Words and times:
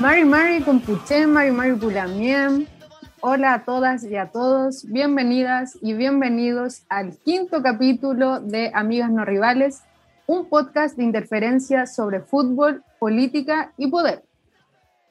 Mari 0.00 0.24
Mari 0.24 0.62
Compuché, 0.62 1.26
Mari 1.26 1.50
Mari 1.50 1.74
Pulamien. 1.74 2.66
Hola 3.20 3.52
a 3.52 3.64
todas 3.66 4.02
y 4.02 4.16
a 4.16 4.30
todos, 4.30 4.86
bienvenidas 4.86 5.76
y 5.82 5.92
bienvenidos 5.92 6.84
al 6.88 7.18
quinto 7.18 7.62
capítulo 7.62 8.40
de 8.40 8.70
Amigas 8.72 9.10
No 9.10 9.26
Rivales, 9.26 9.82
un 10.26 10.48
podcast 10.48 10.96
de 10.96 11.04
interferencia 11.04 11.84
sobre 11.86 12.20
fútbol, 12.20 12.82
política 12.98 13.74
y 13.76 13.88
poder. 13.88 14.24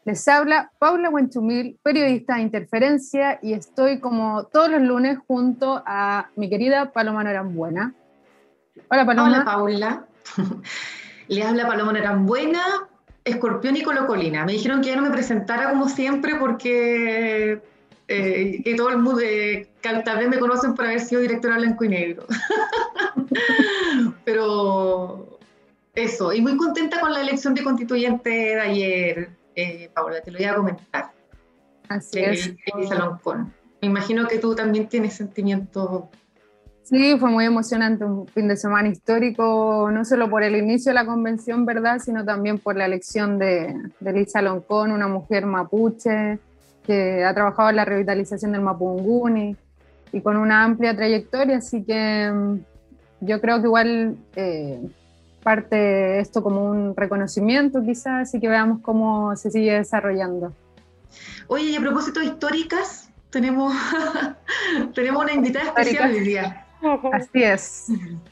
Les 0.05 0.27
habla 0.27 0.71
Paula 0.79 1.11
Huenchumil, 1.11 1.77
periodista 1.83 2.37
de 2.37 2.41
Interferencia, 2.41 3.37
y 3.43 3.53
estoy 3.53 3.99
como 3.99 4.45
todos 4.45 4.71
los 4.71 4.81
lunes 4.81 5.19
junto 5.27 5.83
a 5.85 6.29
mi 6.35 6.49
querida 6.49 6.91
Paloma 6.91 7.23
Norambuena. 7.23 7.93
Hola 8.89 9.05
Paloma. 9.05 9.27
Hola 9.27 9.45
Paula. 9.45 10.05
Les 11.27 11.45
habla 11.45 11.67
Paloma 11.67 11.93
Norambuena, 11.93 12.88
Escorpión 13.23 13.75
y 13.75 13.83
Colocolina. 13.83 14.45
Me 14.45 14.53
dijeron 14.53 14.81
que 14.81 14.89
ya 14.89 14.95
no 14.95 15.03
me 15.03 15.11
presentara 15.11 15.69
como 15.69 15.89
siempre 15.89 16.35
porque 16.35 17.61
eh, 18.07 18.61
que 18.63 18.75
todo 18.75 18.89
el 18.89 18.97
mundo, 18.97 19.21
eh, 19.21 19.69
tal 19.81 20.17
vez 20.17 20.29
me 20.29 20.39
conocen 20.39 20.73
por 20.73 20.85
haber 20.85 20.99
sido 20.99 21.21
directora 21.21 21.57
blanco 21.57 21.83
y 21.83 21.89
negro. 21.89 22.25
Pero 24.25 25.39
eso, 25.93 26.33
y 26.33 26.41
muy 26.41 26.57
contenta 26.57 26.99
con 26.99 27.13
la 27.13 27.21
elección 27.21 27.53
de 27.53 27.63
constituyente 27.63 28.29
de 28.29 28.59
ayer, 28.59 29.29
eh, 29.55 29.91
Paula, 29.93 30.21
te 30.21 30.31
lo 30.31 30.39
voy 30.39 30.47
a 30.47 30.55
comentar. 30.55 31.11
Así 31.87 32.19
es. 32.19 32.55
Me 33.81 33.87
imagino 33.87 34.27
que 34.27 34.39
tú 34.39 34.55
también 34.55 34.89
tienes 34.89 35.13
sentimientos 35.13 36.05
Sí, 36.89 37.15
fue 37.19 37.29
muy 37.29 37.45
emocionante, 37.45 38.03
un 38.03 38.25
fin 38.25 38.47
de 38.47 38.57
semana 38.57 38.89
histórico, 38.89 39.91
no 39.93 40.03
solo 40.03 40.27
por 40.27 40.41
el 40.41 40.55
inicio 40.55 40.89
de 40.89 40.95
la 40.95 41.05
convención, 41.05 41.63
¿verdad?, 41.63 41.99
sino 41.99 42.25
también 42.25 42.57
por 42.57 42.75
la 42.75 42.87
elección 42.87 43.37
de, 43.37 43.75
de 43.99 44.11
Lisa 44.11 44.41
Loncón, 44.41 44.91
una 44.91 45.07
mujer 45.07 45.45
mapuche 45.45 46.39
que 46.83 47.23
ha 47.23 47.31
trabajado 47.35 47.69
en 47.69 47.75
la 47.75 47.85
revitalización 47.85 48.53
del 48.53 48.61
Mapunguni 48.61 49.55
y 50.11 50.21
con 50.21 50.35
una 50.35 50.63
amplia 50.63 50.95
trayectoria, 50.95 51.57
así 51.57 51.83
que 51.83 52.31
mm, 52.33 52.55
yo 53.21 53.39
creo 53.39 53.61
que 53.61 53.67
igual 53.67 54.17
eh, 54.35 54.81
parte 55.43 56.19
esto 56.19 56.41
como 56.41 56.65
un 56.71 56.95
reconocimiento 56.95 57.83
quizás, 57.83 58.29
así 58.29 58.39
que 58.39 58.49
veamos 58.49 58.81
cómo 58.81 59.35
se 59.35 59.51
sigue 59.51 59.73
desarrollando. 59.73 60.53
Oye, 61.49 61.65
y 61.65 61.75
a 61.75 61.81
propósito 61.81 62.19
de 62.19 62.25
históricas, 62.25 63.11
tenemos, 63.29 63.75
tenemos 64.95 65.21
una 65.21 65.33
invitada 65.33 65.65
especial 65.65 66.11
hoy 66.11 66.21
día. 66.21 66.65
Así 67.11 67.43
es. 67.43 67.87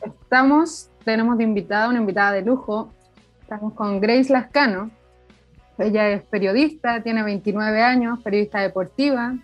Estamos, 0.06 0.90
tenemos 1.04 1.38
de 1.38 1.44
invitada, 1.44 1.90
una 1.90 2.00
invitada 2.00 2.32
de 2.32 2.42
lujo. 2.42 2.92
Estamos 3.42 3.74
con 3.74 4.00
Grace 4.00 4.32
Lascano. 4.32 4.90
Ella 5.78 6.10
es 6.10 6.24
periodista, 6.24 7.04
tiene 7.04 7.24
29 7.24 7.82
años, 7.82 8.20
periodista 8.24 8.62
deportiva, 8.62 9.36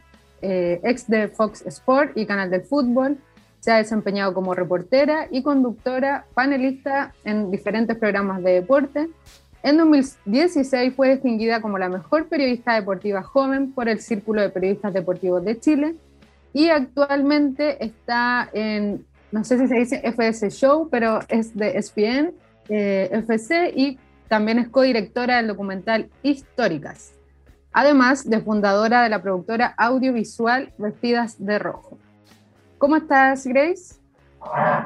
eh, 0.41 0.79
ex 0.83 1.07
de 1.07 1.27
Fox 1.27 1.63
Sport 1.65 2.17
y 2.17 2.25
Canal 2.25 2.49
del 2.49 2.63
Fútbol. 2.63 3.17
Se 3.59 3.71
ha 3.71 3.77
desempeñado 3.77 4.33
como 4.33 4.53
reportera 4.53 5.27
y 5.29 5.43
conductora, 5.43 6.25
panelista 6.33 7.13
en 7.23 7.51
diferentes 7.51 7.97
programas 7.97 8.41
de 8.41 8.53
deporte. 8.53 9.09
En 9.61 9.77
2016 9.77 10.93
fue 10.95 11.11
distinguida 11.11 11.61
como 11.61 11.77
la 11.77 11.87
mejor 11.87 12.27
periodista 12.27 12.73
deportiva 12.73 13.21
joven 13.21 13.71
por 13.73 13.87
el 13.87 13.99
Círculo 13.99 14.41
de 14.41 14.49
Periodistas 14.49 14.93
Deportivos 14.93 15.45
de 15.45 15.59
Chile 15.59 15.95
y 16.53 16.69
actualmente 16.69 17.83
está 17.83 18.49
en, 18.53 19.05
no 19.31 19.43
sé 19.43 19.57
si 19.57 19.67
se 19.67 19.75
dice 19.75 20.01
FS 20.03 20.49
Show, 20.51 20.87
pero 20.89 21.19
es 21.27 21.55
de 21.55 21.77
ESPN, 21.77 22.33
eh, 22.69 23.09
FC, 23.11 23.73
y 23.75 23.99
también 24.27 24.59
es 24.59 24.69
codirectora 24.69 25.37
del 25.37 25.47
documental 25.47 26.09
Históricas, 26.21 27.13
además 27.71 28.29
de 28.29 28.39
fundadora 28.39 29.01
de 29.01 29.09
la 29.09 29.21
productora 29.21 29.73
audiovisual 29.77 30.71
Vestidas 30.77 31.43
de 31.43 31.59
Rojo. 31.59 31.97
¿Cómo 32.77 32.95
estás, 32.97 33.45
Grace? 33.47 34.02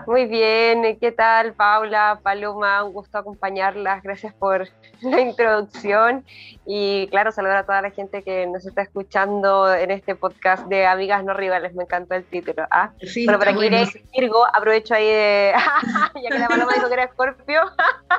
Muy 0.05 0.25
bien, 0.25 0.97
¿qué 0.99 1.11
tal 1.11 1.53
Paula, 1.53 2.19
Paloma? 2.23 2.83
Un 2.83 2.93
gusto 2.93 3.17
acompañarlas, 3.17 4.01
gracias 4.01 4.33
por 4.33 4.67
la 5.01 5.19
introducción 5.19 6.23
y 6.65 7.07
claro, 7.07 7.31
saludar 7.31 7.57
a 7.57 7.65
toda 7.65 7.81
la 7.81 7.91
gente 7.91 8.23
que 8.23 8.47
nos 8.47 8.65
está 8.65 8.81
escuchando 8.83 9.73
en 9.73 9.91
este 9.91 10.15
podcast 10.15 10.67
de 10.67 10.85
Amigas 10.85 11.23
No 11.23 11.33
Rivales, 11.33 11.75
me 11.75 11.83
encantó 11.83 12.15
el 12.15 12.23
título. 12.23 12.65
¿ah? 12.71 12.91
Sí, 13.01 13.25
Pero 13.25 13.39
para 13.39 13.53
quien 13.55 13.73
es 13.73 13.97
Virgo, 14.15 14.45
aprovecho 14.53 14.93
ahí 14.93 15.07
de, 15.07 15.53
ya 16.23 16.29
que 16.29 16.39
la 16.39 16.47
Paloma 16.47 16.73
dijo 16.73 16.87
que 16.87 16.93
era 16.93 17.03
Escorpio. 17.03 17.61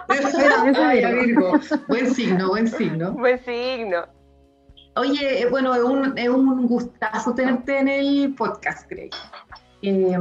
Virgo. 1.25 1.53
Buen 1.88 2.15
signo, 2.15 2.49
buen 2.49 2.69
signo. 2.69 3.12
Buen 3.12 3.44
signo. 3.44 4.06
Oye, 4.97 5.47
bueno, 5.49 5.75
es 5.75 5.82
un, 5.82 6.19
es 6.19 6.28
un 6.28 6.66
gustazo 6.66 7.34
tenerte 7.34 7.78
en 7.78 7.88
el 7.88 8.34
podcast, 8.37 8.91
Greg. 8.91 9.10
Eh, 9.82 10.19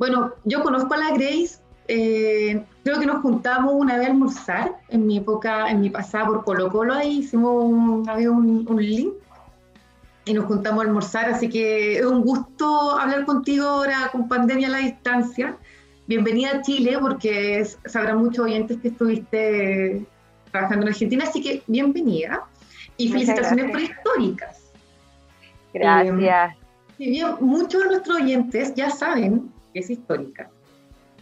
bueno, 0.00 0.32
yo 0.44 0.62
conozco 0.62 0.94
a 0.94 0.96
la 0.96 1.10
Grace, 1.10 1.58
eh, 1.86 2.64
creo 2.82 2.98
que 2.98 3.04
nos 3.04 3.20
juntamos 3.20 3.74
una 3.74 3.98
vez 3.98 4.06
a 4.06 4.10
almorzar 4.10 4.72
en 4.88 5.06
mi 5.06 5.18
época, 5.18 5.70
en 5.70 5.82
mi 5.82 5.90
pasada 5.90 6.24
por 6.24 6.42
Colo 6.42 6.70
Colo, 6.70 6.94
ahí 6.94 7.18
hicimos 7.18 7.62
un, 7.62 8.08
había 8.08 8.30
un, 8.30 8.64
link 8.78 9.12
y 10.24 10.32
nos 10.32 10.46
juntamos 10.46 10.82
a 10.82 10.86
almorzar, 10.86 11.28
así 11.28 11.50
que 11.50 11.98
es 11.98 12.06
un 12.06 12.22
gusto 12.22 12.98
hablar 12.98 13.26
contigo 13.26 13.66
ahora 13.66 14.08
con 14.10 14.26
pandemia 14.26 14.68
a 14.68 14.70
la 14.70 14.78
distancia. 14.78 15.58
Bienvenida 16.06 16.52
a 16.52 16.62
Chile, 16.62 16.96
porque 16.98 17.62
sabrán 17.84 18.24
muchos 18.24 18.46
oyentes 18.46 18.78
que 18.80 18.88
estuviste 18.88 20.06
trabajando 20.50 20.86
en 20.86 20.92
Argentina, 20.92 21.24
así 21.24 21.42
que 21.42 21.62
bienvenida 21.66 22.46
y 22.96 23.10
felicitaciones 23.10 23.70
por 23.70 23.80
históricas. 23.82 24.62
Gracias. 25.74 26.54
Eh, 26.98 27.10
bien, 27.10 27.26
muchos 27.40 27.82
de 27.82 27.88
nuestros 27.90 28.16
oyentes 28.16 28.74
ya 28.74 28.88
saben 28.88 29.59
es 29.74 29.90
histórica. 29.90 30.50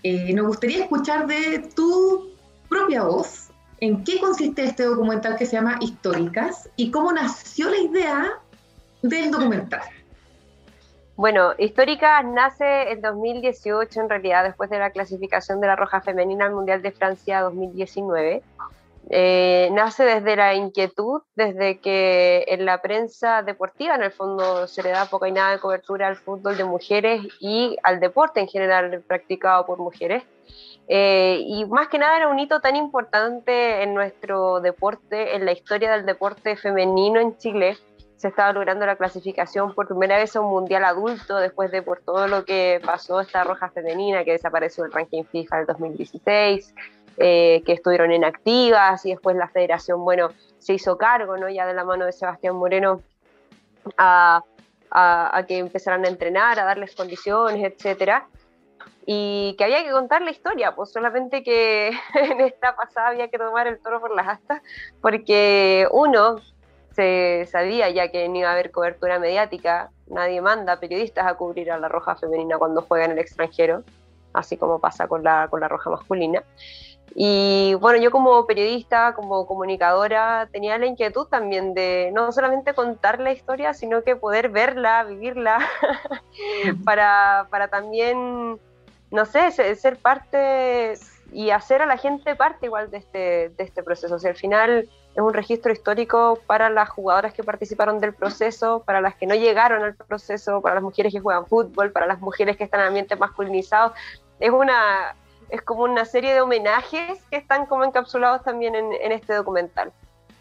Eh, 0.03 0.33
nos 0.35 0.47
gustaría 0.47 0.85
escuchar 0.85 1.27
de 1.27 1.71
tu 1.75 2.31
propia 2.69 3.03
voz 3.03 3.49
en 3.81 4.05
qué 4.05 4.19
consiste 4.21 4.65
este 4.65 4.85
documental 4.85 5.37
que 5.37 5.47
se 5.47 5.57
llama 5.57 5.79
Históricas 5.81 6.69
y 6.77 6.91
cómo 6.91 7.13
nació 7.13 7.71
la 7.71 7.79
idea 7.79 8.33
del 9.03 9.31
documental. 9.31 9.83
Bueno, 11.17 11.53
Históricas 11.59 12.25
nace 12.25 12.93
en 12.93 13.01
2018, 13.01 14.01
en 14.01 14.09
realidad, 14.09 14.45
después 14.45 14.71
de 14.71 14.79
la 14.79 14.91
clasificación 14.91 15.61
de 15.61 15.67
la 15.67 15.75
Roja 15.75 16.01
Femenina 16.01 16.47
al 16.47 16.55
Mundial 16.55 16.81
de 16.81 16.93
Francia 16.93 17.41
2019. 17.41 18.43
Eh, 19.11 19.71
nace 19.73 20.05
desde 20.05 20.37
la 20.37 20.55
inquietud, 20.55 21.23
desde 21.35 21.79
que 21.81 22.45
en 22.49 22.67
la 22.67 22.83
prensa 22.83 23.43
deportiva, 23.43 23.95
en 23.95 24.03
el 24.03 24.13
fondo, 24.13 24.67
se 24.67 24.83
le 24.83 24.91
da 24.91 25.07
poca 25.07 25.29
y 25.29 25.33
nada 25.33 25.53
de 25.53 25.61
cobertura 25.61 26.09
al 26.09 26.17
fútbol 26.17 26.57
de 26.57 26.65
mujeres 26.65 27.23
y 27.41 27.77
al 27.83 28.01
deporte 28.01 28.41
en 28.41 28.49
general 28.49 29.03
practicado 29.07 29.65
por 29.65 29.79
mujeres. 29.79 30.25
Eh, 30.89 31.43
y 31.47 31.65
más 31.67 31.89
que 31.89 31.99
nada 31.99 32.17
era 32.17 32.29
un 32.29 32.39
hito 32.39 32.61
tan 32.61 32.77
importante 32.77 33.83
en 33.83 33.95
nuestro 33.95 34.61
deporte, 34.61 35.37
en 35.37 35.45
la 35.45 35.53
historia 35.53 35.91
del 35.93 36.05
deporte 36.05 36.57
femenino 36.57 37.21
en 37.21 37.37
Chile. 37.39 37.79
Se 38.17 38.29
estaba 38.29 38.53
logrando 38.53 38.85
la 38.85 38.97
clasificación 38.97 39.75
por 39.75 39.87
primera 39.87 40.17
vez 40.17 40.35
a 40.35 40.41
un 40.41 40.51
mundial 40.51 40.85
adulto 40.85 41.37
después 41.37 41.71
de 41.71 41.83
por 41.83 42.01
todo 42.01 42.27
lo 42.27 42.45
que 42.45 42.81
pasó 42.85 43.21
esta 43.21 43.45
roja 43.45 43.71
femenina 43.71 44.25
que 44.25 44.33
desapareció 44.33 44.85
del 44.85 44.93
ranking 44.93 45.25
FIFA 45.25 45.59
del 45.59 45.67
2016 45.67 46.75
eh, 47.19 47.63
que 47.67 47.73
estuvieron 47.73 48.13
inactivas 48.13 49.05
y 49.05 49.11
después 49.11 49.37
la 49.37 49.49
federación, 49.49 50.05
bueno, 50.05 50.31
se 50.59 50.75
hizo 50.75 50.97
cargo, 50.97 51.37
¿no? 51.37 51.49
Ya 51.49 51.67
de 51.67 51.75
la 51.75 51.85
mano 51.85 52.05
de 52.07 52.13
Sebastián 52.13 52.55
Moreno 52.57 53.03
a, 53.97 54.43
que 55.47 55.59
empezaran 55.59 56.05
a 56.05 56.09
entrenar, 56.09 56.59
a 56.59 56.65
darles 56.65 56.95
condiciones, 56.95 57.73
etcétera. 57.73 58.27
Y 59.05 59.55
que 59.57 59.65
había 59.65 59.83
que 59.85 59.91
contar 59.91 60.23
la 60.23 60.31
historia, 60.31 60.75
pues 60.75 60.93
solamente 60.93 61.43
que 61.43 61.89
en 62.15 62.41
esta 62.41 62.77
pasada 62.77 63.09
había 63.09 63.29
que 63.29 63.39
tomar 63.39 63.67
el 63.67 63.81
toro 63.81 64.01
por 64.01 64.15
las 64.15 64.29
astas, 64.29 64.63
porque 65.01 65.89
uno 65.91 66.41
se 66.93 67.49
sabía 67.51 67.89
ya 67.91 68.11
que 68.11 68.29
no 68.29 68.37
iba 68.37 68.51
a 68.51 68.53
haber 68.53 68.71
cobertura 68.71 69.19
mediática, 69.19 69.91
nadie 70.09 70.41
manda 70.41 70.79
periodistas 70.81 71.27
a 71.27 71.35
cubrir 71.35 71.71
a 71.71 71.79
la 71.79 71.89
roja 71.89 72.17
femenina 72.17 72.59
cuando 72.59 72.83
juega 72.83 73.07
en 73.07 73.13
el 73.13 73.19
extranjero, 73.19 73.83
así 74.33 74.57
como 74.57 74.79
pasa 74.79 75.07
con 75.09 75.23
la, 75.23 75.49
con 75.49 75.61
la 75.61 75.69
roja 75.69 75.91
masculina. 75.91 76.43
Y 77.15 77.75
bueno, 77.75 78.01
yo 78.01 78.11
como 78.11 78.47
periodista, 78.47 79.15
como 79.15 79.47
comunicadora, 79.47 80.49
tenía 80.53 80.79
la 80.79 80.87
inquietud 80.87 81.27
también 81.27 81.75
de 81.75 82.11
no 82.15 82.31
solamente 82.33 82.75
contar 82.75 83.21
la 83.21 83.33
historia, 83.33 83.75
sino 83.75 84.03
que 84.03 84.17
poder 84.17 84.51
verla, 84.51 85.05
vivirla, 85.05 85.59
para, 86.85 87.49
para, 87.51 87.69
también, 87.69 88.59
no 89.11 89.25
sé, 89.27 89.51
ser 89.51 89.97
parte 89.97 90.95
y 91.33 91.51
hacer 91.51 91.83
a 91.83 91.87
la 91.87 91.99
gente 91.99 92.35
parte 92.37 92.67
igual 92.67 92.91
de 92.91 92.99
este, 92.99 93.19
de 93.51 93.65
este 93.65 93.83
proceso. 93.83 94.15
O 94.15 94.19
sea, 94.19 94.31
al 94.31 94.37
final 94.37 94.89
es 95.15 95.23
un 95.23 95.35
registro 95.35 95.73
histórico 95.73 96.39
para 96.47 96.71
las 96.71 96.89
jugadoras 96.89 97.35
que 97.35 97.43
participaron 97.43 97.99
del 97.99 98.15
proceso, 98.15 98.83
para 98.87 99.01
las 99.01 99.17
que 99.17 99.27
no 99.27 99.35
llegaron 99.35 99.83
al 99.83 99.97
proceso, 99.97 100.63
para 100.63 100.77
las 100.77 100.85
mujeres 100.85 101.13
que 101.13 101.21
juegan 101.21 101.47
fútbol, 101.47 101.91
para 101.91 102.07
las 102.07 102.21
mujeres 102.21 102.57
que 102.57 102.65
están 102.65 102.81
en 102.83 102.87
ambientes 102.87 103.19
masculinizados. 103.19 103.93
Es 104.39 104.51
una 104.51 105.17
es 105.49 105.63
como 105.63 105.83
una 105.83 106.05
serie 106.05 106.35
de 106.35 106.41
homenajes 106.41 107.23
que 107.31 107.37
están 107.37 107.67
como 107.67 107.85
encapsulados 107.85 108.43
también 108.43 108.75
en, 108.75 109.13
este 109.13 109.35
documental. 109.35 109.93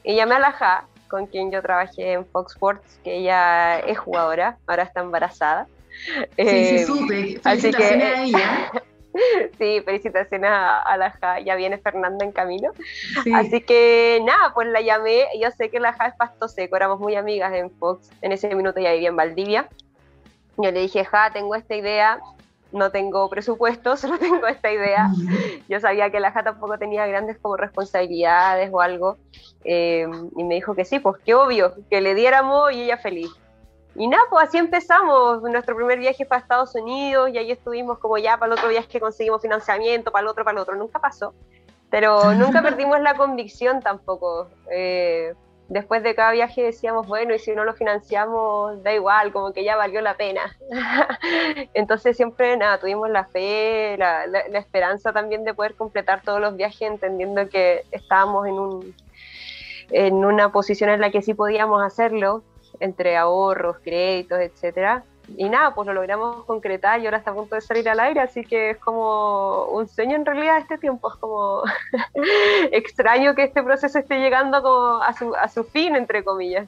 Y 0.03 0.15
llamé 0.15 0.35
a 0.35 0.39
la 0.39 0.51
JA, 0.51 0.85
con 1.07 1.27
quien 1.27 1.51
yo 1.51 1.61
trabajé 1.61 2.13
en 2.13 2.25
Fox 2.25 2.53
Sports, 2.53 2.99
que 3.03 3.17
ella 3.17 3.79
es 3.79 3.97
jugadora, 3.97 4.57
ahora 4.67 4.83
está 4.83 5.01
embarazada. 5.01 5.67
Sí, 5.89 6.25
sí, 6.37 6.45
eh, 6.45 6.85
supe. 6.85 7.39
Felicitaciones 7.39 8.17
a 8.17 8.23
ella. 8.23 8.71
Sí, 9.57 9.81
felicitaciones 9.83 10.49
a, 10.53 10.95
la 10.95 11.09
Ja, 11.09 11.39
ya 11.39 11.55
viene 11.55 11.79
Fernando 11.79 12.23
en 12.23 12.31
camino. 12.31 12.71
Así 13.33 13.61
que 13.61 14.21
nada, 14.23 14.53
pues 14.53 14.67
la 14.67 14.81
llamé, 14.81 15.25
yo 15.41 15.49
sé 15.49 15.71
que 15.71 15.79
la 15.79 15.93
Ja 15.93 16.07
es 16.07 16.15
pasto 16.15 16.47
seco, 16.47 16.75
éramos 16.75 16.99
muy 16.99 17.15
amigas 17.15 17.51
en 17.53 17.71
Fox, 17.71 18.11
en 18.21 18.31
ese 18.31 18.53
minuto 18.53 18.79
ya 18.79 18.91
vivía 18.91 19.09
en 19.09 19.15
Valdivia. 19.15 19.69
Yo 20.57 20.71
le 20.71 20.81
dije, 20.81 21.03
Ja, 21.05 21.31
tengo 21.31 21.55
esta 21.55 21.75
idea, 21.75 22.19
no 22.71 22.91
tengo 22.91 23.29
presupuesto, 23.29 23.97
solo 23.97 24.17
tengo 24.17 24.47
esta 24.47 24.71
idea. 24.71 25.09
Yo 25.67 25.79
sabía 25.79 26.09
que 26.09 26.19
la 26.19 26.31
Ja 26.31 26.43
tampoco 26.43 26.77
tenía 26.77 27.05
grandes 27.07 27.37
como 27.37 27.57
responsabilidades 27.57 28.69
o 28.71 28.81
algo. 28.81 29.17
Eh, 29.63 30.07
y 30.35 30.43
me 30.43 30.55
dijo 30.55 30.75
que 30.75 30.85
sí, 30.85 30.99
pues 30.99 31.17
qué 31.25 31.35
obvio, 31.35 31.73
que 31.89 32.01
le 32.01 32.15
diéramos 32.15 32.71
y 32.71 32.83
ella 32.83 32.97
feliz. 32.97 33.31
Y 33.95 34.07
nada, 34.07 34.23
pues 34.29 34.47
así 34.47 34.57
empezamos. 34.57 35.41
Nuestro 35.41 35.75
primer 35.75 35.97
viaje 35.97 36.25
fue 36.25 36.37
a 36.37 36.39
Estados 36.39 36.75
Unidos 36.75 37.31
y 37.33 37.37
ahí 37.39 37.51
estuvimos 37.51 37.97
como 37.97 38.17
ya 38.19 38.37
para 38.37 38.53
el 38.53 38.59
otro 38.59 38.69
viaje 38.69 38.99
conseguimos 38.99 39.41
financiamiento, 39.41 40.11
para 40.11 40.21
el 40.21 40.27
otro, 40.27 40.43
para 40.43 40.57
el 40.57 40.61
otro. 40.61 40.75
Nunca 40.75 40.99
pasó. 40.99 41.33
Pero 41.89 42.33
nunca 42.35 42.61
perdimos 42.63 42.99
la 43.01 43.15
convicción 43.15 43.81
tampoco. 43.81 44.49
Eh, 44.71 45.33
después 45.69 46.03
de 46.03 46.15
cada 46.15 46.31
viaje 46.31 46.63
decíamos, 46.63 47.07
bueno, 47.07 47.33
y 47.33 47.39
si 47.39 47.53
no 47.53 47.63
lo 47.65 47.73
financiamos, 47.73 48.81
da 48.83 48.93
igual, 48.93 49.31
como 49.31 49.53
que 49.53 49.63
ya 49.63 49.75
valió 49.75 50.01
la 50.01 50.15
pena. 50.15 50.57
Entonces 51.73 52.15
siempre, 52.15 52.55
nada, 52.57 52.79
tuvimos 52.79 53.09
la 53.09 53.25
fe, 53.25 53.95
la, 53.97 54.27
la, 54.27 54.59
esperanza 54.59 55.11
también 55.11 55.43
de 55.43 55.53
poder 55.53 55.75
completar 55.75 56.21
todos 56.21 56.39
los 56.39 56.55
viajes, 56.55 56.81
entendiendo 56.81 57.49
que 57.49 57.83
estábamos 57.91 58.47
en, 58.47 58.53
un, 58.53 58.95
en 59.91 60.25
una 60.25 60.51
posición 60.51 60.89
en 60.89 61.01
la 61.01 61.11
que 61.11 61.21
sí 61.21 61.33
podíamos 61.33 61.81
hacerlo, 61.83 62.43
entre 62.79 63.17
ahorros, 63.17 63.77
créditos, 63.79 64.39
etcétera. 64.39 65.03
Y 65.35 65.49
nada, 65.49 65.75
pues 65.75 65.85
lo 65.87 65.93
logramos 65.93 66.45
concretar 66.45 67.01
y 67.01 67.05
ahora 67.05 67.17
está 67.17 67.31
a 67.31 67.35
punto 67.35 67.55
de 67.55 67.61
salir 67.61 67.89
al 67.89 67.99
aire, 67.99 68.21
así 68.21 68.45
que 68.45 68.71
es 68.71 68.77
como 68.77 69.65
un 69.65 69.87
sueño 69.87 70.15
en 70.15 70.25
realidad 70.25 70.59
este 70.59 70.77
tiempo, 70.77 71.11
es 71.11 71.19
como 71.19 71.63
extraño 72.71 73.35
que 73.35 73.43
este 73.43 73.61
proceso 73.61 73.99
esté 73.99 74.19
llegando 74.19 74.61
como 74.61 75.03
a, 75.03 75.13
su, 75.13 75.35
a 75.35 75.49
su 75.49 75.63
fin, 75.65 75.95
entre 75.95 76.23
comillas. 76.23 76.67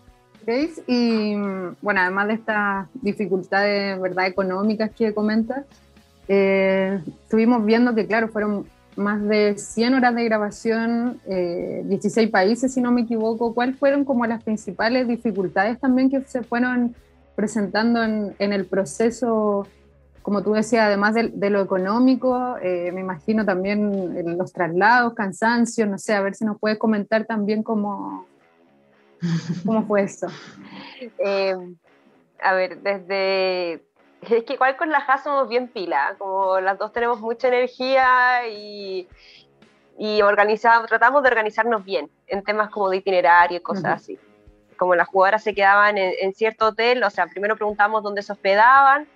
Y 0.87 1.35
bueno, 1.81 2.01
además 2.01 2.27
de 2.27 2.33
estas 2.33 2.87
dificultades 2.93 3.99
¿verdad? 4.01 4.25
económicas 4.25 4.89
que 4.91 5.13
comentas, 5.13 5.63
eh, 6.27 6.99
estuvimos 7.23 7.63
viendo 7.65 7.93
que, 7.93 8.07
claro, 8.07 8.29
fueron 8.29 8.65
más 8.95 9.21
de 9.27 9.57
100 9.57 9.93
horas 9.93 10.15
de 10.15 10.25
grabación, 10.25 11.19
16 11.25 12.17
eh, 12.17 12.31
países, 12.31 12.73
si 12.73 12.81
no 12.81 12.91
me 12.91 13.01
equivoco. 13.01 13.53
¿Cuáles 13.53 13.77
fueron 13.77 14.03
como 14.03 14.25
las 14.25 14.43
principales 14.43 15.07
dificultades 15.07 15.79
también 15.79 16.09
que 16.09 16.21
se 16.21 16.41
fueron 16.41 16.95
presentando 17.39 18.03
en, 18.03 18.35
el 18.37 18.65
proceso? 18.65 19.65
Como 20.21 20.43
tú 20.43 20.51
decías, 20.51 20.87
además 20.87 21.15
de, 21.15 21.49
lo 21.49 21.61
económico, 21.61 22.57
eh, 22.61 22.91
me 22.91 22.99
imagino 22.99 23.45
también 23.45 24.37
los 24.37 24.51
traslados, 24.51 25.13
cansancio, 25.13 25.85
no 25.85 25.97
sé, 25.97 26.13
a 26.15 26.21
ver 26.21 26.35
si 26.35 26.43
nos 26.43 26.59
puedes 26.59 26.77
comentar 26.77 27.23
también 27.23 27.63
cómo, 27.63 28.25
cómo 29.65 29.85
fue 29.87 30.03
eso. 30.03 30.27
Eh, 31.17 31.55
a 32.41 32.53
ver, 32.53 32.81
desde 32.81 33.75
es 34.21 34.43
que 34.43 34.55
igual 34.55 34.75
con 34.75 34.89
la 34.89 34.99
JA 34.99 35.17
somos 35.19 35.47
bien 35.47 35.69
pila, 35.69 36.15
como 36.17 36.59
las 36.59 36.77
dos 36.77 36.91
tenemos 36.91 37.21
mucha 37.21 37.47
energía 37.47 38.49
y, 38.49 39.07
y 39.97 40.21
organizamos, 40.21 40.89
tratamos 40.89 41.23
de 41.23 41.29
organizarnos 41.29 41.85
bien 41.85 42.09
en 42.27 42.43
temas 42.43 42.69
como 42.69 42.89
de 42.89 42.97
itinerario 42.97 43.59
y 43.59 43.61
cosas 43.61 44.01
así. 44.01 44.19
Como 44.79 44.95
las 44.95 45.09
jugadoras 45.09 45.43
se 45.43 45.53
quedaban 45.53 45.97
en, 45.97 46.33
cierto 46.33 46.67
hotel, 46.67 47.03
o 47.03 47.09
sea, 47.09 47.27
primero 47.27 47.57
preguntamos 47.57 48.01
dónde 48.01 48.23
se 48.23 48.31
hospedaban, 48.31 49.07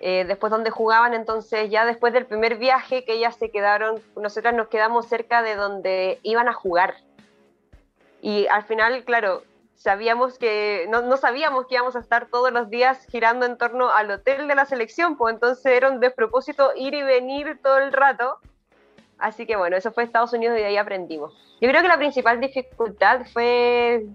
eh, 0.00 0.24
después 0.26 0.50
dónde 0.50 0.70
jugaban, 0.70 1.12
entonces 1.12 1.70
ya 1.70 1.84
después 1.84 2.14
del 2.14 2.24
primer 2.24 2.56
viaje 2.56 3.04
que 3.04 3.12
ellas 3.12 3.36
se 3.36 3.50
quedaron, 3.50 4.02
nosotras 4.16 4.54
nos 4.54 4.68
quedamos 4.68 5.06
cerca 5.06 5.42
de 5.42 5.56
donde 5.56 6.18
iban 6.22 6.48
a 6.48 6.54
jugar. 6.54 6.94
Y 8.22 8.46
al 8.46 8.64
final, 8.64 9.04
claro, 9.04 9.42
sabíamos 9.76 10.38
que, 10.38 10.86
no, 10.88 11.02
no, 11.02 11.18
sabíamos 11.18 11.66
que 11.66 11.74
íbamos 11.74 11.96
a 11.96 12.00
estar 12.00 12.26
todos 12.26 12.50
los 12.50 12.70
días 12.70 13.06
girando 13.10 13.44
en 13.46 13.58
torno 13.58 13.90
al 13.90 14.10
hotel 14.10 14.48
de 14.48 14.54
la 14.54 14.64
selección, 14.64 15.18
pues 15.18 15.34
entonces 15.34 15.66
era 15.66 15.90
un 15.90 16.00
despropósito 16.00 16.72
ir 16.76 16.94
y 16.94 17.02
venir 17.02 17.58
todo 17.62 17.78
el 17.78 17.92
rato. 17.92 18.38
Así 19.18 19.46
que 19.46 19.56
bueno, 19.56 19.76
eso 19.76 19.92
fue 19.92 20.04
Estados 20.04 20.32
Unidos 20.32 20.56
y 20.56 20.60
de 20.60 20.66
ahí 20.66 20.76
aprendimos. 20.78 21.34
Yo 21.60 21.68
creo 21.68 21.82
que 21.82 21.88
la 21.88 21.98
principal 21.98 22.40
dificultad 22.40 23.26
fue, 23.32 24.06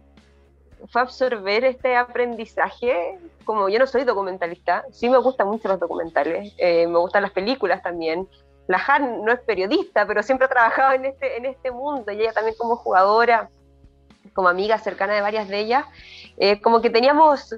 fue 0.89 1.01
absorber 1.01 1.65
este 1.65 1.95
aprendizaje. 1.95 3.19
Como 3.43 3.69
yo 3.69 3.79
no 3.79 3.87
soy 3.87 4.03
documentalista, 4.03 4.83
sí 4.91 5.09
me 5.09 5.17
gustan 5.17 5.47
mucho 5.47 5.67
los 5.67 5.79
documentales, 5.79 6.53
eh, 6.57 6.87
me 6.87 6.97
gustan 6.99 7.23
las 7.23 7.31
películas 7.31 7.81
también. 7.81 8.27
La 8.67 8.81
Han 8.87 9.23
no 9.23 9.31
es 9.31 9.39
periodista, 9.41 10.07
pero 10.07 10.23
siempre 10.23 10.45
ha 10.45 10.49
trabajado 10.49 10.93
en 10.93 11.05
este, 11.05 11.37
en 11.37 11.45
este 11.45 11.71
mundo 11.71 12.11
y 12.11 12.21
ella 12.21 12.33
también 12.33 12.55
como 12.57 12.75
jugadora 12.77 13.49
como 14.33 14.49
amiga 14.49 14.77
cercana 14.77 15.13
de 15.13 15.21
varias 15.21 15.47
de 15.47 15.59
ellas, 15.59 15.85
eh, 16.37 16.61
como 16.61 16.81
que 16.81 16.89
teníamos 16.89 17.55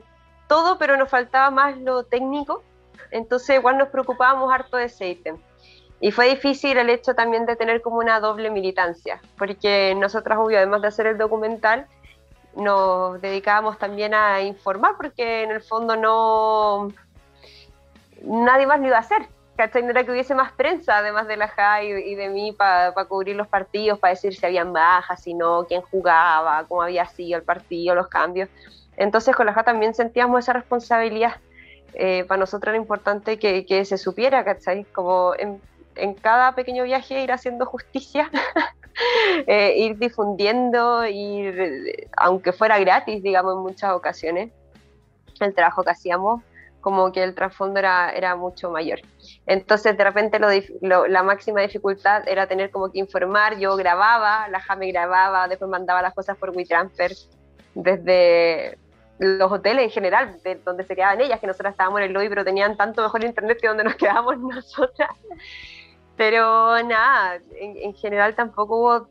todo, 0.47 0.77
pero 0.77 0.97
nos 0.97 1.09
faltaba 1.09 1.49
más 1.49 1.77
lo 1.77 2.03
técnico, 2.03 2.63
entonces 3.11 3.57
igual 3.57 3.77
nos 3.77 3.89
preocupábamos 3.89 4.53
harto 4.53 4.77
de 4.77 4.85
ese 4.85 5.09
ítem. 5.09 5.37
Y 5.99 6.11
fue 6.11 6.29
difícil 6.29 6.77
el 6.77 6.91
hecho 6.91 7.15
también 7.15 7.47
de 7.47 7.55
tener 7.55 7.81
como 7.81 7.97
una 7.97 8.19
doble 8.19 8.51
militancia, 8.51 9.19
porque 9.37 9.95
nosotras, 9.97 10.37
obvio, 10.37 10.57
además 10.57 10.83
de 10.83 10.89
hacer 10.89 11.07
el 11.07 11.17
documental, 11.17 11.87
nos 12.57 13.21
dedicábamos 13.21 13.77
también 13.77 14.13
a 14.13 14.41
informar, 14.41 14.95
porque 14.97 15.43
en 15.43 15.51
el 15.51 15.61
fondo 15.61 15.95
no 15.95 16.91
nadie 18.23 18.67
más 18.67 18.79
lo 18.79 18.87
iba 18.87 18.97
a 18.97 19.01
hacer. 19.01 19.27
¿cachai? 19.57 19.81
No 19.83 19.89
era 19.89 20.03
que 20.03 20.11
hubiese 20.11 20.35
más 20.35 20.51
prensa, 20.51 20.97
además 20.97 21.27
de 21.27 21.35
la 21.35 21.47
JAI 21.47 22.11
y, 22.11 22.15
de 22.15 22.29
mí, 22.29 22.51
para 22.51 22.93
cubrir 23.05 23.35
los 23.35 23.47
partidos, 23.47 23.99
para 23.99 24.13
decir 24.13 24.35
si 24.35 24.45
habían 24.45 24.71
bajas, 24.71 25.23
si 25.23 25.33
no, 25.33 25.65
quién 25.67 25.81
jugaba, 25.81 26.63
cómo 26.67 26.83
había 26.83 27.05
sido 27.07 27.39
el 27.39 27.43
partido, 27.43 27.95
los 27.95 28.07
cambios. 28.07 28.49
Entonces 28.95 29.35
con 29.35 29.45
la 29.45 29.53
JA 29.53 29.63
también 29.63 29.93
sentíamos 29.93 30.39
esa 30.39 30.53
responsabilidad. 30.53 31.37
Eh, 31.93 32.25
para 32.27 32.39
nosotros 32.39 32.69
era 32.69 32.77
importante 32.77 33.39
que, 33.39 33.65
que 33.65 33.83
se 33.83 33.97
supiera, 33.97 34.43
¿cachai? 34.45 34.83
Como 34.85 35.33
en, 35.37 35.59
en, 35.95 36.13
cada 36.13 36.53
pequeño 36.53 36.83
viaje 36.83 37.23
ir 37.23 37.31
haciendo 37.31 37.65
justicia, 37.65 38.29
eh, 39.47 39.73
ir 39.77 39.97
difundiendo, 39.97 41.05
ir, 41.05 42.09
aunque 42.15 42.51
fuera 42.51 42.79
gratis, 42.79 43.21
digamos, 43.23 43.55
en 43.55 43.59
muchas 43.59 43.93
ocasiones, 43.93 44.51
el 45.39 45.53
trabajo 45.53 45.83
que 45.83 45.91
hacíamos 45.91 46.41
como 46.81 47.11
que 47.11 47.21
el 47.21 47.35
trasfondo 47.35 47.79
era, 47.79 48.11
era 48.11 48.35
mucho 48.35 48.71
mayor. 48.71 48.99
Entonces, 49.45 49.97
de 49.97 50.03
repente, 50.03 50.39
lo, 50.39 51.07
la 51.07 51.21
máxima 51.21 51.59
dificultad 51.61 52.25
era 52.27 52.47
tener 52.47 52.71
como 52.71 52.91
que 52.91 52.99
informar. 52.99 53.57
Yo 53.57 53.75
grababa, 53.75 54.47
la 54.47 54.61
Jame 54.61 54.91
grababa, 54.91 55.49
después 55.49 55.69
mandaba 55.69 56.01
las 56.01 56.13
cosas 56.13 56.37
por 56.37 56.51
WeTransfer 56.51 57.11
desde 57.73 58.77
los 59.19 59.51
hoteles 59.51 59.83
en 59.85 59.89
general, 59.89 60.39
de 60.43 60.55
donde 60.63 60.83
se 60.83 60.95
quedaban 60.95 61.19
ellas, 61.19 61.39
que 61.39 61.47
nosotras 61.47 61.71
estábamos 61.71 61.99
en 61.99 62.05
el 62.05 62.13
lobby, 62.13 62.29
pero 62.29 62.45
tenían 62.45 62.77
tanto 62.77 63.01
mejor 63.01 63.23
internet 63.23 63.57
que 63.59 63.67
donde 63.67 63.83
nos 63.83 63.95
quedábamos 63.95 64.37
nosotras. 64.55 65.09
Pero 66.17 66.83
nada, 66.83 67.35
en, 67.59 67.77
en 67.77 67.93
general 67.93 68.35
tampoco 68.35 68.77
hubo 68.77 69.07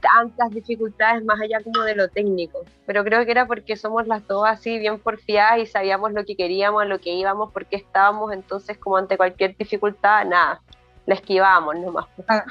tantas 0.00 0.50
dificultades 0.50 1.24
más 1.24 1.40
allá 1.40 1.62
como 1.62 1.82
de 1.82 1.94
lo 1.94 2.08
técnico, 2.08 2.60
pero 2.86 3.04
creo 3.04 3.24
que 3.24 3.30
era 3.30 3.46
porque 3.46 3.76
somos 3.76 4.06
las 4.06 4.26
dos 4.26 4.44
así 4.46 4.78
bien 4.78 4.98
porfiadas 4.98 5.58
y 5.60 5.66
sabíamos 5.66 6.12
lo 6.12 6.24
que 6.24 6.36
queríamos, 6.36 6.82
a 6.82 6.84
lo 6.84 6.98
que 6.98 7.14
íbamos, 7.14 7.52
porque 7.52 7.76
estábamos, 7.76 8.32
entonces 8.32 8.76
como 8.76 8.96
ante 8.96 9.16
cualquier 9.16 9.56
dificultad, 9.56 10.26
nada, 10.26 10.60
la 11.06 11.14
esquivábamos 11.14 11.78
nomás. 11.78 12.06
Ah, 12.28 12.44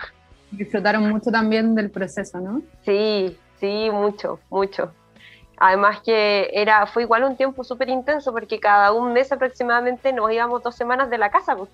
disfrutaron 0.51 1.09
mucho 1.09 1.31
también 1.31 1.75
del 1.75 1.91
proceso, 1.91 2.39
¿no? 2.39 2.61
Sí, 2.83 3.37
sí, 3.59 3.89
mucho, 3.91 4.39
mucho. 4.49 4.91
Además 5.57 6.01
que 6.01 6.49
era, 6.53 6.87
fue 6.87 7.03
igual 7.03 7.23
un 7.23 7.37
tiempo 7.37 7.63
súper 7.63 7.89
intenso 7.89 8.33
porque 8.33 8.59
cada 8.59 8.91
un 8.91 9.13
mes 9.13 9.31
aproximadamente 9.31 10.11
nos 10.11 10.31
íbamos 10.31 10.63
dos 10.63 10.75
semanas 10.75 11.09
de 11.09 11.19
la 11.19 11.29
casa, 11.29 11.55
pues, 11.55 11.69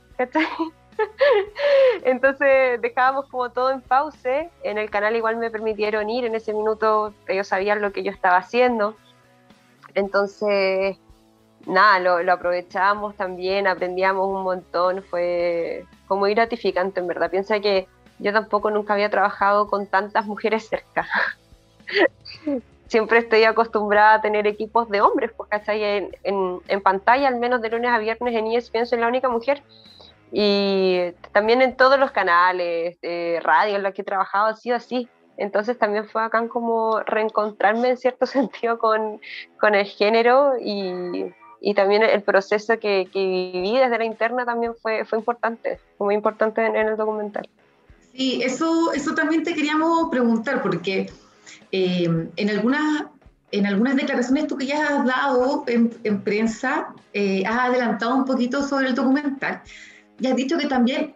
Entonces 2.03 2.81
dejábamos 2.81 3.27
como 3.27 3.49
todo 3.49 3.71
en 3.71 3.81
pause. 3.81 4.49
En 4.63 4.77
el 4.77 4.89
canal 4.89 5.15
igual 5.15 5.37
me 5.37 5.51
permitieron 5.51 6.09
ir 6.09 6.25
en 6.25 6.35
ese 6.35 6.53
minuto, 6.53 7.13
ellos 7.27 7.47
sabían 7.47 7.81
lo 7.81 7.91
que 7.91 8.03
yo 8.03 8.11
estaba 8.11 8.37
haciendo. 8.37 8.95
Entonces, 9.95 10.97
nada, 11.65 11.99
lo, 11.99 12.23
lo 12.23 12.33
aprovechábamos 12.33 13.15
también, 13.15 13.67
aprendíamos 13.67 14.27
un 14.27 14.43
montón, 14.43 15.03
fue, 15.03 15.85
fue 16.07 16.17
muy 16.17 16.33
gratificante 16.33 16.99
en 16.99 17.07
verdad. 17.07 17.31
Piensa 17.31 17.59
que 17.59 17.87
yo 18.19 18.33
tampoco 18.33 18.69
nunca 18.69 18.93
había 18.93 19.09
trabajado 19.09 19.67
con 19.67 19.87
tantas 19.87 20.25
mujeres 20.25 20.67
cerca. 20.67 21.07
Siempre 22.87 23.19
estoy 23.19 23.43
acostumbrada 23.43 24.15
a 24.15 24.21
tener 24.21 24.47
equipos 24.47 24.89
de 24.89 25.01
hombres, 25.01 25.31
pues, 25.37 25.49
¿cachai? 25.49 26.09
En, 26.23 26.81
pantalla, 26.81 27.27
al 27.27 27.37
menos 27.37 27.61
de 27.61 27.69
lunes 27.69 27.91
a 27.91 27.99
viernes 27.99 28.35
en 28.35 28.47
ESPN, 28.47 28.87
soy 28.87 28.99
la 28.99 29.07
única 29.07 29.29
mujer. 29.29 29.61
Y 30.31 31.11
también 31.31 31.61
en 31.61 31.75
todos 31.75 31.99
los 31.99 32.11
canales, 32.11 32.99
de 33.01 33.39
radio 33.43 33.77
en 33.77 33.83
los 33.83 33.93
que 33.93 34.01
he 34.01 34.05
trabajado 34.05 34.47
ha 34.47 34.55
sido 34.55 34.75
así. 34.75 35.07
entonces 35.37 35.77
también 35.77 36.07
fue 36.07 36.21
acá 36.23 36.47
como 36.47 36.99
reencontrarme 36.99 37.89
en 37.89 37.97
cierto 37.97 38.25
sentido 38.25 38.77
con, 38.77 39.19
con 39.59 39.73
el 39.75 39.85
género 39.85 40.53
y, 40.59 41.33
y, 41.61 41.73
también 41.73 42.03
el 42.03 42.21
proceso 42.21 42.77
que, 42.79 43.07
que, 43.11 43.51
viví 43.53 43.77
desde 43.77 43.97
la 43.97 44.05
interna 44.05 44.45
también 44.45 44.73
fue, 44.75 45.05
fue 45.05 45.17
importante, 45.17 45.79
fue 45.97 46.05
muy 46.05 46.15
importante 46.15 46.65
en, 46.65 46.75
el 46.75 46.97
documental. 46.97 47.47
Sí, 48.13 48.41
eso, 48.43 48.91
eso 48.93 49.15
también 49.15 49.43
te 49.43 49.53
queríamos 49.53 50.09
preguntar 50.09 50.61
porque 50.61 51.09
eh, 51.71 52.27
en 52.35 52.49
algunas 52.49 53.05
en 53.51 53.65
algunas 53.65 53.95
declaraciones 53.95 54.45
tú 54.45 54.57
que 54.57 54.67
ya 54.67 54.85
has 54.85 55.05
dado 55.05 55.63
en, 55.65 55.91
en 56.03 56.21
prensa, 56.21 56.93
eh, 57.13 57.43
has 57.47 57.69
adelantado 57.69 58.15
un 58.15 58.25
poquito 58.25 58.61
sobre 58.61 58.89
el 58.89 58.93
documental 58.93 59.63
y 60.19 60.27
has 60.27 60.35
dicho 60.35 60.57
que 60.57 60.67
también, 60.67 61.15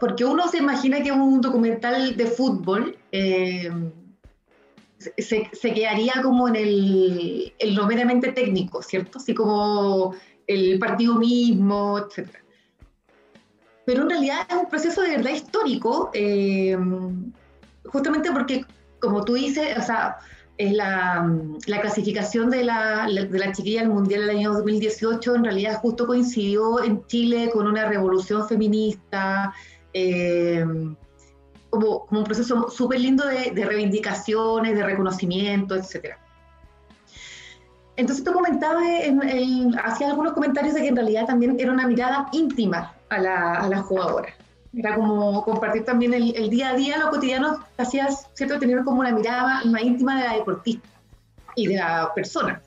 porque 0.00 0.24
uno 0.24 0.48
se 0.48 0.58
imagina 0.58 1.02
que 1.02 1.12
un 1.12 1.40
documental 1.40 2.16
de 2.16 2.26
fútbol 2.26 2.96
eh, 3.12 3.70
se, 5.18 5.74
quedaría 5.74 6.14
como 6.22 6.48
en 6.48 6.56
el, 6.56 7.52
el 7.58 7.74
lo 7.74 7.86
meramente 7.86 8.32
técnico, 8.32 8.82
¿cierto? 8.82 9.18
Así 9.18 9.34
como 9.34 10.14
el 10.46 10.78
partido 10.78 11.14
mismo, 11.14 11.98
etc. 11.98 12.28
Pero 13.84 14.02
en 14.02 14.10
realidad 14.10 14.46
es 14.48 14.56
un 14.56 14.68
proceso 14.68 15.02
de 15.02 15.16
verdad 15.16 15.30
histórico, 15.30 16.10
eh, 16.14 16.76
justamente 17.84 18.32
porque, 18.32 18.64
como 19.00 19.24
tú 19.24 19.34
dices, 19.34 19.76
o 19.78 19.82
sea, 19.82 20.16
es 20.56 20.72
la, 20.72 21.28
la 21.66 21.80
clasificación 21.80 22.50
de 22.50 22.64
la, 22.64 23.08
de 23.08 23.38
la 23.38 23.52
chiquilla 23.52 23.82
al 23.82 23.88
Mundial 23.88 24.22
del 24.22 24.36
año 24.36 24.52
2018, 24.52 25.34
en 25.34 25.44
realidad 25.44 25.78
justo 25.80 26.06
coincidió 26.06 26.82
en 26.82 27.04
Chile 27.06 27.50
con 27.52 27.66
una 27.66 27.86
revolución 27.86 28.46
feminista, 28.48 29.52
eh, 29.92 30.64
como, 31.70 32.06
como, 32.06 32.20
un 32.20 32.24
proceso 32.24 32.70
súper 32.70 33.00
lindo 33.00 33.26
de, 33.26 33.50
de, 33.50 33.64
reivindicaciones, 33.64 34.76
de 34.76 34.84
reconocimiento, 34.84 35.74
etc. 35.74 36.16
Entonces 37.96 38.24
tú 38.24 38.32
comentabas, 38.32 38.84
en, 39.02 39.76
hacía 39.78 40.08
algunos 40.08 40.34
comentarios 40.34 40.74
de 40.74 40.82
que 40.82 40.88
en 40.88 40.96
realidad 40.96 41.26
también 41.26 41.56
era 41.58 41.72
una 41.72 41.86
mirada 41.86 42.28
íntima 42.32 42.94
a 43.08 43.18
la, 43.18 43.54
a 43.54 43.68
la 43.68 43.82
jugadora. 43.82 44.28
Era 44.76 44.96
como 44.96 45.44
compartir 45.44 45.84
también 45.84 46.14
el, 46.14 46.34
el 46.36 46.50
día 46.50 46.70
a 46.70 46.74
día, 46.74 46.98
lo 46.98 47.10
cotidiano, 47.10 47.60
hacías, 47.78 48.28
¿cierto? 48.34 48.58
Tener 48.58 48.82
como 48.84 49.00
una 49.00 49.12
mirada 49.12 49.62
más 49.64 49.82
íntima 49.82 50.20
de 50.20 50.28
la 50.28 50.34
deportista 50.34 50.88
y 51.54 51.66
de 51.66 51.76
la 51.76 52.12
persona. 52.14 52.60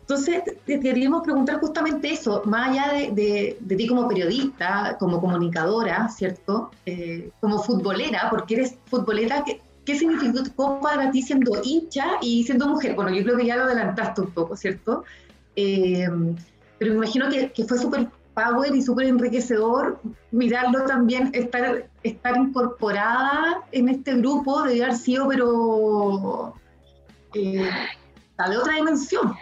Entonces, 0.00 0.42
te 0.64 0.80
queríamos 0.80 1.22
preguntar 1.22 1.60
justamente 1.60 2.10
eso, 2.10 2.42
más 2.46 2.70
allá 2.70 2.94
de, 2.94 3.10
de, 3.12 3.58
de 3.60 3.76
ti 3.76 3.86
como 3.86 4.08
periodista, 4.08 4.96
como 4.98 5.20
comunicadora, 5.20 6.08
¿cierto? 6.08 6.70
Eh, 6.86 7.30
como 7.40 7.62
futbolera, 7.62 8.28
porque 8.30 8.54
eres 8.54 8.76
futbolera, 8.86 9.44
¿qué, 9.44 9.60
¿qué 9.84 9.96
significó 9.96 10.80
para 10.80 11.10
ti 11.10 11.20
siendo 11.20 11.60
hincha 11.62 12.12
y 12.22 12.42
siendo 12.44 12.68
mujer? 12.68 12.94
Bueno, 12.94 13.10
yo 13.10 13.22
creo 13.22 13.36
que 13.36 13.44
ya 13.44 13.56
lo 13.56 13.64
adelantaste 13.64 14.22
un 14.22 14.30
poco, 14.30 14.56
¿cierto? 14.56 15.04
Eh, 15.56 16.08
pero 16.78 16.92
me 16.92 16.96
imagino 16.96 17.28
que, 17.28 17.52
que 17.52 17.64
fue 17.64 17.76
súper 17.76 18.08
power 18.38 18.74
y 18.74 18.82
súper 18.82 19.06
enriquecedor 19.06 19.98
mirarlo 20.30 20.84
también, 20.84 21.30
estar, 21.34 21.88
estar 22.02 22.36
incorporada 22.36 23.62
en 23.72 23.88
este 23.88 24.14
grupo, 24.14 24.62
de 24.62 24.82
haber 24.84 24.94
sido, 24.94 25.28
pero 25.28 26.54
eh, 27.34 27.68
de 28.48 28.56
otra 28.56 28.74
dimensión. 28.74 29.34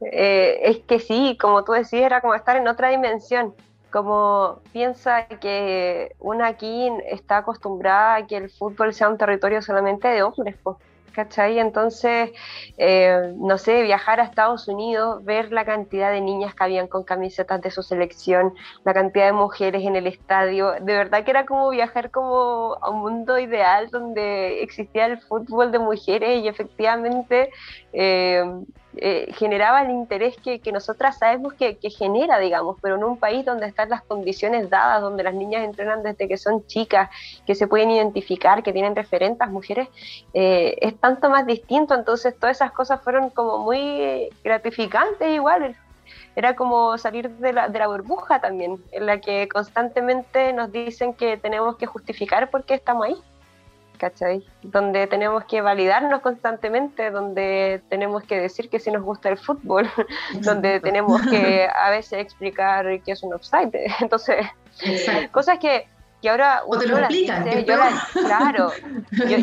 Eh, 0.00 0.58
es 0.62 0.78
que 0.80 1.00
sí, 1.00 1.36
como 1.40 1.64
tú 1.64 1.72
decías, 1.72 2.04
era 2.04 2.20
como 2.20 2.34
estar 2.34 2.56
en 2.56 2.68
otra 2.68 2.90
dimensión. 2.90 3.54
Como 3.90 4.60
piensa 4.72 5.26
que 5.26 6.14
una 6.18 6.48
aquí 6.48 6.88
está 7.10 7.38
acostumbrada 7.38 8.16
a 8.16 8.26
que 8.26 8.36
el 8.36 8.50
fútbol 8.50 8.92
sea 8.92 9.08
un 9.08 9.16
territorio 9.16 9.62
solamente 9.62 10.08
de 10.08 10.22
hombres, 10.22 10.56
pues 10.62 10.76
¿cachai? 11.16 11.58
Entonces, 11.58 12.30
eh, 12.76 13.32
no 13.36 13.56
sé, 13.56 13.82
viajar 13.82 14.20
a 14.20 14.24
Estados 14.24 14.68
Unidos, 14.68 15.24
ver 15.24 15.50
la 15.50 15.64
cantidad 15.64 16.12
de 16.12 16.20
niñas 16.20 16.54
que 16.54 16.62
habían 16.62 16.88
con 16.88 17.04
camisetas 17.04 17.62
de 17.62 17.70
su 17.70 17.82
selección, 17.82 18.52
la 18.84 18.92
cantidad 18.92 19.26
de 19.26 19.32
mujeres 19.32 19.82
en 19.82 19.96
el 19.96 20.06
estadio, 20.06 20.72
de 20.72 20.94
verdad 20.94 21.24
que 21.24 21.30
era 21.30 21.46
como 21.46 21.70
viajar 21.70 22.10
como 22.10 22.76
a 22.82 22.90
un 22.90 23.00
mundo 23.00 23.38
ideal 23.38 23.88
donde 23.90 24.62
existía 24.62 25.06
el 25.06 25.18
fútbol 25.18 25.72
de 25.72 25.78
mujeres 25.78 26.44
y 26.44 26.48
efectivamente... 26.48 27.50
Eh, 27.92 28.44
eh, 28.98 29.32
generaba 29.34 29.82
el 29.82 29.90
interés 29.90 30.36
que, 30.36 30.60
que 30.60 30.72
nosotras 30.72 31.18
sabemos 31.18 31.54
que, 31.54 31.76
que, 31.76 31.90
genera, 31.90 32.38
digamos, 32.38 32.76
pero 32.80 32.96
en 32.96 33.04
un 33.04 33.18
país 33.18 33.44
donde 33.44 33.66
están 33.66 33.90
las 33.90 34.02
condiciones 34.02 34.70
dadas, 34.70 35.02
donde 35.02 35.22
las 35.22 35.34
niñas 35.34 35.64
entrenan 35.64 36.02
desde 36.02 36.28
que 36.28 36.36
son 36.36 36.66
chicas, 36.66 37.10
que 37.46 37.54
se 37.54 37.66
pueden 37.66 37.90
identificar, 37.90 38.62
que 38.62 38.72
tienen 38.72 38.96
referentes 38.96 39.48
mujeres, 39.48 39.88
eh, 40.34 40.76
es 40.80 40.98
tanto 40.98 41.30
más 41.30 41.46
distinto, 41.46 41.94
entonces 41.94 42.34
todas 42.38 42.56
esas 42.56 42.72
cosas 42.72 43.02
fueron 43.02 43.30
como 43.30 43.58
muy 43.58 44.30
gratificantes 44.42 45.28
igual. 45.28 45.76
Era 46.34 46.54
como 46.54 46.98
salir 46.98 47.30
de 47.30 47.52
la, 47.52 47.68
de 47.68 47.78
la 47.78 47.88
burbuja 47.88 48.40
también, 48.40 48.82
en 48.92 49.06
la 49.06 49.20
que 49.20 49.48
constantemente 49.48 50.52
nos 50.52 50.70
dicen 50.70 51.14
que 51.14 51.36
tenemos 51.36 51.76
que 51.76 51.86
justificar 51.86 52.50
por 52.50 52.64
qué 52.64 52.74
estamos 52.74 53.06
ahí. 53.06 53.16
¿Cachai? 53.96 54.44
Donde 54.62 55.06
tenemos 55.06 55.44
que 55.44 55.60
validarnos 55.60 56.20
constantemente, 56.20 57.10
donde 57.10 57.82
tenemos 57.88 58.22
que 58.24 58.38
decir 58.38 58.68
que 58.68 58.78
sí 58.78 58.90
nos 58.90 59.02
gusta 59.02 59.28
el 59.28 59.38
fútbol, 59.38 59.88
donde 60.40 60.80
tenemos 60.80 61.20
que 61.22 61.68
a 61.74 61.90
veces 61.90 62.20
explicar 62.20 62.86
qué 63.02 63.12
es 63.12 63.22
un 63.22 63.34
offside. 63.34 63.70
Entonces, 64.00 64.46
cosas 65.32 65.58
que, 65.58 65.88
que 66.20 66.28
ahora 66.30 66.62
o 66.66 66.78
te 66.78 66.86
lo 66.86 66.98
explican, 66.98 67.44
yo 67.64 67.76
claro, 68.12 68.72
yo, 69.10 69.36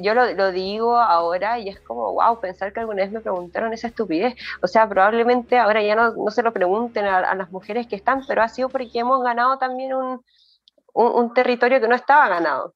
yo 0.00 0.14
lo, 0.14 0.32
lo, 0.32 0.52
digo 0.52 0.96
ahora 0.96 1.58
y 1.58 1.68
es 1.68 1.80
como, 1.80 2.12
wow, 2.12 2.40
pensar 2.40 2.72
que 2.72 2.80
alguna 2.80 3.02
vez 3.02 3.12
me 3.12 3.20
preguntaron 3.20 3.72
esa 3.72 3.88
estupidez. 3.88 4.34
O 4.62 4.66
sea, 4.66 4.88
probablemente 4.88 5.58
ahora 5.58 5.82
ya 5.82 5.94
no, 5.94 6.12
no 6.12 6.30
se 6.30 6.42
lo 6.42 6.52
pregunten 6.52 7.06
a, 7.06 7.18
a, 7.18 7.34
las 7.34 7.50
mujeres 7.50 7.86
que 7.86 7.96
están, 7.96 8.24
pero 8.26 8.42
ha 8.42 8.48
sido 8.48 8.68
porque 8.68 8.98
hemos 8.98 9.22
ganado 9.22 9.58
también 9.58 9.94
un, 9.94 10.22
un, 10.94 11.06
un 11.12 11.34
territorio 11.34 11.80
que 11.80 11.88
no 11.88 11.94
estaba 11.94 12.28
ganado 12.28 12.74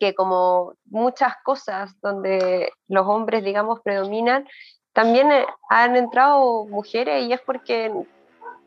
que 0.00 0.14
como 0.14 0.74
muchas 0.86 1.34
cosas 1.44 1.98
donde 2.00 2.70
los 2.88 3.06
hombres, 3.06 3.44
digamos, 3.44 3.80
predominan, 3.80 4.46
también 4.92 5.30
eh, 5.30 5.46
han 5.68 5.96
entrado 5.96 6.66
mujeres 6.66 7.24
y 7.24 7.32
es 7.32 7.40
porque 7.40 7.92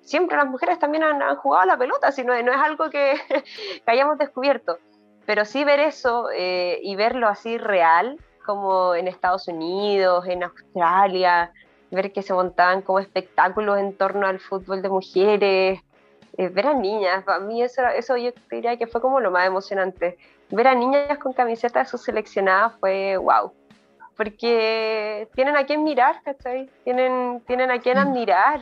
siempre 0.02 0.38
las 0.38 0.48
mujeres 0.48 0.80
también 0.80 1.04
han, 1.04 1.22
han 1.22 1.36
jugado 1.36 1.66
la 1.66 1.78
pelota, 1.78 2.12
si 2.12 2.24
no, 2.24 2.34
es 2.34 2.46
algo 2.48 2.90
que, 2.92 3.16
hayamos 3.86 4.18
descubierto. 4.18 4.78
Pero 5.26 5.46
sí 5.46 5.64
ver 5.64 5.80
eso 5.80 6.30
eh, 6.34 6.80
y 6.82 6.96
verlo 6.96 7.28
así 7.28 7.58
real, 7.58 8.18
como 8.46 8.96
en 8.96 9.08
Estados 9.08 9.48
Unidos, 9.48 10.26
en 10.28 10.44
Australia, 10.44 11.52
ver 11.92 12.12
que 12.12 12.24
se 12.24 12.34
montaban 12.34 12.82
como 12.82 13.00
espectáculos 13.00 13.78
en 13.78 13.96
torno 13.96 14.26
al 14.26 14.40
fútbol 14.40 14.82
de 14.82 14.90
mujeres, 14.90 15.80
eh, 16.38 16.50
ver 16.50 16.68
a 16.68 16.74
niñas, 16.74 17.28
a 17.28 17.40
mí 17.40 17.62
eso, 17.62 17.86
eso 17.88 18.18
yo 18.18 18.32
diría 18.50 18.78
que 18.78 18.88
fue 18.88 19.02
como 19.02 19.20
lo 19.20 19.30
más 19.30 19.46
emocionante 19.46 20.18
ver 20.52 20.68
a 20.68 20.76
niñas 20.76 21.18
con 21.20 21.34
camisetas 21.34 21.88
de 21.88 21.92
su 21.92 21.98
seleccionada 21.98 22.72
fue 22.80 23.18
wow. 23.18 23.54
Porque 24.16 25.30
tienen 25.34 25.56
a 25.56 25.66
quién 25.66 25.84
mirar, 25.84 26.22
¿cachai? 26.24 26.70
Tienen, 26.84 27.42
tienen 27.48 27.72
a 27.72 27.80
quién 27.80 27.98
mm. 27.98 28.02
admirar. 28.02 28.62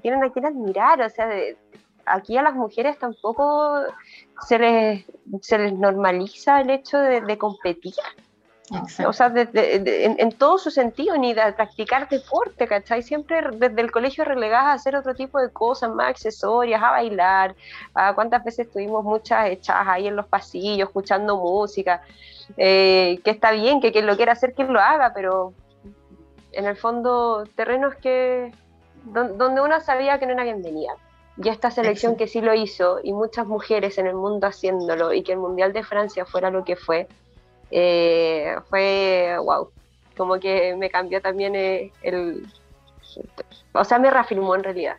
Tienen 0.00 0.24
a 0.24 0.30
quién 0.30 0.46
admirar. 0.46 1.02
O 1.02 1.10
sea, 1.10 1.26
de, 1.26 1.58
aquí 2.06 2.36
a 2.36 2.42
las 2.42 2.54
mujeres 2.54 2.98
tampoco 2.98 3.82
se 4.46 4.58
les, 4.58 5.04
se 5.42 5.58
les 5.58 5.72
normaliza 5.74 6.60
el 6.60 6.70
hecho 6.70 6.98
de, 6.98 7.20
de 7.20 7.38
competir. 7.38 7.94
Exacto. 8.74 9.10
O 9.10 9.12
sea, 9.12 9.28
de, 9.28 9.46
de, 9.46 10.04
en, 10.04 10.16
en, 10.18 10.32
todo 10.32 10.56
su 10.58 10.70
sentido, 10.70 11.16
ni 11.18 11.34
de 11.34 11.52
practicar 11.52 12.08
deporte, 12.08 12.66
¿cachai? 12.66 13.02
Siempre 13.02 13.42
desde 13.52 13.80
el 13.80 13.90
colegio 13.90 14.24
relegadas 14.24 14.66
a 14.66 14.72
hacer 14.72 14.96
otro 14.96 15.14
tipo 15.14 15.38
de 15.38 15.50
cosas 15.50 15.90
más 15.90 16.10
accesorias, 16.10 16.82
a 16.82 16.90
bailar. 16.92 17.54
¿A 17.94 18.14
¿Cuántas 18.14 18.42
veces 18.44 18.70
tuvimos 18.70 19.04
muchas 19.04 19.48
echadas 19.50 19.86
ahí 19.88 20.06
en 20.06 20.16
los 20.16 20.26
pasillos, 20.26 20.88
escuchando 20.88 21.36
música? 21.36 22.02
Eh, 22.56 23.20
que 23.24 23.30
está 23.30 23.50
bien, 23.50 23.80
que 23.80 23.92
quien 23.92 24.06
lo 24.06 24.16
quiera 24.16 24.32
hacer, 24.32 24.54
quien 24.54 24.72
lo 24.72 24.80
haga, 24.80 25.12
pero 25.14 25.52
en 26.52 26.66
el 26.66 26.76
fondo, 26.76 27.44
terrenos 27.54 27.94
que 27.96 28.52
donde 29.04 29.60
uno 29.60 29.80
sabía 29.80 30.18
que 30.18 30.26
no 30.26 30.32
era 30.32 30.44
bienvenida. 30.44 30.92
Y 31.36 31.48
esta 31.48 31.70
selección 31.70 32.16
que 32.16 32.26
sí 32.26 32.40
lo 32.40 32.54
hizo, 32.54 33.00
y 33.02 33.12
muchas 33.12 33.46
mujeres 33.46 33.98
en 33.98 34.06
el 34.06 34.14
mundo 34.14 34.46
haciéndolo, 34.46 35.12
y 35.12 35.22
que 35.22 35.32
el 35.32 35.38
Mundial 35.38 35.72
de 35.72 35.82
Francia 35.82 36.26
fuera 36.26 36.50
lo 36.50 36.62
que 36.62 36.76
fue, 36.76 37.08
eh, 37.72 38.54
fue 38.68 39.36
wow, 39.42 39.70
como 40.16 40.38
que 40.38 40.76
me 40.76 40.90
cambió 40.90 41.20
también 41.20 41.56
eh, 41.56 41.90
el, 42.02 42.46
o 43.72 43.84
sea, 43.84 43.98
me 43.98 44.10
reafirmó 44.10 44.54
en 44.54 44.62
realidad, 44.62 44.96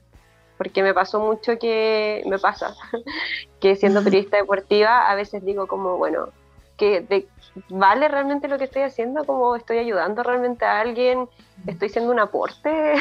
porque 0.58 0.84
me 0.84 0.94
pasó 0.94 1.20
mucho 1.20 1.58
que, 1.60 2.24
me 2.25 2.39
pasa, 2.39 2.75
que 3.60 3.75
siendo 3.75 4.03
periodista 4.03 4.38
deportiva 4.38 5.10
a 5.10 5.15
veces 5.15 5.46
digo 5.46 5.68
como, 5.68 5.98
bueno, 5.98 6.30
que 6.77 7.01
de, 7.01 7.27
¿vale 7.70 8.08
realmente 8.08 8.48
lo 8.48 8.58
que 8.58 8.63
estoy 8.63 8.82
haciendo? 8.82 9.24
como 9.25 9.56
estoy 9.56 9.77
ayudando 9.77 10.24
realmente 10.24 10.65
a 10.65 10.80
alguien? 10.80 11.30
¿Estoy 11.68 11.89
siendo 11.89 12.12
un 12.12 12.20
aporte? 12.20 12.96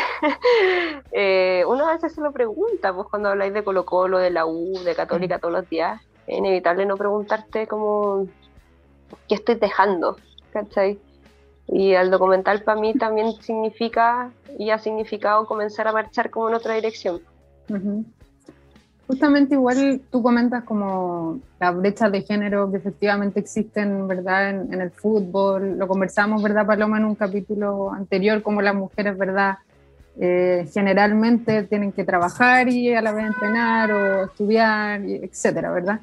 eh, 1.13 1.65
uno 1.67 1.89
a 1.89 1.95
veces 1.95 2.15
se 2.15 2.21
lo 2.21 2.33
pregunta, 2.33 2.93
pues 2.93 3.09
cuando 3.09 3.31
habláis 3.31 3.55
de 3.55 3.65
Colo 3.65 3.87
Colo, 3.87 4.19
de 4.19 4.31
la 4.31 4.45
U, 4.45 4.79
de 4.85 4.95
Católica 4.95 5.39
todos 5.39 5.55
los 5.55 5.69
días, 5.71 6.03
es 6.27 6.39
inevitable 6.39 6.85
no 6.85 6.97
preguntarte 6.97 7.67
como 7.67 8.27
¿qué 9.29 9.37
estoy 9.37 9.57
dejando? 9.57 10.17
¿Cachai? 10.53 10.99
Y 11.69 11.93
el 11.93 12.11
documental 12.11 12.63
para 12.63 12.81
mí 12.81 12.95
también 12.95 13.33
significa 13.41 14.31
y 14.59 14.71
ha 14.71 14.79
significado 14.79 15.47
comenzar 15.47 15.89
a 15.89 15.93
marchar 15.93 16.31
como 16.31 16.49
en 16.49 16.55
otra 16.55 16.75
dirección. 16.75 17.21
Justamente 19.07 19.55
igual 19.55 20.01
tú 20.11 20.23
comentas 20.23 20.65
como 20.65 21.41
las 21.61 21.77
brechas 21.77 22.11
de 22.13 22.23
género 22.23 22.71
que 22.71 22.79
efectivamente 22.79 23.41
existen, 23.41 24.07
¿verdad? 24.07 24.51
En, 24.51 24.81
el 24.81 24.91
fútbol, 24.91 25.79
lo 25.79 25.89
conversamos, 25.89 26.43
¿verdad, 26.43 26.67
Paloma, 26.67 26.99
en 26.99 27.05
un 27.05 27.15
capítulo 27.15 27.93
anterior, 27.93 28.43
como 28.43 28.63
las 28.63 28.75
mujeres, 28.75 29.17
¿verdad? 29.17 29.59
Eh, 30.19 30.69
generalmente 30.73 31.63
tienen 31.65 31.93
que 31.93 32.05
trabajar 32.05 32.69
y 32.69 32.95
a 32.95 33.01
la 33.01 33.13
vez 33.13 33.27
entrenar 33.27 33.93
o 33.93 34.25
estudiar, 34.25 35.01
etcétera, 35.05 35.71
¿verdad? 35.73 36.01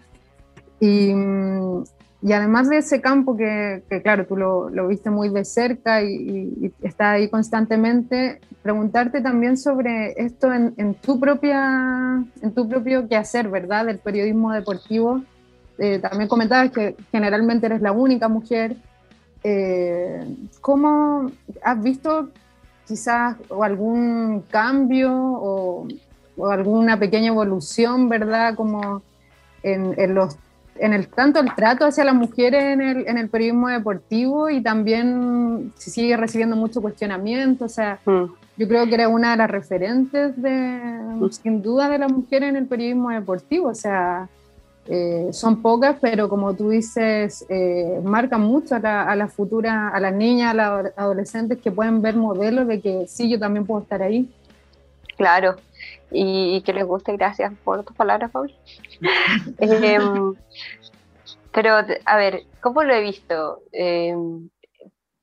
Y, 0.80 1.14
mm, 1.14 1.84
y 2.22 2.34
además 2.34 2.70
de 2.70 2.80
ese 2.80 3.00
campo 3.00 3.38
que, 3.38 3.82
claro, 4.04 4.26
tú 4.26 4.36
lo, 4.36 4.70
lo, 4.70 4.90
viste 4.90 5.10
muy 5.10 5.30
de 5.30 5.46
cerca 5.46 6.04
y, 6.04 6.74
está 6.82 7.12
ahí 7.12 7.30
constantemente, 7.30 8.42
preguntarte 8.62 9.22
también 9.22 9.56
sobre 9.56 10.12
esto 10.18 10.52
en, 10.54 10.74
en, 10.76 10.96
tu 10.96 11.18
propia, 11.18 12.22
en 12.42 12.54
tu 12.54 12.68
propio 12.68 13.08
quehacer, 13.08 13.48
¿verdad? 13.48 13.86
Del 13.86 14.00
periodismo 14.00 14.52
deportivo. 14.52 15.22
Eh, 15.78 16.00
también 16.00 16.28
comentabas 16.28 16.72
que 16.72 16.98
generalmente 17.10 17.68
eres 17.68 17.82
la 17.82 17.94
única 17.94 18.28
mujer. 18.28 18.76
Eh, 19.46 20.22
¿Cómo 20.60 21.32
has 21.64 21.82
visto 21.82 22.32
quizás 22.86 23.38
o 23.48 23.64
algún 23.64 24.44
cambio 24.52 25.14
o, 25.14 25.88
o, 26.36 26.48
alguna 26.48 27.00
pequeña 27.00 27.28
evolución, 27.28 28.10
¿verdad? 28.10 28.56
Como 28.56 29.04
en, 29.64 29.94
en 29.98 30.16
los 30.16 30.38
en 30.80 30.94
el 30.94 31.08
tanto 31.08 31.40
el 31.40 31.54
trato 31.56 31.86
hacia 31.86 32.04
las 32.04 32.16
mujeres 32.16 32.64
en 32.64 32.82
el, 32.82 33.08
en 33.08 33.18
el 33.18 33.30
periodismo 33.30 33.68
deportivo 33.68 34.50
y 34.50 34.62
también 34.62 35.74
se 35.76 35.90
sigue 35.90 36.18
recibiendo 36.18 36.56
mucho 36.56 36.82
cuestionamiento. 36.82 37.66
O 37.66 37.70
sea, 37.70 38.00
mm. 38.06 38.24
yo 38.58 38.68
creo 38.68 38.86
que 38.88 38.96
era 38.96 39.08
una 39.08 39.32
de 39.32 39.38
las 39.38 39.50
referentes 39.50 40.42
de, 40.42 40.50
mm. 40.50 41.30
sin 41.30 41.62
duda, 41.62 41.90
de 41.90 42.00
las 42.00 42.12
mujeres 42.12 42.50
en 42.50 42.56
el 42.56 42.66
periodismo 42.66 43.10
deportivo. 43.10 43.70
O 43.70 43.76
sea, 43.76 44.28
eh, 44.88 45.30
son 45.32 45.62
pocas, 45.62 45.98
pero 46.02 46.30
como 46.30 46.54
tú 46.56 46.70
dices, 46.70 47.46
eh, 47.50 48.00
marcan 48.04 48.42
mucho 48.42 48.76
a 48.76 48.80
la, 48.80 49.04
a 49.04 49.16
la 49.16 49.28
futura, 49.28 49.90
a 49.90 50.00
las 50.00 50.14
niñas, 50.14 50.52
a 50.52 50.54
las 50.56 50.94
adolescentes 50.98 51.60
que 51.60 51.72
pueden 51.72 52.02
ver 52.02 52.16
modelos 52.16 52.68
de 52.68 52.82
que 52.82 53.06
sí, 53.08 53.30
yo 53.30 53.40
también 53.40 53.66
puedo 53.66 53.82
estar 53.82 54.02
ahí. 54.02 54.30
Claro, 55.18 55.58
y, 56.12 56.62
que 56.62 56.74
les 56.74 56.86
guste. 56.86 57.16
Gracias 57.16 57.54
por 57.64 57.84
tus 57.84 57.96
palabras, 57.96 58.32
Paul. 58.32 58.54
Em, 59.60 60.36
pero, 61.52 61.76
a 62.06 62.18
ver, 62.18 62.44
¿cómo 62.62 62.84
lo 62.84 62.94
he 62.94 63.02
visto? 63.02 63.62
Em, 63.72 64.50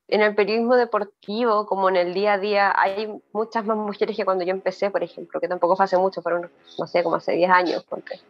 en 0.08 0.20
el 0.20 0.34
periodismo 0.34 0.76
deportivo, 0.76 1.66
como 1.66 1.88
en 1.88 1.96
el 1.96 2.14
día 2.14 2.34
a 2.34 2.38
día, 2.38 2.72
hay 2.76 3.12
muchas 3.32 3.64
más 3.64 3.76
mujeres 3.76 4.16
que 4.16 4.24
cuando 4.24 4.44
yo 4.44 4.52
empecé, 4.52 4.90
por 4.90 5.02
ejemplo, 5.02 5.40
que 5.40 5.48
tampoco 5.48 5.76
fue 5.76 5.84
hace 5.84 5.96
mucho, 5.96 6.22
fueron, 6.22 6.50
no 6.78 6.86
sé, 6.86 7.02
como 7.02 7.16
hace 7.16 7.32
10 7.32 7.50
años, 7.50 7.84
porque 7.88 8.20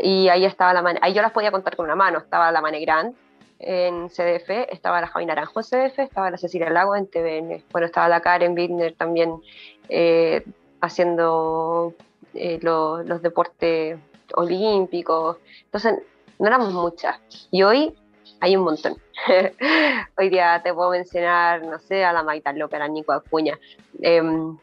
y 0.00 0.28
ahí 0.28 0.44
estaba 0.44 0.72
la 0.72 0.98
ahí 1.02 1.12
yo 1.12 1.22
las 1.22 1.32
podía 1.32 1.50
contar 1.50 1.76
con 1.76 1.84
una 1.84 1.94
mano, 1.94 2.18
estaba 2.18 2.50
la 2.50 2.60
Mane 2.60 2.80
Grant 2.80 3.16
en 3.58 4.08
CDF, 4.08 4.48
estaba 4.70 5.00
la 5.00 5.06
Javi 5.06 5.26
Naranjo 5.26 5.60
en 5.60 5.64
CDF, 5.64 5.98
estaba 5.98 6.30
la 6.30 6.38
Cecilia 6.38 6.70
Lago 6.70 6.96
en 6.96 7.06
TVN, 7.06 7.64
bueno, 7.70 7.86
estaba 7.86 8.08
la 8.08 8.20
Karen 8.20 8.54
Bittner 8.54 8.94
también 8.94 9.34
eh, 9.90 10.42
haciendo 10.80 11.94
eh, 12.34 12.58
los 12.62 13.22
deportes 13.22 13.98
olímpicos. 14.34 15.38
Entonces, 15.64 15.94
no 16.38 16.46
éramos 16.46 16.72
muchas. 16.72 17.18
Y 17.50 17.62
hoy 17.62 17.94
hay 18.40 18.56
un 18.56 18.64
montón. 18.64 18.96
hoy 20.16 20.28
día 20.28 20.60
te 20.62 20.72
puedo 20.72 20.90
mencionar, 20.90 21.64
no 21.64 21.78
sé, 21.78 22.04
a 22.04 22.12
la 22.12 22.22
Maita 22.22 22.52
López, 22.52 22.80
a 22.80 22.88
Nico 22.88 23.12
Acuña. 23.12 23.58
Em, 24.00 24.56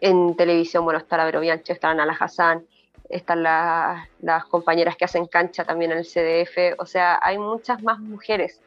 en 0.00 0.36
televisión, 0.36 0.84
bueno, 0.84 0.98
está 0.98 1.16
la 1.16 1.24
Vero 1.24 1.40
Bianchi, 1.40 1.72
está 1.72 1.88
la 1.88 1.94
Nala 1.94 2.16
Hassan, 2.18 2.66
están 3.08 3.42
las 3.42 4.44
compañeras 4.46 4.96
que 4.96 5.04
hacen 5.04 5.26
cancha 5.26 5.64
también 5.64 5.92
en 5.92 5.98
el 5.98 6.04
CDF. 6.04 6.78
O 6.78 6.86
sea, 6.86 7.18
hay 7.22 7.38
muchas 7.38 7.82
más 7.82 7.98
mujeres. 7.98 8.60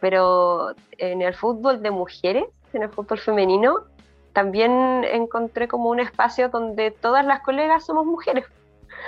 Pero 0.00 0.74
en 0.98 1.22
el 1.22 1.34
fútbol 1.34 1.82
de 1.82 1.90
mujeres, 1.90 2.44
en 2.72 2.82
el 2.82 2.88
fútbol 2.88 3.18
femenino, 3.18 3.84
también 4.32 5.04
encontré 5.04 5.68
como 5.68 5.90
un 5.90 6.00
espacio 6.00 6.48
donde 6.48 6.90
todas 6.90 7.24
las 7.24 7.40
colegas 7.40 7.84
somos 7.84 8.06
mujeres. 8.06 8.44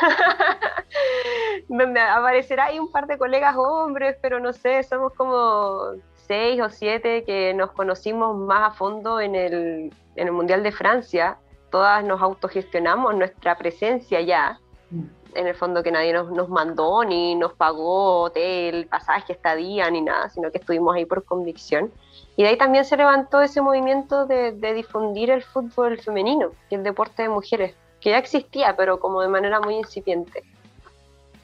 donde 1.69 2.01
aparecerá 2.01 2.67
ahí 2.67 2.79
un 2.79 2.91
par 2.91 3.07
de 3.07 3.19
colegas 3.19 3.57
hombres, 3.57 4.17
pero 4.21 4.41
no 4.41 4.53
sé, 4.53 4.83
somos 4.83 5.13
como 5.15 5.93
seis 6.27 6.61
o 6.61 6.69
siete 6.69 7.25
que 7.25 7.55
nos 7.55 7.73
conocimos 7.73 8.37
más 8.37 8.71
a 8.71 8.75
fondo 8.75 9.21
en 9.21 9.35
el, 9.35 9.93
en 10.17 10.27
el 10.27 10.33
Mundial 10.33 10.63
de 10.63 10.73
Francia. 10.73 11.39
Todas 11.71 12.05
nos 12.05 12.21
autogestionamos 12.23 13.15
nuestra 13.15 13.57
presencia 13.57 14.21
ya. 14.21 14.59
Mm. 14.91 15.05
En 15.35 15.49
el 15.49 15.55
fondo 15.57 15.83
que 15.83 15.91
nadie 15.91 16.13
nos, 16.13 16.31
nos 16.31 16.49
mandó 16.49 17.03
ni 17.05 17.35
nos 17.35 17.55
pagó 17.55 18.23
hotel, 18.23 18.87
pasaje, 18.87 19.33
estadía 19.33 19.91
ni 19.91 20.01
nada, 20.01 20.29
sino 20.29 20.53
que 20.53 20.59
estuvimos 20.59 20.95
ahí 20.95 21.07
por 21.07 21.25
convicción. 21.25 21.91
Y 22.37 22.43
de 22.43 22.49
ahí 22.49 22.59
también 22.59 22.85
se 22.85 22.97
levantó 22.97 23.41
ese 23.41 23.61
movimiento 23.61 24.27
de, 24.27 24.53
difundir 24.75 25.31
el 25.31 25.43
fútbol 25.43 25.99
femenino, 26.01 26.51
y 26.69 26.75
el 26.75 26.83
deporte 26.83 27.23
de 27.23 27.29
mujeres, 27.29 27.75
que 28.01 28.11
ya 28.11 28.19
existía, 28.19 28.75
pero 28.77 28.99
como 28.99 29.23
de 29.23 29.29
manera 29.29 29.61
muy 29.61 29.77
incipiente. 29.77 30.43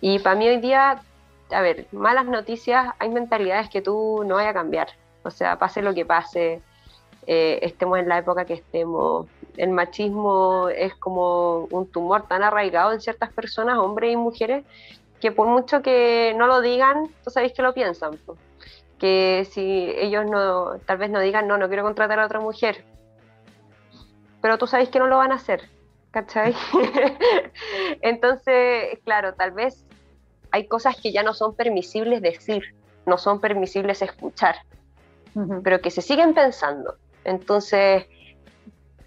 Y 0.01 0.19
para 0.19 0.35
mí 0.35 0.49
hoy 0.49 0.59
día, 0.59 1.03
a 1.51 1.61
ver, 1.61 1.87
malas 1.93 2.27
noticias, 2.27 2.93
hay 2.99 3.09
mentalidades 3.11 3.71
que 3.71 3.83
tú 3.83 4.25
no 4.27 4.37
vayas 4.37 4.51
a 4.51 4.55
cambiar. 4.55 4.89
O 5.23 5.31
sea, 5.31 5.59
pase 5.59 5.83
lo 5.83 5.95
que 5.95 6.05
pase, 6.05 6.61
eh, 7.27 7.61
estemos 7.63 7.99
en 7.99 8.09
la 8.09 8.19
época 8.19 8.45
que 8.45 8.55
estemos. 8.55 9.27
El 9.57 9.71
machismo 9.71 10.69
es 10.71 10.95
como 10.95 11.69
un 11.71 11.87
tumor 11.87 12.27
tan 12.27 12.43
arraigado 12.43 12.93
en 12.93 13.01
ciertas 13.01 13.33
personas, 13.33 13.79
hombres 13.79 14.13
y 14.13 14.17
mujeres, 14.17 14.65
que 15.21 15.31
por 15.31 15.47
mucho 15.47 15.83
que 15.83 16.35
no 16.37 16.47
lo 16.47 16.61
digan, 16.61 17.09
tú 17.23 17.31
sabéis 17.31 17.53
que 17.53 17.63
lo 17.63 17.75
piensan 17.75 18.19
que 19.01 19.49
si 19.51 19.93
ellos 19.97 20.27
no, 20.27 20.79
tal 20.87 20.99
vez 20.99 21.11
no 21.11 21.19
digan, 21.21 21.49
no, 21.49 21.59
no 21.59 21.69
quiero 21.69 21.83
contratar 21.83 22.21
a 22.21 22.27
otra 22.27 22.39
mujer, 22.39 22.85
pero 24.43 24.59
tú 24.59 24.67
sabes 24.67 24.91
que 24.91 24.99
no 24.99 25.07
lo 25.07 25.17
van 25.17 25.33
a 25.33 25.37
hacer, 25.37 25.69
¿cachai? 26.11 26.55
Entonces, 28.03 28.99
claro, 29.03 29.35
tal 29.35 29.53
vez 29.53 29.85
hay 30.53 30.69
cosas 30.69 30.97
que 31.01 31.13
ya 31.13 31.23
no 31.23 31.33
son 31.33 31.55
permisibles 31.57 32.21
decir, 32.21 32.75
no 33.07 33.17
son 33.17 33.41
permisibles 33.41 34.03
escuchar, 34.03 34.57
pero 35.65 35.81
que 35.81 35.91
se 35.91 36.03
siguen 36.03 36.35
pensando. 36.35 36.97
Entonces, 37.25 38.05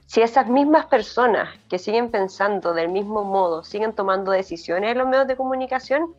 si 0.07 0.21
esas 0.21 0.47
mismas 0.47 0.87
personas 0.87 1.49
que 1.69 1.77
siguen 1.77 2.09
pensando 2.09 2.73
del 2.73 2.89
mismo 2.89 3.23
modo, 3.23 3.63
siguen 3.63 3.93
tomando 3.93 4.31
decisiones 4.31 4.91
en 4.91 4.97
los 4.97 5.07
medios 5.07 5.27
de 5.27 5.35
comunicación, 5.35 6.15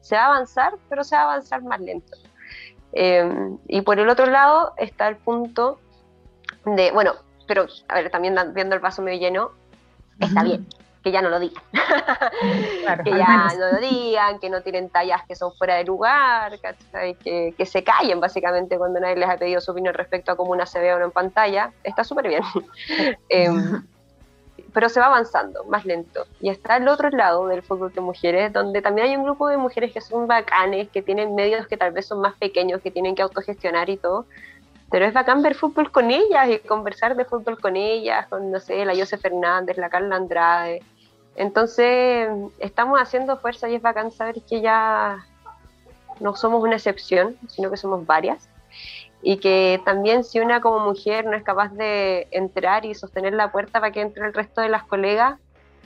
se 0.00 0.16
va 0.16 0.22
a 0.22 0.26
avanzar, 0.26 0.74
pero 0.88 1.04
se 1.04 1.14
va 1.14 1.22
a 1.22 1.24
avanzar 1.24 1.62
más 1.62 1.80
lento. 1.80 2.16
Em, 2.92 3.58
y 3.68 3.80
por 3.82 3.98
el 3.98 4.08
otro 4.08 4.26
lado 4.26 4.74
está 4.76 5.08
el 5.08 5.16
punto 5.16 5.80
de, 6.64 6.90
bueno, 6.92 7.14
pero 7.46 7.66
a 7.88 7.94
ver, 7.94 8.10
también 8.10 8.36
viendo 8.54 8.74
el 8.74 8.80
vaso 8.80 9.02
medio 9.02 9.18
lleno, 9.18 9.50
está 10.20 10.42
bien, 10.42 10.66
que 11.02 11.10
ya 11.10 11.22
no 11.22 11.28
lo 11.28 11.40
digan. 11.40 11.62
que 13.04 13.10
ya 13.10 13.54
no 13.58 13.72
lo 13.72 13.78
digan, 13.78 14.38
que 14.38 14.50
no 14.50 14.62
tienen 14.62 14.88
tallas 14.90 15.22
que 15.26 15.34
son 15.34 15.52
fuera 15.54 15.76
de 15.76 15.84
lugar, 15.84 16.58
que, 17.22 17.54
que, 17.56 17.66
se 17.66 17.82
callen 17.82 18.20
básicamente 18.20 18.78
cuando 18.78 19.00
nadie 19.00 19.16
les 19.16 19.28
ha 19.28 19.36
pedido 19.36 19.60
su 19.60 19.72
opinión 19.72 19.94
respecto 19.94 20.32
a 20.32 20.36
cómo 20.36 20.52
una 20.52 20.66
se 20.66 20.80
ve 20.80 20.94
o 20.94 20.98
no 20.98 21.06
en 21.06 21.10
pantalla. 21.10 21.72
Está 21.82 22.04
súper 22.04 22.28
bien. 22.28 22.42
Em, 23.28 23.86
pero 24.72 24.88
se 24.88 25.00
va 25.00 25.06
avanzando, 25.06 25.64
más 25.64 25.84
lento. 25.84 26.26
Y 26.40 26.48
está 26.48 26.76
el 26.76 26.88
otro 26.88 27.10
lado 27.10 27.46
del 27.48 27.62
fútbol 27.62 27.92
de 27.92 28.00
mujeres, 28.00 28.52
donde 28.52 28.80
también 28.80 29.08
hay 29.08 29.16
un 29.16 29.24
grupo 29.24 29.48
de 29.48 29.56
mujeres 29.56 29.92
que 29.92 30.00
son 30.00 30.26
bacanes, 30.26 30.88
que 30.88 31.02
tienen 31.02 31.34
medios 31.34 31.66
que 31.66 31.76
tal 31.76 31.92
vez 31.92 32.06
son 32.06 32.20
más 32.20 32.34
pequeños, 32.36 32.80
que 32.80 32.90
tienen 32.90 33.14
que 33.14 33.22
autogestionar 33.22 33.90
y 33.90 33.96
todo. 33.96 34.26
Pero 34.90 35.04
es 35.04 35.12
bacán 35.12 35.42
ver 35.42 35.54
fútbol 35.54 35.90
con 35.90 36.10
ellas 36.10 36.48
y 36.48 36.58
conversar 36.58 37.16
de 37.16 37.24
fútbol 37.24 37.60
con 37.60 37.76
ellas, 37.76 38.26
con, 38.28 38.50
no 38.50 38.60
sé, 38.60 38.84
la 38.84 38.94
Jose 38.94 39.18
Fernández, 39.18 39.76
la 39.76 39.90
Carla 39.90 40.16
Andrade. 40.16 40.82
Entonces, 41.36 42.28
estamos 42.58 43.00
haciendo 43.00 43.38
fuerza 43.38 43.68
y 43.68 43.74
es 43.74 43.82
bacán 43.82 44.10
saber 44.10 44.42
que 44.42 44.60
ya 44.60 45.24
no 46.20 46.36
somos 46.36 46.62
una 46.62 46.76
excepción, 46.76 47.36
sino 47.48 47.70
que 47.70 47.76
somos 47.76 48.06
varias 48.06 48.51
y 49.22 49.36
que 49.38 49.80
también 49.84 50.24
si 50.24 50.40
una 50.40 50.60
como 50.60 50.80
mujer 50.80 51.24
no 51.24 51.36
es 51.36 51.44
capaz 51.44 51.72
de 51.72 52.26
entrar 52.32 52.84
y 52.84 52.94
sostener 52.94 53.32
la 53.32 53.52
puerta 53.52 53.80
para 53.80 53.92
que 53.92 54.00
entre 54.00 54.26
el 54.26 54.34
resto 54.34 54.60
de 54.60 54.68
las 54.68 54.82
colegas, 54.82 55.38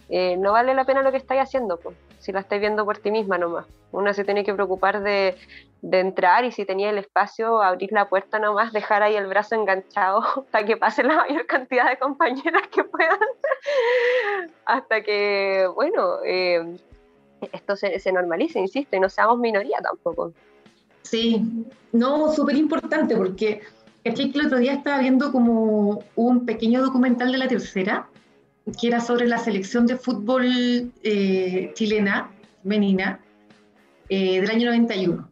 eh, 0.09 0.37
no 0.38 0.53
vale 0.53 0.75
la 0.75 0.85
pena 0.85 1.03
lo 1.03 1.11
que 1.11 1.18
estáis 1.18 1.42
haciendo, 1.42 1.77
pues, 1.79 1.96
si 2.18 2.33
la 2.33 2.40
estáis 2.40 2.61
viendo 2.61 2.85
por 2.85 2.96
ti 2.99 3.11
misma 3.11 3.37
nomás. 3.37 3.66
Una 3.92 4.14
se 4.14 4.25
tiene 4.25 4.42
que 4.42 4.55
preocupar 4.55 5.03
de, 5.03 5.37
entrar 5.83 6.44
y 6.44 6.51
si 6.51 6.64
tenía 6.64 6.90
el 6.90 6.99
espacio, 6.99 7.62
abrir 7.62 7.92
la 7.92 8.09
puerta 8.09 8.38
nomás, 8.38 8.72
dejar 8.72 9.03
ahí 9.03 9.14
el 9.14 9.27
brazo 9.27 9.55
enganchado 9.55 10.46
para 10.51 10.64
que 10.64 10.77
pase 10.77 11.03
la 11.05 11.16
mayor 11.16 11.46
cantidad 11.46 11.90
de 11.90 11.99
compañeras 11.99 12.66
que 12.68 12.85
puedan, 12.85 13.18
hasta 14.64 15.03
que, 15.03 15.68
bueno, 15.75 16.16
eh, 16.25 16.77
esto 17.53 17.77
se 17.77 18.12
normalice, 18.12 18.59
insisto, 18.59 18.96
y 18.96 19.01
no 19.01 19.11
seamos 19.11 19.38
minoría 19.38 19.79
tampoco. 19.83 20.33
Sí, 21.10 21.42
no, 21.92 22.32
súper 22.32 22.56
importante 22.56 23.16
porque 23.16 23.60
que 24.02 24.22
el 24.22 24.46
otro 24.46 24.58
día 24.58 24.74
estaba 24.74 24.98
viendo 24.98 25.32
como 25.32 26.04
un 26.14 26.46
pequeño 26.46 26.82
documental 26.82 27.32
de 27.32 27.38
la 27.38 27.48
tercera, 27.48 28.08
que 28.80 28.88
era 28.88 29.00
sobre 29.00 29.26
la 29.26 29.38
selección 29.38 29.86
de 29.86 29.96
fútbol 29.96 30.92
eh, 31.02 31.72
chilena, 31.74 32.30
menina, 32.62 33.20
eh, 34.08 34.40
del 34.40 34.50
año 34.50 34.66
91, 34.66 35.28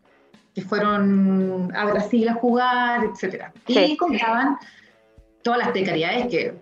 que 0.54 0.62
fueron 0.62 1.72
a 1.74 1.84
Brasil 1.86 2.28
a 2.28 2.34
jugar, 2.34 3.04
etc. 3.04 3.46
Y 3.66 3.96
contaban 3.96 4.56
todas 5.42 5.58
las 5.58 5.68
precariedades 5.70 6.26
que, 6.28 6.54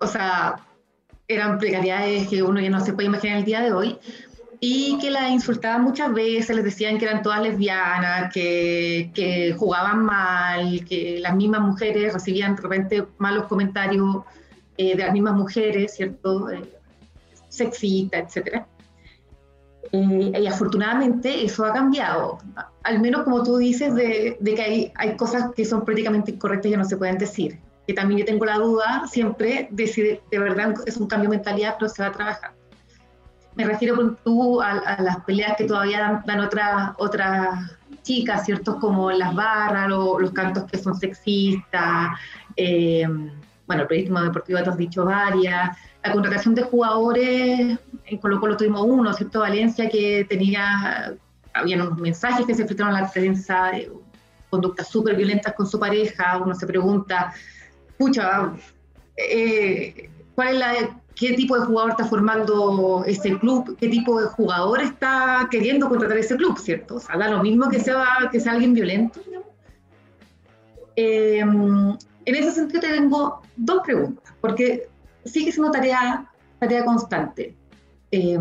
o 0.00 0.06
sea, 0.06 0.56
eran 1.28 1.58
precariedades 1.58 2.28
que 2.28 2.42
uno 2.42 2.60
ya 2.60 2.70
no 2.70 2.80
se 2.80 2.92
puede 2.94 3.08
imaginar 3.08 3.38
el 3.38 3.44
día 3.44 3.60
de 3.60 3.72
hoy, 3.72 3.98
y 4.60 4.98
que 4.98 5.10
la 5.10 5.28
insultaban 5.28 5.82
muchas 5.82 6.12
veces, 6.12 6.54
les 6.54 6.64
decían 6.64 6.98
que 6.98 7.04
eran 7.04 7.22
todas 7.22 7.40
lesbianas, 7.40 8.32
que, 8.32 9.10
que, 9.14 9.54
jugaban 9.56 10.04
mal, 10.04 10.84
que 10.84 11.20
las 11.20 11.34
mismas 11.36 11.60
mujeres 11.60 12.12
recibían 12.12 12.56
de 12.56 12.62
repente 12.62 13.06
malos 13.18 13.44
comentarios 13.44 14.24
eh, 14.76 14.96
de 14.96 15.04
las 15.04 15.12
mismas 15.12 15.34
mujeres, 15.34 15.94
¿cierto? 15.94 16.50
Eh, 16.50 16.62
sexista, 17.48 18.18
etc. 18.18 18.64
Eh, 19.92 20.40
y 20.42 20.46
afortunadamente 20.46 21.44
eso 21.44 21.64
ha 21.64 21.72
cambiado, 21.72 22.38
al 22.82 23.00
menos 23.00 23.22
como 23.22 23.44
tú 23.44 23.58
dices, 23.58 23.94
de, 23.94 24.38
de 24.40 24.54
que 24.54 24.62
hay, 24.62 24.92
hay, 24.96 25.16
cosas 25.16 25.52
que 25.54 25.64
son 25.64 25.84
prácticamente 25.84 26.32
incorrectas 26.32 26.72
y 26.72 26.76
no 26.76 26.84
se 26.84 26.96
pueden 26.96 27.18
decir. 27.18 27.60
Que 27.86 27.94
también 27.94 28.18
yo 28.20 28.26
tengo 28.26 28.44
la 28.44 28.58
duda 28.58 29.04
siempre 29.08 29.68
de 29.70 29.86
si 29.86 30.02
de, 30.02 30.20
de 30.30 30.38
verdad 30.38 30.74
es 30.84 30.96
un 30.96 31.06
cambio 31.06 31.30
de 31.30 31.36
mentalidad, 31.36 31.76
pero 31.78 31.88
se 31.88 32.02
va 32.02 32.08
a 32.08 32.12
trabajar 32.12 32.57
me 33.58 33.64
refiero 33.64 34.16
tú 34.24 34.62
a, 34.62 35.02
las 35.02 35.16
peleas 35.24 35.56
que 35.56 35.64
todavía 35.64 36.22
dan, 36.24 36.40
otras 36.40 36.92
otras 36.96 37.72
chicas, 38.02 38.46
¿cierto? 38.46 38.78
Como 38.78 39.10
las 39.10 39.34
barras, 39.34 39.88
los 39.88 40.30
cantos 40.30 40.64
que 40.70 40.78
son 40.78 40.94
sexistas, 40.94 42.10
eh, 42.56 43.04
bueno, 43.66 43.82
el 43.82 43.88
periodismo 43.88 44.22
deportivo 44.22 44.62
te 44.62 44.70
has 44.70 44.76
dicho 44.76 45.04
varias, 45.04 45.76
la 46.04 46.12
contratación 46.12 46.54
de 46.54 46.62
jugadores, 46.62 47.78
en 48.04 48.18
Colo 48.18 48.38
Colo 48.38 48.56
tuvimos 48.56 48.82
uno, 48.86 49.12
¿cierto? 49.12 49.40
Valencia, 49.40 49.90
que 49.90 50.24
tenía, 50.28 51.14
habían 51.52 51.82
unos 51.82 51.98
mensajes 51.98 52.46
que 52.46 52.54
se 52.54 52.64
filtraron 52.64 52.94
a 52.94 53.02
la 53.02 53.10
prensa, 53.10 53.72
conductas 54.50 54.88
súper 54.88 55.16
violentas 55.16 55.52
con 55.54 55.66
su 55.66 55.80
pareja, 55.80 56.38
uno 56.38 56.54
se 56.54 56.66
pregunta, 56.66 57.34
pucha, 57.98 58.52
eh, 59.16 60.08
¿cuál 60.36 60.48
es 60.48 60.58
la 60.60 60.72
qué 61.18 61.32
tipo 61.32 61.58
de 61.58 61.66
jugador 61.66 61.90
está 61.90 62.04
formando 62.04 63.02
ese 63.04 63.36
club, 63.38 63.76
qué 63.78 63.88
tipo 63.88 64.20
de 64.20 64.28
jugador 64.28 64.80
está 64.80 65.48
queriendo 65.50 65.88
contratar 65.88 66.16
ese 66.16 66.36
club, 66.36 66.56
¿cierto? 66.58 66.96
O 66.96 67.00
sea, 67.00 67.16
da 67.16 67.28
lo 67.28 67.42
mismo 67.42 67.68
que 67.68 67.80
sea, 67.80 68.06
que 68.30 68.38
sea 68.38 68.52
alguien 68.52 68.72
violento. 68.72 69.20
Em, 70.94 71.96
en 72.24 72.34
ese 72.34 72.52
sentido 72.52 72.80
te 72.80 72.92
tengo 72.92 73.42
dos 73.56 73.82
preguntas, 73.84 74.32
porque 74.40 74.88
sigue 75.24 75.50
siendo 75.50 75.72
tarea, 75.72 76.30
tarea 76.60 76.84
constante. 76.84 77.56
Eh, 78.12 78.38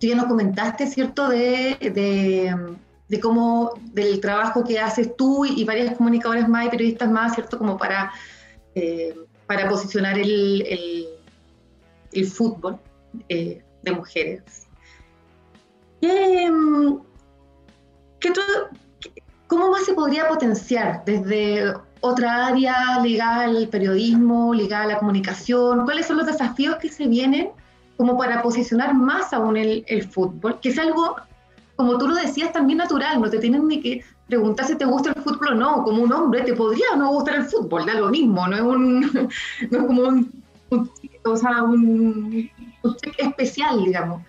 tú 0.00 0.06
ya 0.06 0.16
nos 0.16 0.26
comentaste, 0.26 0.88
¿cierto?, 0.88 1.28
de, 1.28 2.66
de, 3.08 3.20
cómo, 3.20 3.78
del 3.92 4.20
trabajo 4.20 4.64
que 4.64 4.80
haces 4.80 5.16
tú 5.16 5.44
y, 5.44 5.62
varias 5.64 5.96
comunicadoras 5.96 6.48
más 6.48 6.66
y 6.66 6.70
periodistas 6.70 7.10
más, 7.10 7.34
¿cierto?, 7.34 7.58
como 7.58 7.78
para, 7.78 8.12
eh, 8.74 9.14
para 9.46 9.68
posicionar 9.68 10.18
el 10.18 11.15
fútbol 12.24 12.78
eh, 13.28 13.62
de 13.82 13.92
mujeres. 13.92 14.66
Em, 16.00 16.98
¿Cómo 19.46 19.70
más 19.70 19.84
se 19.84 19.94
podría 19.94 20.28
potenciar 20.28 21.04
desde 21.04 21.72
otra 22.00 22.46
área 22.46 23.00
ligada 23.02 23.44
al 23.44 23.68
periodismo, 23.68 24.52
ligada 24.52 24.84
a 24.84 24.88
la 24.88 24.98
comunicación? 24.98 25.84
¿Cuáles 25.84 26.06
son 26.06 26.18
los 26.18 26.26
desafíos 26.26 26.76
que 26.76 26.88
se 26.88 27.06
vienen 27.06 27.50
como 27.96 28.18
para 28.18 28.42
posicionar 28.42 28.94
más 28.94 29.32
aún 29.32 29.56
el, 29.56 29.84
el 29.86 30.02
fútbol? 30.02 30.58
Que 30.60 30.70
es 30.70 30.78
algo, 30.78 31.16
como 31.76 31.96
tú 31.96 32.08
lo 32.08 32.16
decías, 32.16 32.52
también 32.52 32.78
natural, 32.78 33.20
no 33.20 33.30
te 33.30 33.38
tienen 33.38 33.68
ni 33.68 33.80
que 33.80 34.04
preguntar 34.26 34.66
si 34.66 34.76
te 34.76 34.84
gusta 34.84 35.12
el 35.14 35.22
fútbol 35.22 35.48
o 35.48 35.54
no, 35.54 35.84
como 35.84 36.02
un 36.02 36.12
hombre 36.12 36.42
te 36.42 36.54
podría 36.54 36.86
o 36.94 36.96
no 36.96 37.12
gustar 37.12 37.36
el 37.36 37.44
fútbol, 37.44 37.86
da 37.86 37.94
lo 37.94 38.08
mismo, 38.08 38.46
no 38.48 38.56
es, 38.56 38.62
un, 38.62 39.00
no 39.70 39.78
es 39.78 39.86
como 39.86 40.02
un 40.02 40.42
o 41.26 41.36
sea, 41.36 41.62
un, 41.62 42.50
especial, 43.18 43.84
digamos. 43.84 44.22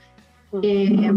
Eh, 0.62 1.12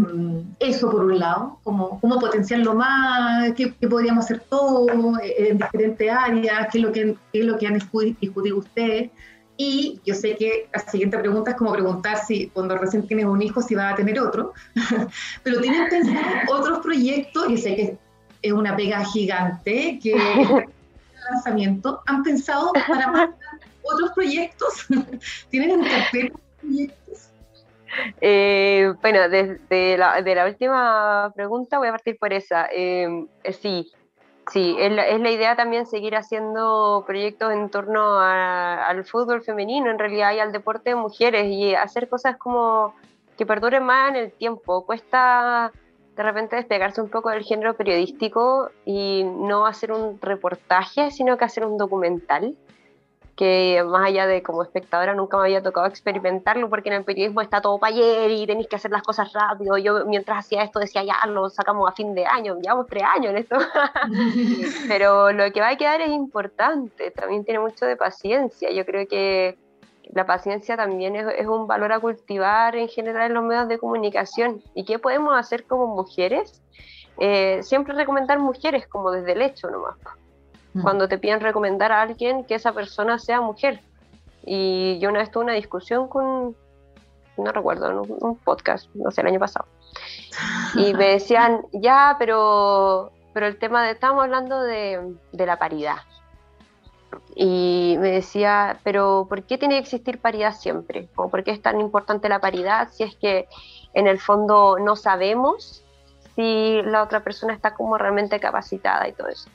eso 0.59 0.91
por 0.91 1.05
un 1.05 1.17
lado, 1.17 1.57
como 1.63 1.99
cómo 2.01 2.19
potenciarlo 2.19 2.75
más, 2.75 3.53
qué, 3.53 3.69
podríamos 3.89 4.25
hacer 4.25 4.41
todos 4.49 4.89
eh, 5.23 5.47
en 5.49 5.57
diferentes 5.57 6.11
áreas, 6.11 6.67
qué 6.69 6.79
es 6.79 6.83
lo 6.83 6.91
que, 6.91 7.15
es 7.31 7.45
lo 7.45 7.57
que 7.57 7.67
han 7.67 7.75
discutido 7.75 8.57
ustedes. 8.57 9.09
Y 9.55 9.99
yo 10.05 10.15
sé 10.15 10.35
que 10.35 10.67
la 10.73 10.79
siguiente 10.79 11.17
pregunta 11.17 11.51
es 11.51 11.57
como 11.57 11.71
preguntar 11.71 12.17
si 12.25 12.47
cuando 12.47 12.77
recién 12.77 13.07
tienes 13.07 13.25
un 13.25 13.41
hijo 13.41 13.61
si 13.61 13.75
va 13.75 13.89
a 13.89 13.95
tener 13.95 14.19
otro, 14.19 14.53
pero 15.43 15.61
tienen 15.61 15.87
pensado 15.87 16.19
otros 16.49 16.79
proyectos, 16.79 17.49
y 17.49 17.57
sé 17.57 17.75
que 17.75 17.97
es 18.41 18.51
una 18.51 18.75
pega 18.75 19.05
gigante 19.05 19.99
que 20.01 20.13
el 20.13 20.65
lanzamiento, 21.31 22.01
han 22.05 22.23
pensado 22.23 22.71
para 22.87 23.11
más 23.11 23.29
otros 23.91 24.11
proyectos? 24.13 24.87
¿Tienen 25.49 25.71
en 25.71 25.87
proyectos? 26.61 27.31
Eh, 28.21 28.93
bueno, 29.01 29.27
desde 29.29 29.97
la, 29.97 30.21
de 30.21 30.35
la 30.35 30.45
última 30.45 31.31
pregunta 31.35 31.77
voy 31.77 31.89
a 31.89 31.91
partir 31.91 32.17
por 32.17 32.33
esa. 32.33 32.67
Eh, 32.71 33.25
eh, 33.43 33.53
sí, 33.53 33.91
sí, 34.51 34.75
es 34.79 34.91
la, 34.91 35.07
es 35.07 35.19
la, 35.19 35.31
idea 35.31 35.55
también 35.55 35.85
seguir 35.85 36.15
haciendo 36.15 37.03
proyectos 37.05 37.51
en 37.51 37.69
torno 37.69 38.19
al 38.19 39.03
fútbol 39.05 39.43
femenino, 39.43 39.91
en 39.91 39.99
realidad, 39.99 40.33
y 40.33 40.39
al 40.39 40.51
deporte 40.51 40.91
de 40.91 40.95
mujeres, 40.95 41.47
y 41.47 41.75
hacer 41.75 42.07
cosas 42.07 42.37
como 42.37 42.95
que 43.37 43.45
perduren 43.45 43.83
más 43.83 44.09
en 44.09 44.15
el 44.17 44.31
tiempo. 44.31 44.85
Cuesta 44.85 45.71
de 46.15 46.23
repente 46.23 46.55
despegarse 46.55 47.01
un 47.01 47.09
poco 47.09 47.29
del 47.29 47.43
género 47.43 47.75
periodístico 47.75 48.69
y 48.85 49.23
no 49.23 49.65
hacer 49.65 49.91
un 49.91 50.19
reportaje, 50.21 51.11
sino 51.11 51.37
que 51.37 51.45
hacer 51.45 51.65
un 51.65 51.77
documental 51.77 52.55
que 53.35 53.83
más 53.87 54.07
allá 54.07 54.27
de 54.27 54.43
como 54.43 54.63
espectadora 54.63 55.13
nunca 55.13 55.37
me 55.37 55.43
había 55.43 55.63
tocado 55.63 55.87
experimentarlo 55.87 56.69
porque 56.69 56.89
en 56.89 56.95
el 56.95 57.03
periodismo 57.03 57.41
está 57.41 57.61
todo 57.61 57.77
para 57.79 57.93
ayer 57.93 58.29
y 58.31 58.45
tenéis 58.45 58.67
que 58.67 58.75
hacer 58.75 58.91
las 58.91 59.03
cosas 59.03 59.31
rápido. 59.33 59.77
Yo 59.77 60.05
mientras 60.05 60.39
hacía 60.39 60.63
esto 60.63 60.79
decía, 60.79 61.03
ya 61.03 61.25
lo 61.27 61.49
sacamos 61.49 61.89
a 61.89 61.93
fin 61.93 62.13
de 62.13 62.25
año, 62.25 62.59
llevamos 62.59 62.87
tres 62.87 63.03
años 63.03 63.31
en 63.31 63.37
esto. 63.37 63.57
Pero 64.87 65.31
lo 65.31 65.51
que 65.51 65.61
va 65.61 65.69
a 65.69 65.77
quedar 65.77 66.01
es 66.01 66.09
importante, 66.09 67.11
también 67.11 67.45
tiene 67.45 67.59
mucho 67.59 67.85
de 67.85 67.95
paciencia. 67.95 68.71
Yo 68.71 68.85
creo 68.85 69.07
que 69.07 69.57
la 70.13 70.25
paciencia 70.25 70.75
también 70.75 71.15
es, 71.15 71.25
es 71.37 71.47
un 71.47 71.67
valor 71.67 71.93
a 71.93 71.99
cultivar 71.99 72.75
en 72.75 72.89
general 72.89 73.27
en 73.27 73.33
los 73.35 73.43
medios 73.43 73.67
de 73.67 73.79
comunicación. 73.79 74.61
¿Y 74.75 74.83
qué 74.83 74.99
podemos 74.99 75.37
hacer 75.37 75.65
como 75.65 75.87
mujeres? 75.87 76.61
Eh, 77.17 77.61
siempre 77.63 77.93
recomendar 77.93 78.39
mujeres 78.39 78.87
como 78.87 79.11
desde 79.11 79.33
el 79.33 79.41
hecho 79.41 79.69
nomás 79.69 79.95
Mm. 80.73 80.81
cuando 80.83 81.07
te 81.07 81.17
piden 81.17 81.41
recomendar 81.41 81.91
a 81.91 82.01
alguien 82.01 82.45
que 82.45 82.55
esa 82.55 82.71
persona 82.71 83.19
sea 83.19 83.41
mujer. 83.41 83.81
Y 84.43 84.97
yo 84.99 85.09
una 85.09 85.19
vez 85.19 85.31
tuve 85.31 85.43
una 85.43 85.53
discusión 85.53 86.07
con, 86.07 86.55
no 87.37 87.51
recuerdo, 87.51 88.01
un, 88.01 88.17
un 88.19 88.35
podcast, 88.37 88.89
no 88.95 89.11
sé, 89.11 89.21
el 89.21 89.27
año 89.27 89.39
pasado. 89.39 89.65
Y 90.75 90.93
me 90.93 91.09
decían, 91.09 91.61
ya, 91.73 92.15
pero, 92.17 93.11
pero 93.33 93.47
el 93.47 93.57
tema 93.57 93.83
de, 93.83 93.91
estamos 93.91 94.23
hablando 94.23 94.61
de, 94.61 95.15
de 95.31 95.45
la 95.45 95.59
paridad. 95.59 95.97
Y 97.35 97.97
me 97.99 98.11
decía, 98.11 98.79
pero 98.83 99.25
¿por 99.27 99.43
qué 99.43 99.57
tiene 99.57 99.75
que 99.75 99.81
existir 99.81 100.19
paridad 100.19 100.53
siempre? 100.53 101.09
¿O 101.15 101.29
por 101.29 101.43
qué 101.43 101.51
es 101.51 101.61
tan 101.61 101.81
importante 101.81 102.29
la 102.29 102.39
paridad 102.39 102.89
si 102.91 103.03
es 103.03 103.15
que 103.15 103.47
en 103.93 104.07
el 104.07 104.19
fondo 104.19 104.77
no 104.79 104.95
sabemos 104.95 105.83
si 106.35 106.81
la 106.83 107.03
otra 107.03 107.21
persona 107.21 107.53
está 107.53 107.73
como 107.73 107.97
realmente 107.97 108.39
capacitada 108.39 109.07
y 109.09 109.13
todo 109.13 109.27
eso? 109.27 109.49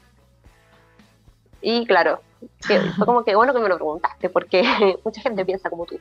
Y 1.68 1.84
claro, 1.84 2.20
fue 2.60 3.04
como 3.04 3.24
que 3.24 3.34
bueno 3.34 3.52
que 3.52 3.58
me 3.58 3.68
lo 3.68 3.74
preguntaste, 3.74 4.30
porque 4.30 4.62
mucha 5.04 5.20
gente 5.20 5.44
piensa 5.44 5.68
como 5.68 5.84
tú. 5.84 5.98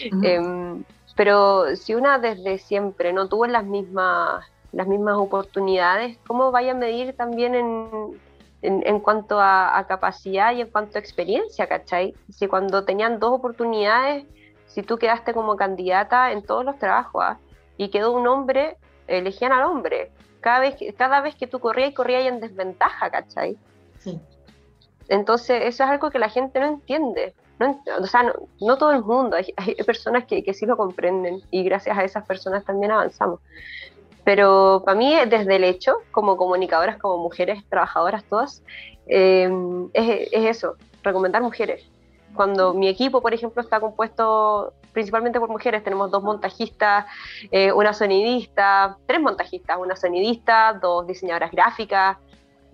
Em, 0.00 0.82
pero 1.14 1.76
si 1.76 1.94
una 1.94 2.18
desde 2.18 2.58
siempre 2.58 3.12
no 3.12 3.28
tuvo 3.28 3.46
las 3.46 3.64
mismas, 3.64 4.44
las 4.72 4.88
mismas 4.88 5.16
oportunidades, 5.16 6.18
¿cómo 6.26 6.50
vaya 6.50 6.72
a 6.72 6.74
medir 6.74 7.14
también 7.14 7.54
en, 7.54 8.20
en, 8.60 8.98
cuanto 8.98 9.38
a, 9.40 9.84
capacidad 9.86 10.52
y 10.52 10.62
en 10.62 10.68
cuanto 10.68 10.98
a 10.98 11.00
experiencia, 11.00 11.68
¿cachai? 11.68 12.12
Si 12.30 12.48
cuando 12.48 12.84
tenían 12.84 13.20
dos 13.20 13.34
oportunidades, 13.34 14.24
si 14.66 14.82
tú 14.82 14.98
quedaste 14.98 15.32
como 15.32 15.54
candidata 15.54 16.32
en 16.32 16.42
todos 16.42 16.64
los 16.64 16.76
trabajos 16.80 17.22
¿ah? 17.24 17.38
y 17.76 17.90
quedó 17.90 18.10
un 18.10 18.26
hombre, 18.26 18.78
elegían 19.06 19.52
al 19.52 19.62
hombre. 19.62 20.10
Cada 20.40 20.58
vez, 20.58 20.74
cada 20.98 21.20
vez 21.20 21.36
que 21.36 21.46
tú 21.46 21.60
corrías 21.60 21.90
y 21.90 21.94
corrías 21.94 22.26
en 22.26 22.40
desventaja, 22.40 23.10
¿cachai? 23.10 23.56
Sí. 24.00 24.20
Entonces, 25.08 25.62
eso 25.64 25.84
es 25.84 25.90
algo 25.90 26.10
que 26.10 26.18
la 26.18 26.28
gente 26.28 26.60
no 26.60 26.66
entiende. 26.66 27.34
No, 27.58 27.80
o 28.00 28.06
sea, 28.06 28.32
no, 28.60 28.78
todo 28.78 28.90
el 28.90 29.04
mundo, 29.04 29.36
hay, 29.36 29.74
personas 29.86 30.24
que, 30.24 30.42
que, 30.42 30.52
sí 30.54 30.66
lo 30.66 30.76
comprenden 30.76 31.40
y 31.52 31.62
gracias 31.62 31.96
a 31.96 32.02
esas 32.02 32.26
personas 32.26 32.64
también 32.64 32.90
avanzamos. 32.90 33.38
Pero 34.24 34.82
para 34.84 34.98
mí, 34.98 35.14
desde 35.28 35.56
el 35.56 35.64
hecho, 35.64 35.98
como 36.10 36.36
comunicadoras, 36.36 36.96
como 36.98 37.22
mujeres 37.22 37.62
trabajadoras 37.68 38.24
todas, 38.24 38.62
eh, 39.06 39.48
es, 39.92 40.28
eso, 40.32 40.76
recomendar 41.02 41.42
mujeres. 41.42 41.84
Cuando 42.34 42.74
mi 42.74 42.88
equipo, 42.88 43.20
por 43.20 43.34
ejemplo, 43.34 43.62
está 43.62 43.78
compuesto 43.78 44.72
principalmente 44.92 45.38
por 45.40 45.48
mujeres, 45.48 45.84
tenemos 45.84 46.10
dos 46.10 46.22
montajistas, 46.22 47.04
eh, 47.50 47.72
una 47.72 47.92
sonidista, 47.92 48.96
tres 49.06 49.20
montajistas, 49.20 49.76
una 49.78 49.96
sonidista, 49.96 50.78
dos 50.80 51.06
diseñadoras 51.06 51.50
gráficas, 51.50 52.16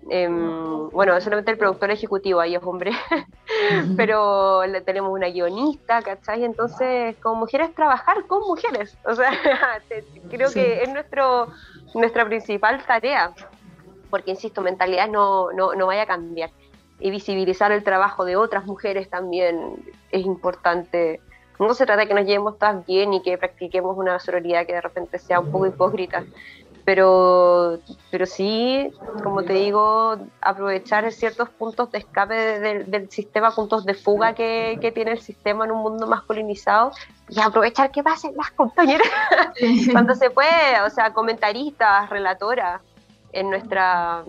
Em, 0.09 0.89
bueno, 0.91 1.21
solamente 1.21 1.51
el 1.51 1.59
productor 1.59 1.91
ejecutivo 1.91 2.41
ahí 2.41 2.55
es 2.55 2.63
hombre, 2.63 2.93
pero 3.97 4.65
le, 4.67 4.81
tenemos 4.81 5.13
una 5.13 5.29
guionista, 5.29 6.03
¿cachai? 6.03 6.45
Entonces, 6.45 7.17
como 7.23 7.41
mujeres, 7.41 7.75
trabajar 7.75 8.27
con 8.27 8.41
mujeres. 8.41 8.97
O 9.05 9.15
sea, 9.15 9.31
creo 10.31 10.51
que 10.51 10.83
es 10.83 10.89
nuestro, 10.89 11.49
nuestra 11.95 12.25
principal 12.25 12.83
tarea, 12.87 13.33
porque, 14.09 14.33
insisto, 14.33 14.63
mentalidad 14.63 15.09
no, 15.09 15.53
no, 15.53 15.75
no 15.75 15.87
vaya 15.87 16.03
a 16.03 16.07
cambiar. 16.07 16.51
Y 16.99 17.11
visibilizar 17.11 17.73
el 17.73 17.85
trabajo 17.85 18.25
de 18.25 18.37
otras 18.37 18.67
mujeres 18.67 19.09
también 19.09 19.77
es 20.11 20.25
importante. 20.25 21.21
No 21.59 21.75
se 21.75 21.85
trata 21.85 22.03
de 22.03 22.09
que 22.09 22.15
nos 22.15 22.25
llevemos 22.25 22.59
todas 22.59 22.85
bien 22.87 23.13
y 23.13 23.23
que 23.23 23.37
practiquemos 23.39 23.97
una 23.97 24.19
sororidad 24.19 24.67
que 24.67 24.73
de 24.73 24.81
repente 24.81 25.19
sea 25.19 25.41
un 25.41 25.53
poco 25.53 25.67
hipócrita, 25.67 26.25
pero, 26.85 27.79
pero 28.11 28.27
sí, 28.27 28.93
como 29.23 29.43
te 29.43 29.55
digo, 29.55 30.16
aprovechar 30.40 31.11
ciertos 31.12 31.49
puntos 31.51 31.90
de 31.93 31.99
escape 31.99 32.35
del 32.61 33.11
sistema, 33.11 33.55
puntos 33.55 33.85
de 33.85 33.95
fuga 33.95 34.35
que, 34.35 34.79
que, 34.81 34.93
tiene 34.93 35.12
el 35.12 35.21
sistema 35.21 35.64
en 35.64 35.73
un 35.73 35.83
mundo 35.83 36.07
masculinizado 36.07 36.93
y 37.29 37.40
aprovechar 37.40 37.90
que 37.90 38.03
pasen 38.03 38.35
las 38.37 38.51
compañeras 38.53 39.09
cuando 39.93 40.14
se 40.14 40.31
puede, 40.31 40.81
o 40.85 40.90
sea, 40.90 41.12
comentaristas, 41.12 42.11
relatoras 42.11 42.81
en 43.33 43.51
nuestra, 43.51 44.25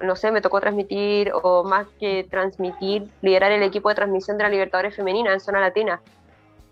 no 0.00 0.16
sé, 0.16 0.30
me 0.32 0.40
tocó 0.40 0.60
transmitir 0.60 1.32
o 1.42 1.64
más 1.64 1.86
que 2.00 2.26
transmitir, 2.28 3.08
liderar 3.22 3.52
el 3.52 3.62
equipo 3.62 3.88
de 3.88 3.94
transmisión 3.94 4.36
de 4.38 4.44
la 4.44 4.50
Libertadores 4.50 4.96
Femenina 4.96 5.32
en 5.32 5.40
zona 5.40 5.60
latina. 5.60 6.00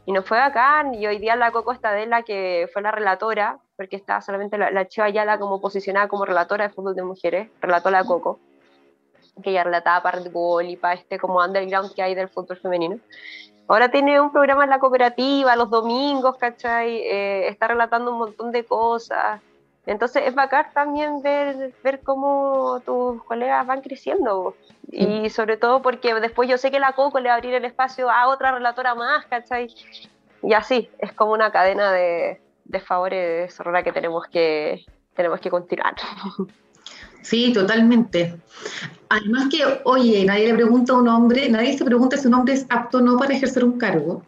Y 0.04 0.12
nos 0.12 0.26
fue 0.26 0.38
bacán, 0.38 0.94
y 0.94 1.06
hoy 1.06 1.18
día 1.18 1.36
la 1.36 1.52
Coco 1.52 1.72
Estadela, 1.72 2.22
que 2.22 2.68
fue 2.72 2.82
la 2.82 2.90
relatora, 2.90 3.58
porque 3.76 3.96
estaba 3.96 4.20
solamente 4.20 4.58
la, 4.58 4.70
la 4.70 4.86
Cheva 4.86 5.06
Ayala 5.06 5.38
como 5.38 5.60
posicionada 5.60 6.08
como 6.08 6.24
relatora 6.24 6.68
de 6.68 6.74
fútbol 6.74 6.94
de 6.94 7.02
mujeres, 7.02 7.48
relató 7.60 7.90
la 7.90 8.04
Coco, 8.04 8.38
que 9.42 9.50
ella 9.50 9.64
relataba 9.64 10.02
para 10.02 10.18
Red 10.18 10.30
Bull 10.30 10.68
y 10.68 10.76
para 10.76 10.94
este 10.94 11.18
como 11.18 11.42
underground 11.42 11.94
que 11.94 12.02
hay 12.02 12.14
del 12.14 12.28
fútbol 12.28 12.58
femenino. 12.58 12.98
Ahora 13.68 13.90
tiene 13.90 14.20
un 14.20 14.32
programa 14.32 14.64
en 14.64 14.70
la 14.70 14.78
cooperativa 14.78 15.56
los 15.56 15.70
domingos, 15.70 16.36
¿cachai? 16.36 16.98
Eh, 16.98 17.48
está 17.48 17.68
relatando 17.68 18.10
un 18.10 18.18
montón 18.18 18.52
de 18.52 18.64
cosas. 18.64 19.40
Entonces 19.86 20.24
es 20.26 20.34
bacán 20.34 20.66
también 20.74 21.22
ver, 21.22 21.72
ver 21.82 22.00
cómo 22.02 22.80
tus 22.84 23.22
colegas 23.24 23.66
van 23.66 23.80
creciendo. 23.80 24.54
Y 24.90 25.30
sobre 25.30 25.56
todo 25.56 25.80
porque 25.80 26.14
después 26.14 26.50
yo 26.50 26.58
sé 26.58 26.70
que 26.70 26.80
la 26.80 26.92
Coco 26.92 27.18
le 27.18 27.28
va 27.28 27.34
a 27.34 27.38
abrir 27.38 27.54
el 27.54 27.64
espacio 27.64 28.10
a 28.10 28.28
otra 28.28 28.52
relatora 28.52 28.94
más, 28.94 29.24
¿cachai? 29.26 29.74
Y 30.42 30.52
así, 30.52 30.90
es 30.98 31.12
como 31.12 31.32
una 31.32 31.50
cadena 31.50 31.90
de, 31.92 32.41
de 32.64 32.80
favores 32.80 33.58
que 33.84 33.92
tenemos 33.92 34.26
que, 34.26 34.84
tenemos 35.14 35.40
que 35.40 35.50
continuar. 35.50 35.94
Sí, 37.22 37.52
totalmente. 37.52 38.34
Además 39.08 39.48
que, 39.50 39.62
oye, 39.84 40.24
nadie 40.24 40.48
le 40.48 40.54
pregunta 40.54 40.92
a 40.92 40.96
un 40.96 41.08
hombre, 41.08 41.48
nadie 41.48 41.78
se 41.78 41.84
pregunta 41.84 42.16
si 42.16 42.26
un 42.26 42.34
hombre 42.34 42.54
es 42.54 42.66
apto 42.68 42.98
o 42.98 43.00
no 43.00 43.16
para 43.16 43.34
ejercer 43.34 43.64
un 43.64 43.78
cargo. 43.78 44.24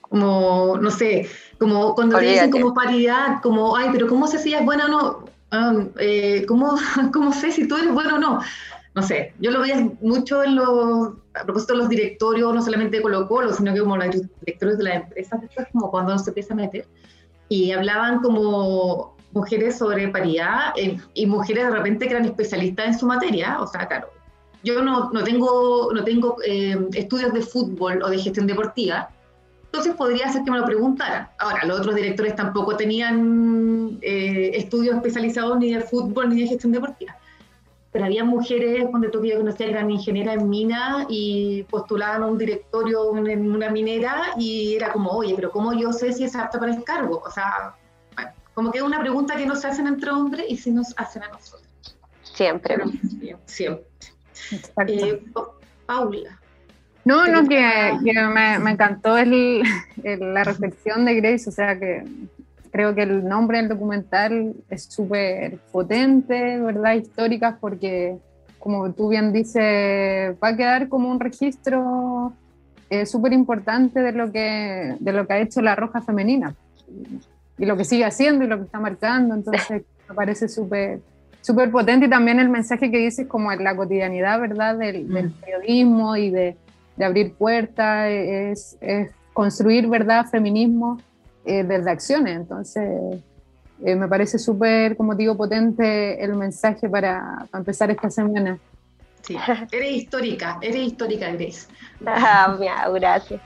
Como, 0.00 0.78
no 0.80 0.90
sé, 0.90 1.28
como 1.58 1.94
cuando 1.94 2.18
te 2.18 2.24
dicen 2.24 2.50
como 2.50 2.72
paridad, 2.72 3.42
como, 3.42 3.76
ay, 3.76 3.90
pero 3.92 4.08
¿cómo 4.08 4.26
sé 4.26 4.38
si 4.38 4.54
es 4.54 4.64
buena 4.64 4.86
o 4.86 4.88
no? 4.88 5.24
Ah, 5.50 5.74
eh, 5.98 6.46
¿cómo, 6.46 6.76
¿Cómo 7.12 7.32
sé 7.32 7.52
si 7.52 7.68
tú 7.68 7.76
eres 7.76 7.92
bueno 7.92 8.16
o 8.16 8.18
no? 8.18 8.40
No 8.94 9.02
sé, 9.02 9.34
yo 9.38 9.50
lo 9.50 9.60
veía 9.60 9.88
mucho 10.00 10.42
en 10.42 10.56
los, 10.56 11.12
a 11.34 11.44
propósito 11.44 11.74
de 11.74 11.80
los 11.80 11.88
directorios, 11.88 12.54
no 12.54 12.62
solamente 12.62 12.96
de 12.96 13.02
Colo 13.02 13.28
Colo, 13.28 13.52
sino 13.52 13.72
que 13.74 13.80
como 13.80 13.96
los 13.96 14.16
directorios 14.40 14.78
de 14.78 14.84
las 14.84 14.96
empresas, 15.02 15.40
después 15.42 15.68
como 15.72 15.90
cuando 15.90 16.12
uno 16.12 16.18
se 16.18 16.30
empieza 16.30 16.54
a 16.54 16.56
meter 16.56 16.86
y 17.48 17.72
hablaban 17.72 18.20
como 18.20 19.16
mujeres 19.32 19.78
sobre 19.78 20.08
paridad 20.08 20.72
eh, 20.76 20.98
y 21.14 21.26
mujeres 21.26 21.64
de 21.64 21.70
repente 21.70 22.06
que 22.06 22.12
eran 22.12 22.24
especialistas 22.24 22.86
en 22.86 22.98
su 22.98 23.06
materia, 23.06 23.60
o 23.60 23.66
sea, 23.66 23.86
claro, 23.86 24.08
yo 24.64 24.82
no, 24.82 25.10
no 25.10 25.22
tengo, 25.22 25.90
no 25.92 26.04
tengo 26.04 26.36
eh, 26.44 26.76
estudios 26.94 27.32
de 27.32 27.42
fútbol 27.42 28.02
o 28.02 28.08
de 28.08 28.18
gestión 28.18 28.46
deportiva, 28.46 29.10
entonces 29.66 29.94
podría 29.94 30.32
ser 30.32 30.44
que 30.44 30.50
me 30.50 30.58
lo 30.58 30.64
preguntaran. 30.64 31.28
Ahora, 31.38 31.64
los 31.66 31.80
otros 31.80 31.94
directores 31.94 32.34
tampoco 32.34 32.76
tenían 32.76 33.98
eh, 34.00 34.50
estudios 34.54 34.96
especializados 34.96 35.58
ni 35.58 35.74
de 35.74 35.80
fútbol 35.80 36.30
ni 36.30 36.40
de 36.40 36.48
gestión 36.48 36.72
deportiva. 36.72 37.16
Pero 37.90 38.04
había 38.04 38.22
mujeres, 38.22 38.86
cuando 38.90 39.10
tú 39.10 39.22
que 39.22 39.28
yo 39.28 39.38
conocía, 39.38 39.66
que 39.66 39.72
eran 39.72 39.90
ingenieras 39.90 40.36
en 40.36 40.48
mina 40.48 41.06
y 41.08 41.62
postulaban 41.64 42.22
a 42.22 42.26
un 42.26 42.36
directorio 42.36 43.16
en 43.16 43.50
una 43.50 43.70
minera 43.70 44.34
y 44.36 44.74
era 44.74 44.92
como, 44.92 45.10
oye, 45.10 45.34
pero 45.34 45.50
¿cómo 45.50 45.72
yo 45.72 45.92
sé 45.92 46.12
si 46.12 46.24
es 46.24 46.36
apta 46.36 46.58
para 46.58 46.74
el 46.74 46.84
cargo? 46.84 47.22
O 47.24 47.30
sea, 47.30 47.74
bueno, 48.14 48.30
como 48.52 48.70
que 48.70 48.78
es 48.78 48.84
una 48.84 49.00
pregunta 49.00 49.36
que 49.36 49.46
no 49.46 49.56
se 49.56 49.68
hacen 49.68 49.86
entre 49.86 50.10
hombres 50.10 50.44
y 50.48 50.56
si 50.56 50.70
nos 50.70 50.92
hacen 50.98 51.22
a 51.22 51.28
nosotros. 51.28 51.66
Siempre. 52.22 52.76
siempre. 53.46 53.86
Eh, 54.86 55.22
Paula. 55.86 56.38
No, 57.04 57.26
no, 57.26 57.48
que, 57.48 57.58
me, 58.02 58.58
me, 58.58 58.70
encantó 58.70 59.16
el, 59.16 59.62
la 60.04 60.44
reflexión 60.44 61.06
de 61.06 61.14
Grace, 61.14 61.48
o 61.48 61.52
sea 61.52 61.78
que 61.78 62.04
creo 62.78 62.94
que 62.94 63.02
el 63.02 63.26
nombre 63.26 63.58
del 63.58 63.68
documental 63.68 64.54
es 64.70 64.84
súper 64.84 65.58
potente, 65.72 66.60
¿verdad? 66.60 66.94
Históricas, 66.94 67.56
porque, 67.60 68.16
como 68.60 68.92
tú 68.92 69.08
bien 69.08 69.32
dices, 69.32 70.36
va 70.40 70.48
a 70.50 70.56
quedar 70.56 70.88
como 70.88 71.10
un 71.10 71.18
registro 71.18 72.32
eh, 72.88 73.04
súper 73.04 73.32
importante 73.32 73.98
de, 73.98 74.12
lo 74.12 74.30
que, 74.30 74.94
de 75.00 75.12
lo 75.12 75.26
que 75.26 75.32
ha 75.32 75.38
hecho 75.40 75.60
la 75.60 75.74
Roja 75.74 76.02
Femenina 76.02 76.54
y 77.58 77.66
lo 77.66 77.76
que 77.76 77.84
sigue 77.84 78.04
haciendo 78.04 78.44
y 78.44 78.46
lo 78.46 78.58
que 78.58 78.66
está 78.66 78.78
marcando. 78.78 79.34
Entonces, 79.34 79.82
me 80.08 80.14
parece 80.14 80.46
súper 80.46 81.00
súper 81.40 81.72
potente 81.72 82.06
y 82.06 82.10
también 82.10 82.38
el 82.38 82.48
mensaje 82.48 82.92
que 82.92 82.98
dices 82.98 83.26
como 83.26 83.50
en 83.50 83.64
la 83.64 83.74
cotidianidad, 83.74 84.40
¿verdad? 84.40 84.78
Del, 84.78 85.08
del 85.08 85.32
periodismo 85.32 86.14
y 86.14 86.30
de, 86.30 86.56
de 86.96 87.04
abrir 87.04 87.32
puertas, 87.32 88.06
es, 88.08 88.78
es, 88.80 89.10
construir, 89.32 89.88
¿verdad? 89.88 90.26
Feminismo 90.26 91.00
eh, 91.48 91.64
desde 91.64 91.90
acciones. 91.90 92.36
Entonces, 92.36 93.22
eh, 93.82 93.96
me 93.96 94.06
parece 94.06 94.38
súper, 94.38 94.98
como 94.98 95.14
digo, 95.14 95.34
potente 95.34 96.22
el 96.22 96.34
mensaje 96.34 96.90
para, 96.90 97.46
empezar 97.54 97.90
esta 97.90 98.10
semana. 98.10 98.58
Sí, 99.22 99.34
eres 99.72 99.92
histórica, 99.92 100.58
eres 100.60 100.88
histórica, 100.88 101.30
Grace. 101.32 101.68
Ah, 102.04 102.54
gracias. 102.94 103.40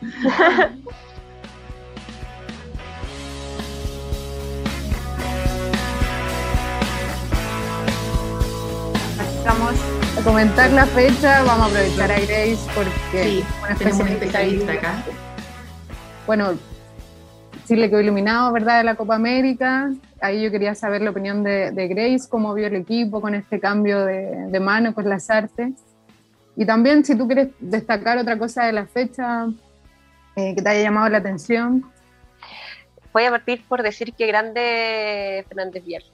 Vamos 9.45 9.75
a 10.19 10.25
comentar 10.25 10.73
la 10.73 10.87
fecha, 10.87 11.45
vamos 11.45 11.67
a 11.67 11.71
aprovechar 11.71 12.11
a 12.11 12.15
Grace 12.21 12.59
porque 12.75 13.23
sí, 13.25 13.45
tenemos 13.79 14.01
un 14.01 14.09
especialista 14.09 14.73
acá. 14.73 15.05
Bueno, 16.27 16.55
Chile 17.67 17.89
quedó 17.89 18.01
iluminado, 18.01 18.53
¿verdad?, 18.53 18.79
de 18.79 18.85
la 18.85 18.95
Copa 18.95 19.15
América. 19.15 19.91
Ahí 20.21 20.43
yo 20.43 20.51
quería 20.51 20.75
saber 20.75 21.03
la 21.03 21.11
opinión 21.11 21.43
de, 21.43 21.89
Grace, 21.89 22.29
cómo 22.29 22.55
vio 22.55 22.67
el 22.67 22.77
equipo 22.77 23.21
con 23.21 23.35
este 23.35 23.61
cambio 23.61 24.05
de, 24.05 24.61
mano 24.61 24.95
con 24.95 25.09
las 25.09 25.31
artes. 25.31 25.73
Y 26.57 26.67
también, 26.67 27.05
si 27.05 27.17
tú 27.17 27.27
quieres 27.27 27.49
destacar 27.61 28.19
otra 28.19 28.39
cosa 28.39 28.67
de 28.67 28.73
la 28.73 28.87
fecha 28.87 29.47
eh, 30.37 30.55
que 30.55 30.63
te 30.63 30.69
haya 30.69 30.83
llamado 30.83 31.09
la 31.09 31.19
atención. 31.19 31.91
Voy 33.13 33.25
a 33.25 33.31
partir 33.31 33.63
por 33.69 33.83
decir 33.83 34.13
que 34.15 34.27
grande 34.27 35.45
Fernández 35.49 35.85
Vial. 35.85 36.05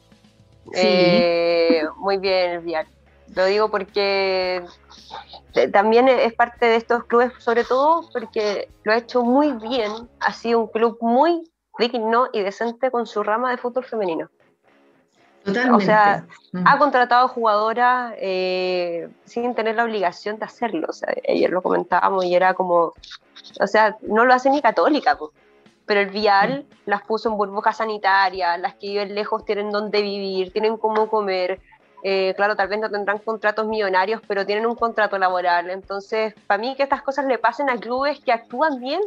Eh, 0.74 1.82
muy 1.96 2.18
bien, 2.18 2.64
Vial. 2.64 2.86
Lo 3.34 3.44
digo 3.44 3.70
porque 3.70 4.64
también 5.72 6.08
es 6.08 6.34
parte 6.34 6.66
de 6.66 6.76
estos 6.76 7.04
clubes, 7.04 7.32
sobre 7.38 7.64
todo 7.64 8.08
porque 8.12 8.68
lo 8.84 8.92
ha 8.92 8.96
hecho 8.96 9.22
muy 9.22 9.52
bien, 9.52 9.92
ha 10.20 10.32
sido 10.32 10.60
un 10.60 10.66
club 10.68 10.98
muy 11.00 11.50
digno 11.78 12.28
y 12.32 12.42
decente 12.42 12.90
con 12.90 13.06
su 13.06 13.22
rama 13.22 13.50
de 13.50 13.56
fútbol 13.56 13.84
femenino. 13.84 14.28
Totalmente. 15.44 15.84
O 15.84 15.86
sea, 15.86 16.26
mm. 16.52 16.66
ha 16.66 16.78
contratado 16.78 17.28
jugadoras 17.28 18.14
eh, 18.18 19.08
sin 19.24 19.54
tener 19.54 19.76
la 19.76 19.84
obligación 19.84 20.38
de 20.38 20.44
hacerlo. 20.44 20.86
O 20.90 20.92
sea, 20.92 21.14
ayer 21.28 21.50
lo 21.50 21.62
comentábamos 21.62 22.24
y 22.24 22.34
era 22.34 22.54
como, 22.54 22.94
o 23.60 23.66
sea, 23.66 23.96
no 24.02 24.24
lo 24.24 24.34
hace 24.34 24.50
ni 24.50 24.60
católica, 24.60 25.16
pero 25.86 26.00
el 26.00 26.10
Vial 26.10 26.66
mm. 26.68 26.74
las 26.90 27.02
puso 27.02 27.30
en 27.30 27.36
burbujas 27.36 27.78
sanitarias, 27.78 28.58
las 28.60 28.74
que 28.74 28.88
viven 28.88 29.14
lejos 29.14 29.44
tienen 29.44 29.70
donde 29.70 30.02
vivir, 30.02 30.52
tienen 30.52 30.76
cómo 30.76 31.08
comer, 31.08 31.60
eh, 32.02 32.34
claro, 32.36 32.56
tal 32.56 32.68
vez 32.68 32.78
no 32.78 32.90
tendrán 32.90 33.18
contratos 33.18 33.66
millonarios, 33.66 34.20
pero 34.26 34.46
tienen 34.46 34.66
un 34.66 34.76
contrato 34.76 35.18
laboral. 35.18 35.70
Entonces, 35.70 36.34
para 36.46 36.60
mí 36.60 36.74
que 36.76 36.84
estas 36.84 37.02
cosas 37.02 37.26
le 37.26 37.38
pasen 37.38 37.70
a 37.70 37.76
clubes 37.76 38.20
que 38.20 38.32
actúan 38.32 38.80
bien, 38.80 39.00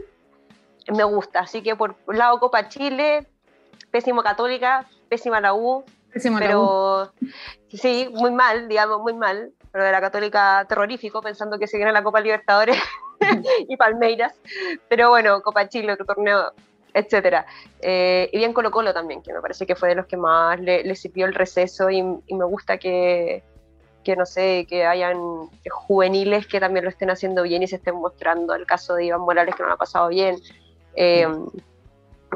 me 0.88 1.04
gusta. 1.04 1.42
Así 1.42 1.62
que 1.62 1.76
por 1.76 1.96
un 2.08 2.18
lado 2.18 2.40
Copa 2.40 2.68
Chile, 2.68 3.28
pésimo 3.92 4.24
Católica, 4.24 4.86
pésima 5.10 5.40
la 5.40 5.54
U, 5.54 5.84
pero 6.40 7.12
sí, 7.70 8.10
muy 8.14 8.32
mal, 8.32 8.68
digamos, 8.68 9.02
muy 9.02 9.14
mal. 9.14 9.52
Pero 9.72 9.86
de 9.86 9.92
la 9.92 10.02
Católica 10.02 10.66
terrorífico, 10.68 11.22
pensando 11.22 11.58
que 11.58 11.68
se 11.68 11.78
viene 11.78 11.94
la 11.94 12.04
Copa 12.04 12.20
Libertadores 12.20 12.78
y 13.70 13.78
Palmeiras. 13.78 14.34
Pero 14.90 15.10
bueno, 15.10 15.42
Copa 15.42 15.70
Chile, 15.70 15.94
otro 15.94 16.06
torneo, 16.06 16.52
etcétera. 16.94 17.46
Eh, 17.82 18.30
y 18.32 18.38
bien 18.38 18.54
Colo 18.54 18.72
Colo 18.72 18.94
también, 18.94 19.22
que 19.22 19.34
me 19.34 19.42
parece 19.42 19.66
que 19.66 19.76
fue 19.76 19.90
de 19.90 19.96
los 19.96 20.06
que 20.06 20.18
más 20.18 20.60
le, 20.60 20.96
sirvió 20.96 21.26
el 21.26 21.34
receso 21.34 21.90
y, 21.90 22.02
me 22.04 22.46
gusta 22.46 22.78
que, 22.78 23.44
que, 24.04 24.16
no 24.16 24.26
sé, 24.26 24.66
que 24.68 24.86
hayan 24.86 25.18
juveniles 25.70 26.48
que 26.48 26.60
también 26.60 26.86
lo 26.86 26.90
estén 26.90 27.10
haciendo 27.10 27.44
bien 27.44 27.64
y 27.64 27.68
se 27.68 27.78
estén 27.78 27.96
mostrando. 27.96 28.54
El 28.54 28.66
caso 28.66 28.96
de 28.96 29.06
Iván 29.06 29.22
Morales 29.22 29.56
que 29.56 29.64
no 29.64 29.70
lo 29.70 29.76
ha 29.76 29.78
pasado 29.78 30.10
bien. 30.10 30.38
Eh, 30.96 31.28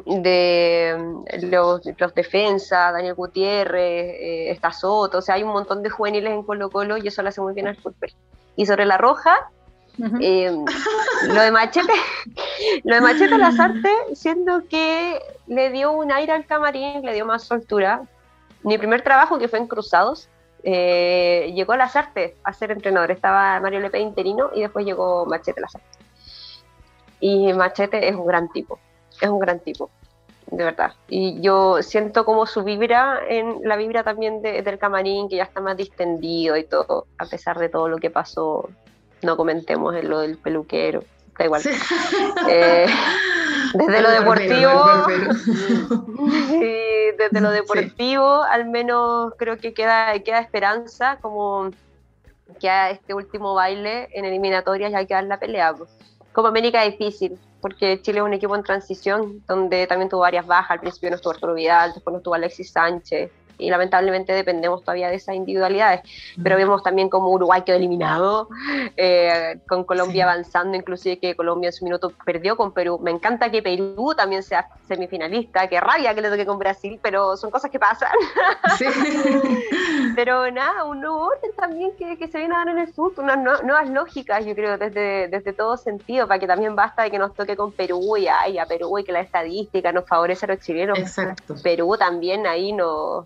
de 0.05 1.23
los, 1.43 1.81
los 1.97 2.13
defensas, 2.13 2.93
Daniel 2.93 3.13
Gutiérrez, 3.13 4.15
eh, 4.19 4.51
está 4.51 4.71
Soto, 4.71 5.19
o 5.19 5.21
sea, 5.21 5.35
hay 5.35 5.43
un 5.43 5.53
montón 5.53 5.81
de 5.83 5.89
juveniles 5.89 6.33
en 6.33 6.43
Colo 6.43 6.69
Colo 6.69 6.97
y 6.97 7.07
eso 7.07 7.21
lo 7.21 7.29
hace 7.29 7.41
muy 7.41 7.53
bien 7.53 7.67
al 7.67 7.77
fútbol. 7.77 8.11
Y 8.55 8.65
sobre 8.65 8.85
la 8.85 8.97
roja, 8.97 9.49
eh, 10.21 10.51
lo 11.27 11.41
de 11.41 11.51
Machete, 11.51 11.93
lo 12.83 12.95
de 12.95 13.01
Machete 13.01 13.37
Lazarte, 13.37 13.91
siendo 14.13 14.67
que 14.67 15.19
le 15.47 15.71
dio 15.71 15.91
un 15.91 16.11
aire 16.11 16.33
al 16.33 16.45
camarín, 16.45 17.01
le 17.03 17.13
dio 17.13 17.25
más 17.25 17.43
soltura. 17.43 18.03
Mi 18.63 18.77
primer 18.77 19.01
trabajo, 19.01 19.37
que 19.37 19.47
fue 19.47 19.59
en 19.59 19.67
Cruzados, 19.67 20.27
eh, 20.63 21.51
llegó 21.55 21.73
a 21.73 21.77
Lazarte 21.77 22.35
a 22.43 22.53
ser 22.53 22.71
entrenador. 22.71 23.11
Estaba 23.11 23.59
Mario 23.59 23.79
Lepe 23.79 23.99
interino 23.99 24.49
y 24.53 24.61
después 24.61 24.85
llegó 24.85 25.25
Machete 25.25 25.61
Lazarte. 25.61 25.87
Y 27.19 27.53
Machete 27.53 28.07
es 28.07 28.15
un 28.15 28.25
gran 28.25 28.49
tipo 28.49 28.79
es 29.21 29.29
un 29.29 29.39
gran 29.39 29.59
tipo, 29.59 29.89
de 30.47 30.63
verdad. 30.63 30.93
Y 31.07 31.41
yo 31.41 31.81
siento 31.81 32.25
como 32.25 32.45
su 32.45 32.63
vibra, 32.63 33.19
en 33.27 33.61
la 33.63 33.75
vibra 33.75 34.03
también 34.03 34.41
del 34.41 34.77
camarín, 34.77 35.29
que 35.29 35.37
ya 35.37 35.43
está 35.43 35.61
más 35.61 35.77
distendido 35.77 36.57
y 36.57 36.63
todo, 36.63 37.07
a 37.17 37.25
pesar 37.25 37.59
de 37.59 37.69
todo 37.69 37.87
lo 37.87 37.97
que 37.97 38.09
pasó. 38.09 38.69
No 39.25 39.35
comentemos 39.37 39.95
en 39.95 40.09
lo 40.09 40.19
del 40.19 40.37
peluquero, 40.37 41.03
da 41.37 41.45
igual. 41.45 41.63
Eh, 42.47 42.85
desde 43.73 44.01
lo 44.01 44.11
deportivo, 44.11 44.85
desde 47.17 47.41
lo 47.41 47.49
deportivo, 47.49 48.43
al 48.43 48.69
menos 48.69 49.33
creo 49.37 49.57
que 49.57 49.73
queda, 49.73 50.17
queda 50.19 50.39
esperanza, 50.39 51.17
como 51.21 51.71
que 52.59 52.69
a 52.69 52.91
este 52.91 53.13
último 53.15 53.55
baile 53.55 54.07
en 54.11 54.25
eliminatorias 54.25 54.91
ya 54.91 55.05
queda 55.05 55.21
la 55.23 55.39
pelea. 55.39 55.73
Pues. 55.73 55.89
Como 56.31 56.47
América 56.47 56.83
difícil, 56.83 57.39
porque 57.61 57.99
Chile 58.01 58.19
es 58.19 58.23
un 58.25 58.33
equipo 58.33 58.55
en 58.55 58.63
transición, 58.63 59.43
donde 59.47 59.87
también 59.87 60.09
tuvo 60.09 60.21
varias 60.21 60.45
bajas. 60.45 60.71
Al 60.71 60.79
principio 60.81 61.09
no 61.09 61.15
estuvo 61.15 61.33
Arturo 61.33 61.55
Vidal, 61.55 61.93
después 61.93 62.11
no 62.11 62.17
estuvo 62.19 62.35
Alexis 62.35 62.71
Sánchez, 62.71 63.31
y 63.57 63.69
lamentablemente 63.69 64.33
dependemos 64.33 64.81
todavía 64.81 65.09
de 65.09 65.15
esas 65.15 65.35
individualidades. 65.35 66.01
Pero 66.41 66.57
vemos 66.57 66.83
también 66.83 67.09
como 67.09 67.29
Uruguay 67.29 67.63
quedó 67.65 67.77
eliminado, 67.77 68.49
eh, 68.97 69.59
con 69.67 69.83
Colombia 69.83 70.25
avanzando, 70.25 70.77
inclusive 70.77 71.19
que 71.19 71.35
Colombia 71.35 71.69
en 71.69 71.73
su 71.73 71.85
minuto 71.85 72.11
perdió 72.25 72.55
con 72.57 72.73
Perú. 72.73 72.99
Me 73.01 73.11
encanta 73.11 73.49
que 73.49 73.61
Perú 73.61 74.13
también 74.15 74.43
sea 74.43 74.67
semifinalista, 74.87 75.67
que 75.67 75.79
rabia 75.79 76.13
que 76.13 76.21
le 76.21 76.29
toque 76.29 76.45
con 76.45 76.59
Brasil, 76.59 76.99
pero 77.01 77.37
son 77.37 77.51
cosas 77.51 77.71
que 77.71 77.79
pasan. 77.79 78.11
pero 80.15 80.49
nada, 80.51 80.83
un 80.85 81.01
nuevo 81.01 81.27
orden 81.27 81.51
también 81.55 81.91
que, 81.97 82.17
que, 82.17 82.27
se 82.27 82.39
viene 82.39 82.55
a 82.55 82.59
dar 82.59 82.69
en 82.69 82.79
el 82.79 82.93
sur, 82.93 83.13
unas 83.17 83.37
nuevas 83.63 83.89
lógicas, 83.89 84.45
yo 84.45 84.55
creo, 84.55 84.77
desde, 84.77 85.27
desde 85.27 85.53
todo 85.53 85.77
sentido, 85.77 86.27
para 86.27 86.39
que 86.39 86.47
también 86.47 86.75
basta 86.75 87.03
de 87.03 87.11
que 87.11 87.19
nos 87.19 87.33
toque 87.33 87.55
con 87.55 87.71
Perú 87.71 88.17
y 88.17 88.27
ay, 88.27 88.57
a 88.57 88.65
Perú 88.65 88.97
y 88.99 89.03
que 89.03 89.11
la 89.11 89.21
estadística 89.21 89.91
nos 89.91 90.07
favorece 90.07 90.45
a 90.45 90.49
los 90.49 90.59
chilenos. 90.59 90.97
Exacto. 90.97 91.55
Perú 91.63 91.95
también 91.97 92.47
ahí 92.47 92.73
nos 92.73 93.25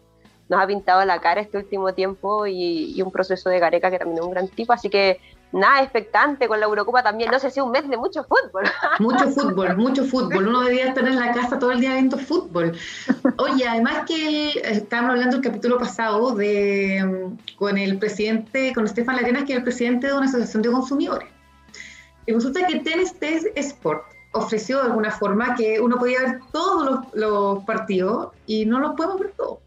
nos 0.49 0.59
ha 0.59 0.67
pintado 0.67 1.05
la 1.05 1.21
cara 1.21 1.41
este 1.41 1.57
último 1.57 1.93
tiempo 1.93 2.47
y, 2.47 2.99
un 3.01 3.11
proceso 3.11 3.49
de 3.49 3.59
Gareca 3.59 3.89
que 3.89 3.99
también 3.99 4.17
es 4.17 4.25
un 4.25 4.31
gran 4.31 4.47
tipo, 4.49 4.73
así 4.73 4.89
que 4.89 5.21
nada, 5.51 5.81
expectante 5.81 6.47
con 6.47 6.59
la 6.59 6.65
Eurocopa 6.65 7.01
también, 7.01 7.31
no 7.31 7.39
sé 7.39 7.51
si 7.51 7.61
un 7.61 7.71
mes 7.71 7.87
de 7.87 7.97
mucho 7.97 8.23
fútbol. 8.23 8.65
Mucho 8.99 9.29
fútbol, 9.29 9.77
mucho 9.77 10.03
fútbol, 10.03 10.47
uno 10.47 10.61
debería 10.61 10.89
estar 10.89 11.07
en 11.07 11.15
la 11.15 11.31
casa 11.31 11.57
todo 11.57 11.71
el 11.71 11.79
día 11.79 11.93
viendo 11.93 12.17
fútbol. 12.17 12.77
Oye, 13.37 13.67
además 13.67 14.03
que 14.05 14.49
estábamos 14.63 15.11
hablando 15.11 15.37
el 15.37 15.41
capítulo 15.41 15.77
pasado 15.77 16.35
de 16.35 17.29
con 17.55 17.77
el 17.77 17.97
presidente, 17.97 18.73
con 18.73 18.85
Estefan 18.85 19.15
Larenas, 19.15 19.45
que 19.45 19.53
es 19.53 19.57
el 19.59 19.63
presidente 19.63 20.07
de 20.07 20.13
una 20.13 20.25
asociación 20.25 20.61
de 20.63 20.71
consumidores. 20.71 21.29
Y 22.25 22.33
resulta 22.33 22.67
que 22.67 22.79
Tennis 22.79 23.15
Sport 23.55 24.03
ofreció 24.33 24.77
de 24.77 24.83
alguna 24.83 25.11
forma 25.11 25.55
que 25.55 25.79
uno 25.79 25.97
podía 25.97 26.19
ver 26.19 26.39
todos 26.51 26.85
los, 26.85 27.13
los 27.13 27.63
partidos 27.63 28.29
y 28.45 28.65
no 28.65 28.79
los 28.79 28.95
podemos 28.95 29.19
ver 29.19 29.31
todos. 29.35 29.59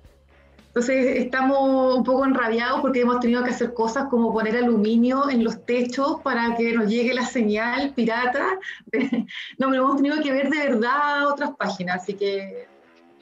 Entonces 0.74 1.18
estamos 1.18 1.98
un 1.98 2.02
poco 2.02 2.24
enrabiados 2.24 2.80
porque 2.80 3.02
hemos 3.02 3.20
tenido 3.20 3.44
que 3.44 3.50
hacer 3.50 3.74
cosas 3.74 4.06
como 4.08 4.32
poner 4.32 4.56
aluminio 4.56 5.28
en 5.28 5.44
los 5.44 5.66
techos 5.66 6.22
para 6.22 6.56
que 6.56 6.72
nos 6.72 6.88
llegue 6.88 7.12
la 7.12 7.26
señal 7.26 7.92
pirata. 7.94 8.58
No, 9.58 9.68
pero 9.68 9.84
hemos 9.84 9.96
tenido 9.96 10.22
que 10.22 10.32
ver 10.32 10.48
de 10.48 10.58
verdad 10.70 11.28
otras 11.28 11.50
páginas, 11.56 12.02
así 12.02 12.14
que 12.14 12.66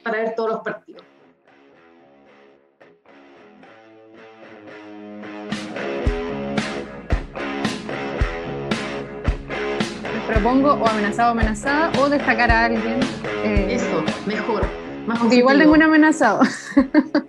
para 0.01 0.19
ver 0.19 0.33
todos 0.35 0.51
los 0.51 0.59
partidos. 0.61 1.03
propongo 10.27 10.73
o 10.73 10.87
amenazado 10.87 11.29
o 11.29 11.31
amenazada 11.33 11.91
o 11.99 12.09
destacar 12.09 12.49
a 12.49 12.65
alguien. 12.65 12.99
Eh, 13.43 13.75
Eso, 13.75 14.03
mejor. 14.25 14.80
Igual 15.31 15.59
tengo 15.59 15.73
un 15.73 15.83
amenazado. 15.83 16.41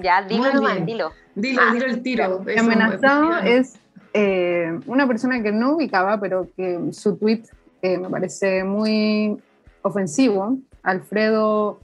Ya, 0.00 0.22
dilo 0.22 0.52
nomás, 0.54 0.86
dilo. 0.86 1.10
Dilo, 1.34 1.72
dilo 1.72 1.86
el 1.86 2.02
tiro. 2.02 2.44
El 2.46 2.58
amenazado 2.58 3.38
es 3.38 3.80
eh, 4.12 4.78
una 4.86 5.06
persona 5.06 5.42
que 5.42 5.52
no 5.52 5.74
ubicaba, 5.74 6.20
pero 6.20 6.48
que 6.56 6.78
su 6.92 7.16
tweet 7.16 7.42
eh, 7.82 7.98
me 7.98 8.08
parece 8.08 8.62
muy 8.64 9.36
ofensivo. 9.82 10.58
Alfredo 10.84 11.80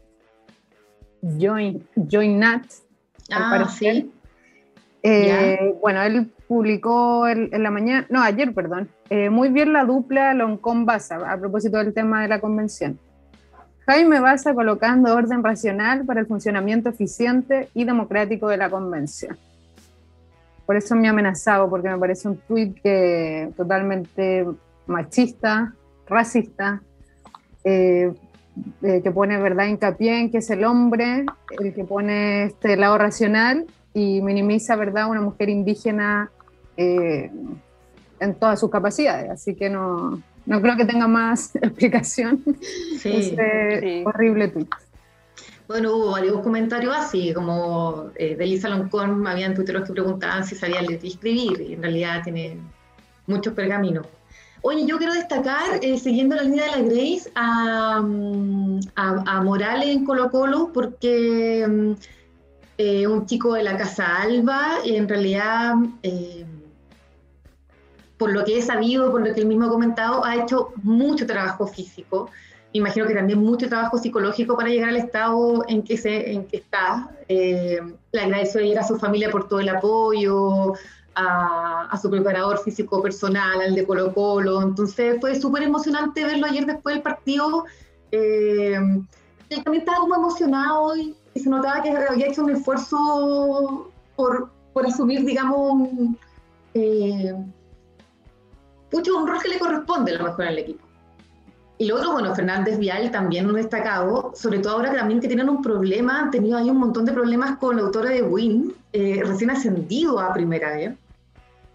Join, 1.22 1.84
Joinat, 1.96 2.66
ah, 3.32 3.68
¿sí? 3.68 4.12
Eh, 5.02 5.74
bueno, 5.80 6.02
él 6.02 6.30
publicó 6.46 7.26
en 7.26 7.62
la 7.62 7.70
mañana, 7.70 8.06
no, 8.10 8.22
ayer, 8.22 8.54
perdón, 8.54 8.88
muy 9.30 9.48
bien 9.48 9.72
la 9.72 9.84
dupla 9.84 10.32
Loncón-Baza, 10.34 11.16
a 11.30 11.36
propósito 11.38 11.78
del 11.78 11.92
tema 11.92 12.22
de 12.22 12.28
la 12.28 12.40
convención. 12.40 12.98
Jaime 13.86 14.20
Baza 14.20 14.54
colocando 14.54 15.14
orden 15.14 15.44
racional 15.44 16.04
para 16.06 16.20
el 16.20 16.26
funcionamiento 16.26 16.88
eficiente 16.88 17.68
y 17.74 17.84
democrático 17.84 18.48
de 18.48 18.56
la 18.56 18.70
convención. 18.70 19.36
Por 20.64 20.76
eso 20.76 20.96
me 20.96 21.08
ha 21.08 21.10
amenazado, 21.10 21.68
porque 21.68 21.90
me 21.90 21.98
parece 21.98 22.28
un 22.28 22.38
tuit 22.38 22.80
que 22.80 23.50
totalmente 23.56 24.46
machista, 24.86 25.74
racista, 26.06 26.80
eh, 27.62 28.12
eh, 28.82 29.00
que 29.02 29.10
pone 29.10 29.36
verdad 29.38 29.66
hincapié 29.66 30.20
en 30.20 30.30
que 30.30 30.38
es 30.38 30.48
el 30.50 30.64
hombre 30.64 31.26
el 31.58 31.74
que 31.74 31.84
pone 31.84 32.44
este 32.44 32.76
lado 32.76 32.96
racional 32.98 33.66
y 33.92 34.22
minimiza 34.22 34.76
verdad 34.76 35.10
una 35.10 35.20
mujer 35.20 35.48
indígena 35.48 36.30
eh, 36.76 37.30
en 38.20 38.34
todas 38.34 38.60
sus 38.60 38.70
capacidades. 38.70 39.30
Así 39.30 39.54
que 39.54 39.68
no, 39.68 40.22
no 40.46 40.60
creo 40.60 40.76
que 40.76 40.84
tenga 40.84 41.08
más 41.08 41.54
explicación 41.62 42.42
sí, 42.98 43.10
ese 43.10 44.02
horrible 44.06 44.48
tweet. 44.48 44.68
Bueno, 45.66 45.96
hubo 45.96 46.10
varios 46.10 46.40
comentarios 46.42 46.94
así, 46.94 47.32
como 47.32 48.10
eh, 48.16 48.36
de 48.36 48.46
Lisa 48.46 48.68
Loncón, 48.68 49.26
habían 49.26 49.54
tuiteros 49.54 49.86
que 49.86 49.94
preguntaban 49.94 50.44
si 50.44 50.54
sabía 50.54 50.82
leer 50.82 51.02
y 51.02 51.08
escribir, 51.08 51.60
y 51.60 51.72
en 51.72 51.82
realidad 51.82 52.22
tiene 52.22 52.58
muchos 53.26 53.54
pergaminos. 53.54 54.06
Oye, 54.66 54.86
yo 54.86 54.96
quiero 54.96 55.12
destacar, 55.12 55.78
eh, 55.82 55.98
siguiendo 55.98 56.36
la 56.36 56.42
línea 56.42 56.64
de 56.64 56.70
la 56.70 56.88
Grace, 56.88 57.30
a, 57.34 58.00
mm, 58.00 58.80
a, 58.96 59.42
Morales 59.42 59.88
en 59.88 60.04
Colo 60.06 60.30
Colo, 60.30 60.70
porque 60.72 61.66
mm, 61.68 61.92
eh, 62.78 63.06
un 63.06 63.26
chico 63.26 63.52
de 63.54 63.62
la 63.62 63.76
Casa 63.76 64.22
Alba, 64.22 64.78
en 64.84 65.06
realidad 65.06 65.74
eh, 66.02 66.46
por 68.18 68.32
lo 68.32 68.44
que 68.44 68.58
he 68.58 68.62
sabido, 68.62 69.10
por 69.10 69.26
lo 69.26 69.34
que 69.34 69.40
él 69.40 69.46
mismo 69.46 69.66
ha 69.66 69.70
comentado, 69.70 70.24
ha 70.24 70.36
hecho 70.36 70.72
mucho 70.82 71.26
trabajo 71.26 71.66
físico. 71.66 72.30
Imagino 72.72 73.06
que 73.06 73.14
también 73.14 73.38
mucho 73.38 73.68
trabajo 73.68 73.98
psicológico 73.98 74.56
para 74.56 74.68
llegar 74.68 74.88
al 74.90 74.96
estado 74.96 75.64
en 75.68 75.82
que, 75.82 75.96
se, 75.96 76.32
en 76.32 76.46
que 76.46 76.58
está. 76.58 77.08
Eh, 77.28 77.80
le 78.12 78.20
agradeció 78.20 78.60
a 78.78 78.82
su 78.82 78.98
familia 78.98 79.30
por 79.30 79.48
todo 79.48 79.60
el 79.60 79.68
apoyo, 79.68 80.74
a, 81.14 81.98
su 82.00 82.10
preparador 82.10 82.58
físico 82.58 83.00
personal, 83.00 83.60
al 83.60 83.74
de 83.74 83.86
Colo 83.86 84.12
Colo. 84.12 84.62
Entonces 84.62 85.18
fue 85.20 85.40
súper 85.40 85.62
emocionante 85.62 86.24
verlo 86.24 86.46
ayer 86.46 86.66
después 86.66 86.96
del 86.96 87.02
partido. 87.02 87.64
Eh, 88.10 88.74
él 88.74 89.64
también 89.64 89.82
estaba 89.82 89.98
como 89.98 90.16
emocionado 90.16 90.96
y, 90.96 91.14
se 91.34 91.50
notaba 91.50 91.82
que 91.82 91.90
había 91.90 92.28
hecho 92.28 92.44
un 92.44 92.50
esfuerzo 92.50 93.90
por, 94.14 94.50
por 94.72 94.86
asumir, 94.86 95.24
digamos, 95.24 95.88
eh, 96.74 97.34
mucho 98.94 99.16
un 99.16 99.26
rol 99.26 99.42
que 99.42 99.48
le 99.48 99.58
corresponde 99.58 100.12
a 100.12 100.18
lo 100.18 100.24
mejor 100.24 100.46
al 100.46 100.58
equipo. 100.58 100.84
y 101.78 101.86
lo 101.86 101.96
otro, 101.96 102.12
bueno, 102.12 102.34
Fernández 102.34 102.78
Vial 102.78 103.10
también 103.10 103.46
un 103.46 103.54
destacado, 103.54 104.32
sobre 104.36 104.60
todo 104.60 104.74
ahora 104.74 104.90
que 104.90 104.98
también 104.98 105.20
que 105.20 105.26
tienen 105.26 105.48
un 105.48 105.60
problema, 105.60 106.20
han 106.20 106.30
tenido 106.30 106.56
ahí 106.56 106.70
un 106.70 106.78
montón 106.78 107.04
de 107.04 107.12
problemas 107.12 107.58
con 107.58 107.76
la 107.76 107.82
autora 107.82 108.10
de 108.10 108.22
Win, 108.22 108.72
eh, 108.92 109.22
recién 109.24 109.50
ascendido 109.50 110.20
a 110.20 110.32
primera 110.32 110.74
vez. 110.76 110.92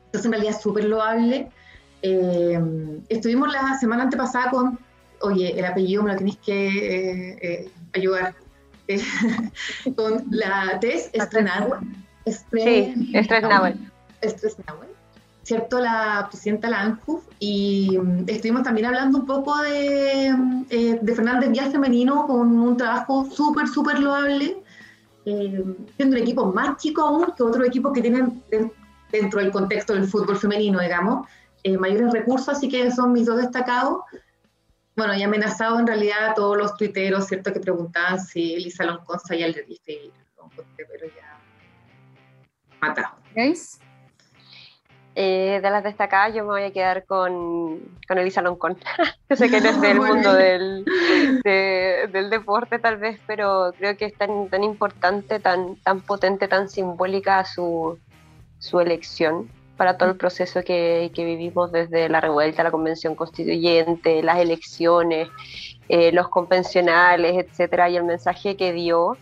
Entonces 0.06 0.26
en 0.26 0.32
realidad 0.32 0.56
es 0.56 0.62
súper 0.62 0.86
loable. 0.86 1.50
Eh, 2.02 2.60
estuvimos 3.10 3.52
la 3.52 3.78
semana 3.78 4.04
antepasada 4.04 4.50
con, 4.50 4.80
oye, 5.22 5.60
el 5.60 5.66
apellido 5.66 6.04
me 6.04 6.14
lo 6.14 6.18
tenéis 6.18 6.38
que 6.38 7.38
eh, 7.42 7.70
ayudar, 7.94 8.34
con 9.98 10.24
la 10.32 10.80
Tess 10.80 11.10
Estrenauer. 11.12 11.80
Sí, 12.26 13.12
Estrenauer. 14.22 14.99
¿Cierto? 15.50 15.80
La 15.80 16.28
presidenta 16.30 16.68
de 16.68 16.72
la 16.72 16.82
ANJUF 16.82 17.24
y 17.40 17.98
mm, 17.98 18.26
estuvimos 18.28 18.62
también 18.62 18.86
hablando 18.86 19.18
un 19.18 19.26
poco 19.26 19.58
de, 19.64 20.32
mm, 20.32 20.66
eh, 20.70 21.00
de 21.02 21.16
Fernández 21.16 21.50
Vial 21.50 21.72
Femenino 21.72 22.28
con 22.28 22.60
un 22.60 22.78
trabajo 22.78 23.26
súper, 23.32 23.68
súper 23.68 23.98
loable, 24.00 24.62
eh, 25.26 25.66
siendo 25.96 26.16
un 26.16 26.22
equipo 26.22 26.46
más 26.54 26.78
chico 26.78 27.02
aún 27.02 27.34
que 27.36 27.42
otros 27.42 27.66
equipos 27.66 27.94
que 27.94 28.02
tienen 28.02 28.44
dentro 29.12 29.40
del 29.40 29.52
contexto 29.52 29.94
del 29.94 30.06
fútbol 30.06 30.38
femenino, 30.38 30.80
digamos, 30.82 31.28
eh, 31.64 31.80
mayores 31.80 32.14
recursos, 32.14 32.50
así 32.50 32.70
que 32.70 32.92
son 32.92 33.12
mis 33.12 33.26
dos 33.26 33.38
destacados. 33.38 34.02
Bueno, 34.96 35.16
y 35.16 35.24
amenazado 35.24 35.80
en 35.80 35.88
realidad 35.88 36.30
a 36.30 36.34
todos 36.36 36.58
los 36.58 36.78
tuiteros, 36.78 37.26
¿cierto? 37.26 37.52
Que 37.52 37.60
preguntaban 37.60 38.20
si 38.20 38.54
Elisa 38.54 38.84
Lonconza 38.84 39.34
ya 39.34 39.48
le 39.48 39.64
dije, 39.64 40.12
pero 40.78 41.08
ya 41.08 41.40
matado. 42.80 43.16
¿Veis? 43.34 43.80
Eh, 45.16 45.60
de 45.62 45.70
las 45.70 45.84
destacadas 45.84 46.34
yo 46.34 46.44
me 46.44 46.52
voy 46.52 46.64
a 46.64 46.72
quedar 46.72 47.06
con, 47.06 47.80
con 48.08 48.18
Elisa 48.18 48.42
Loncón. 48.42 48.78
yo 49.30 49.36
sé 49.36 49.50
que 49.50 49.60
no 49.60 49.70
es 49.70 49.82
del 49.82 50.00
mundo 50.00 50.34
del, 50.34 50.86
del, 51.44 52.30
deporte 52.30 52.80
tal 52.80 52.98
vez, 52.98 53.20
pero 53.26 53.74
creo 53.78 53.98
que 53.98 54.06
es 54.06 54.14
tan, 54.16 54.50
tan 54.50 54.64
importante, 54.64 55.40
tan, 55.40 55.76
tan 55.78 56.02
potente, 56.02 56.48
tan 56.48 56.70
simbólica 56.70 57.44
su, 57.44 57.98
su 58.60 58.80
elección 58.80 59.50
para 59.78 59.98
todo 59.98 60.10
el 60.10 60.18
proceso 60.18 60.62
que, 60.62 61.10
que, 61.16 61.24
vivimos 61.24 61.72
desde 61.72 62.10
la 62.10 62.20
revuelta, 62.20 62.64
la 62.64 62.72
convención 62.72 63.16
constituyente, 63.16 64.22
las 64.22 64.38
elecciones, 64.40 65.30
eh, 65.88 66.12
los 66.12 66.28
convencionales, 66.28 67.38
etcétera, 67.38 67.90
y 67.90 67.96
el 67.96 68.04
mensaje 68.04 68.58
que 68.58 68.74
dio 68.74 69.18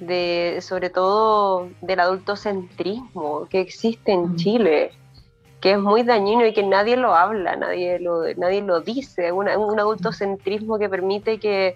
de 0.00 0.58
sobre 0.60 0.90
todo 0.90 1.68
del 1.80 2.00
adultocentrismo 2.00 3.46
que 3.48 3.60
existe 3.60 4.12
en 4.12 4.36
Chile 4.36 4.92
que 5.66 5.72
es 5.72 5.80
muy 5.80 6.04
dañino 6.04 6.46
y 6.46 6.52
que 6.52 6.62
nadie 6.62 6.96
lo 6.96 7.16
habla, 7.16 7.56
nadie 7.56 7.98
lo, 7.98 8.22
nadie 8.36 8.62
lo 8.62 8.82
dice, 8.82 9.32
un 9.32 9.48
adultocentrismo 9.48 10.78
que 10.78 10.88
permite 10.88 11.40
que, 11.40 11.74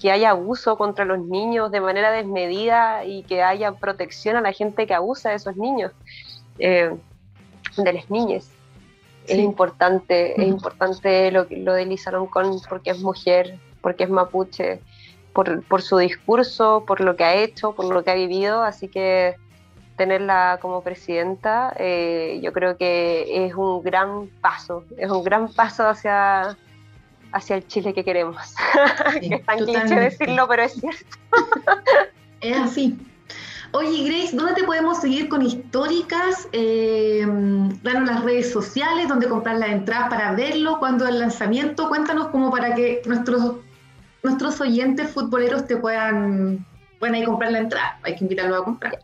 que, 0.00 0.10
haya 0.10 0.30
abuso 0.30 0.78
contra 0.78 1.04
los 1.04 1.18
niños 1.18 1.70
de 1.70 1.82
manera 1.82 2.10
desmedida 2.10 3.04
y 3.04 3.24
que 3.24 3.42
haya 3.42 3.72
protección 3.72 4.36
a 4.36 4.40
la 4.40 4.52
gente 4.52 4.86
que 4.86 4.94
abusa 4.94 5.28
de 5.28 5.34
esos 5.34 5.58
niños, 5.58 5.92
eh, 6.58 6.96
de 7.76 7.92
las 7.92 8.08
niñas. 8.08 8.48
Es 9.26 9.38
importante, 9.38 10.40
es 10.40 10.48
importante 10.48 11.30
lo, 11.30 11.46
lo 11.50 11.74
de 11.74 11.84
Lisa 11.84 12.10
Loncón 12.10 12.58
porque 12.66 12.92
es 12.92 13.00
mujer, 13.00 13.58
porque 13.82 14.04
es 14.04 14.10
mapuche, 14.10 14.80
por, 15.34 15.62
por 15.64 15.82
su 15.82 15.98
discurso, 15.98 16.82
por 16.86 17.02
lo 17.02 17.14
que 17.14 17.24
ha 17.24 17.34
hecho, 17.34 17.72
por 17.72 17.92
lo 17.92 18.02
que 18.02 18.10
ha 18.10 18.14
vivido, 18.14 18.62
así 18.62 18.88
que 18.88 19.36
tenerla 19.98 20.58
como 20.62 20.82
presidenta, 20.82 21.74
eh, 21.76 22.40
yo 22.42 22.54
creo 22.54 22.78
que 22.78 23.46
es 23.46 23.54
un 23.54 23.82
gran 23.82 24.28
paso, 24.40 24.84
es 24.96 25.10
un 25.10 25.22
gran 25.22 25.52
paso 25.52 25.86
hacia, 25.86 26.56
hacia 27.32 27.56
el 27.56 27.66
Chile 27.66 27.92
que 27.92 28.04
queremos. 28.04 28.54
es 29.20 29.44
tan 29.44 29.58
cliché 29.58 29.94
decirlo, 29.94 30.48
pero 30.48 30.62
es 30.62 30.72
cierto. 30.72 31.18
es 32.40 32.56
así. 32.56 32.98
Oye, 33.72 34.04
Grace, 34.08 34.34
¿dónde 34.34 34.54
te 34.54 34.64
podemos 34.64 34.98
seguir 34.98 35.28
con 35.28 35.42
históricas? 35.42 36.48
Eh, 36.52 37.26
danos 37.82 38.08
las 38.08 38.24
redes 38.24 38.50
sociales, 38.50 39.08
dónde 39.08 39.28
comprar 39.28 39.56
las 39.58 39.68
entradas 39.70 40.08
para 40.08 40.32
verlo, 40.32 40.78
cuándo 40.78 41.06
el 41.06 41.18
lanzamiento. 41.18 41.88
Cuéntanos 41.88 42.28
como 42.28 42.50
para 42.50 42.74
que 42.74 43.02
nuestros, 43.04 43.56
nuestros 44.22 44.58
oyentes 44.62 45.10
futboleros 45.10 45.66
te 45.66 45.76
puedan, 45.76 46.64
puedan 46.98 47.22
comprar 47.24 47.52
la 47.52 47.58
entrada. 47.58 47.98
Hay 48.04 48.16
que 48.16 48.24
invitarlos 48.24 48.62
a 48.62 48.64
comprar. 48.64 48.98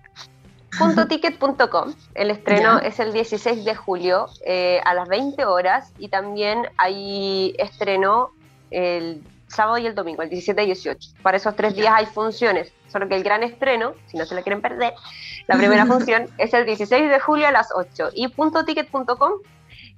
.ticket.com. 0.79 1.95
El 2.15 2.31
estreno 2.31 2.79
es 2.79 3.01
el 3.01 3.13
16 3.13 3.65
de 3.65 3.75
julio 3.75 4.27
eh, 4.45 4.81
a 4.85 4.95
las 4.95 5.09
20 5.09 5.45
horas 5.45 5.93
y 5.99 6.09
también 6.09 6.69
hay 6.77 7.55
estreno 7.59 8.31
el 8.71 9.23
sábado 9.49 9.79
y 9.79 9.87
el 9.87 9.95
domingo, 9.95 10.23
el 10.23 10.31
17 10.31 10.63
y 10.63 10.67
18. 10.67 11.11
Para 11.23 11.37
esos 11.37 11.55
tres 11.57 11.75
días 11.75 11.93
hay 11.95 12.07
funciones, 12.07 12.73
solo 12.89 13.09
que 13.09 13.17
el 13.17 13.23
gran 13.23 13.43
estreno, 13.43 13.95
si 14.07 14.17
no 14.17 14.27
se 14.27 14.35
la 14.35 14.43
quieren 14.43 14.61
perder, 14.61 14.95
la 15.47 15.57
primera 15.57 15.87
función 15.87 16.29
es 16.39 16.53
el 16.55 16.67
16 16.67 17.11
de 17.11 17.21
julio 17.21 17.49
a 17.49 17.53
las 17.53 17.69
8 17.75 18.11
y 18.15 18.29
.ticket.com 18.29 19.33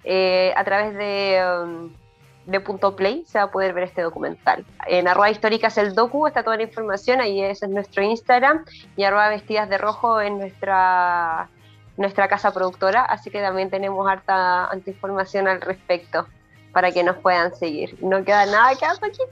eh, 0.05 0.53
a 0.57 0.64
través 0.64 0.95
de... 0.95 1.43
Um, 1.64 2.06
de 2.47 2.61
punto 2.61 2.97
play 2.97 3.24
se 3.26 3.38
va 3.38 3.44
a 3.44 3.51
poder 3.51 3.72
ver 3.74 3.84
este 3.84 4.03
documental. 4.03 4.64
En 4.86 5.09
arroba 5.09 5.30
históricas 5.30 5.76
el 5.78 5.94
docu 5.94 6.26
está 6.26 6.42
toda 6.42 6.57
la 6.57 6.62
información, 6.62 7.20
ahí 7.20 7.42
ese 7.42 7.66
es 7.66 7.72
nuestro 7.72 8.03
Instagram, 8.03 8.64
y 8.97 9.05
arroba 9.05 9.28
vestidas 9.28 9.68
de 9.68 9.78
rojo 9.78 10.20
en 10.20 10.38
nuestra, 10.38 11.49
nuestra 11.97 12.28
casa 12.28 12.53
productora, 12.53 13.03
así 13.03 13.30
que 13.30 13.40
también 13.40 13.68
tenemos 13.68 14.09
harta 14.09 14.70
información 14.86 15.49
al 15.49 15.61
respecto 15.61 16.26
para 16.72 16.92
que 16.92 17.03
nos 17.03 17.16
puedan 17.16 17.55
seguir. 17.55 17.97
No 18.03 18.22
queda 18.22 18.44
nada 18.44 18.74
que 18.78 18.84
hacer 18.84 19.07
aquí. 19.07 19.22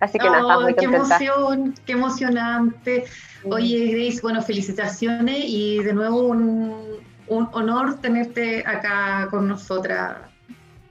Así 0.00 0.18
que 0.18 0.24
nada, 0.24 0.40
estamos 0.40 0.62
muy 0.62 0.74
Qué 0.74 0.84
emoción, 0.86 1.74
qué 1.84 1.92
emocionante. 1.92 3.04
Oye, 3.44 3.88
Grace, 3.88 4.20
bueno, 4.22 4.40
felicitaciones 4.40 5.44
y 5.44 5.82
de 5.84 5.92
nuevo 5.92 6.22
un, 6.22 7.04
un 7.28 7.48
honor 7.52 8.00
tenerte 8.00 8.64
acá 8.66 9.28
con 9.30 9.46
nosotras. 9.46 10.16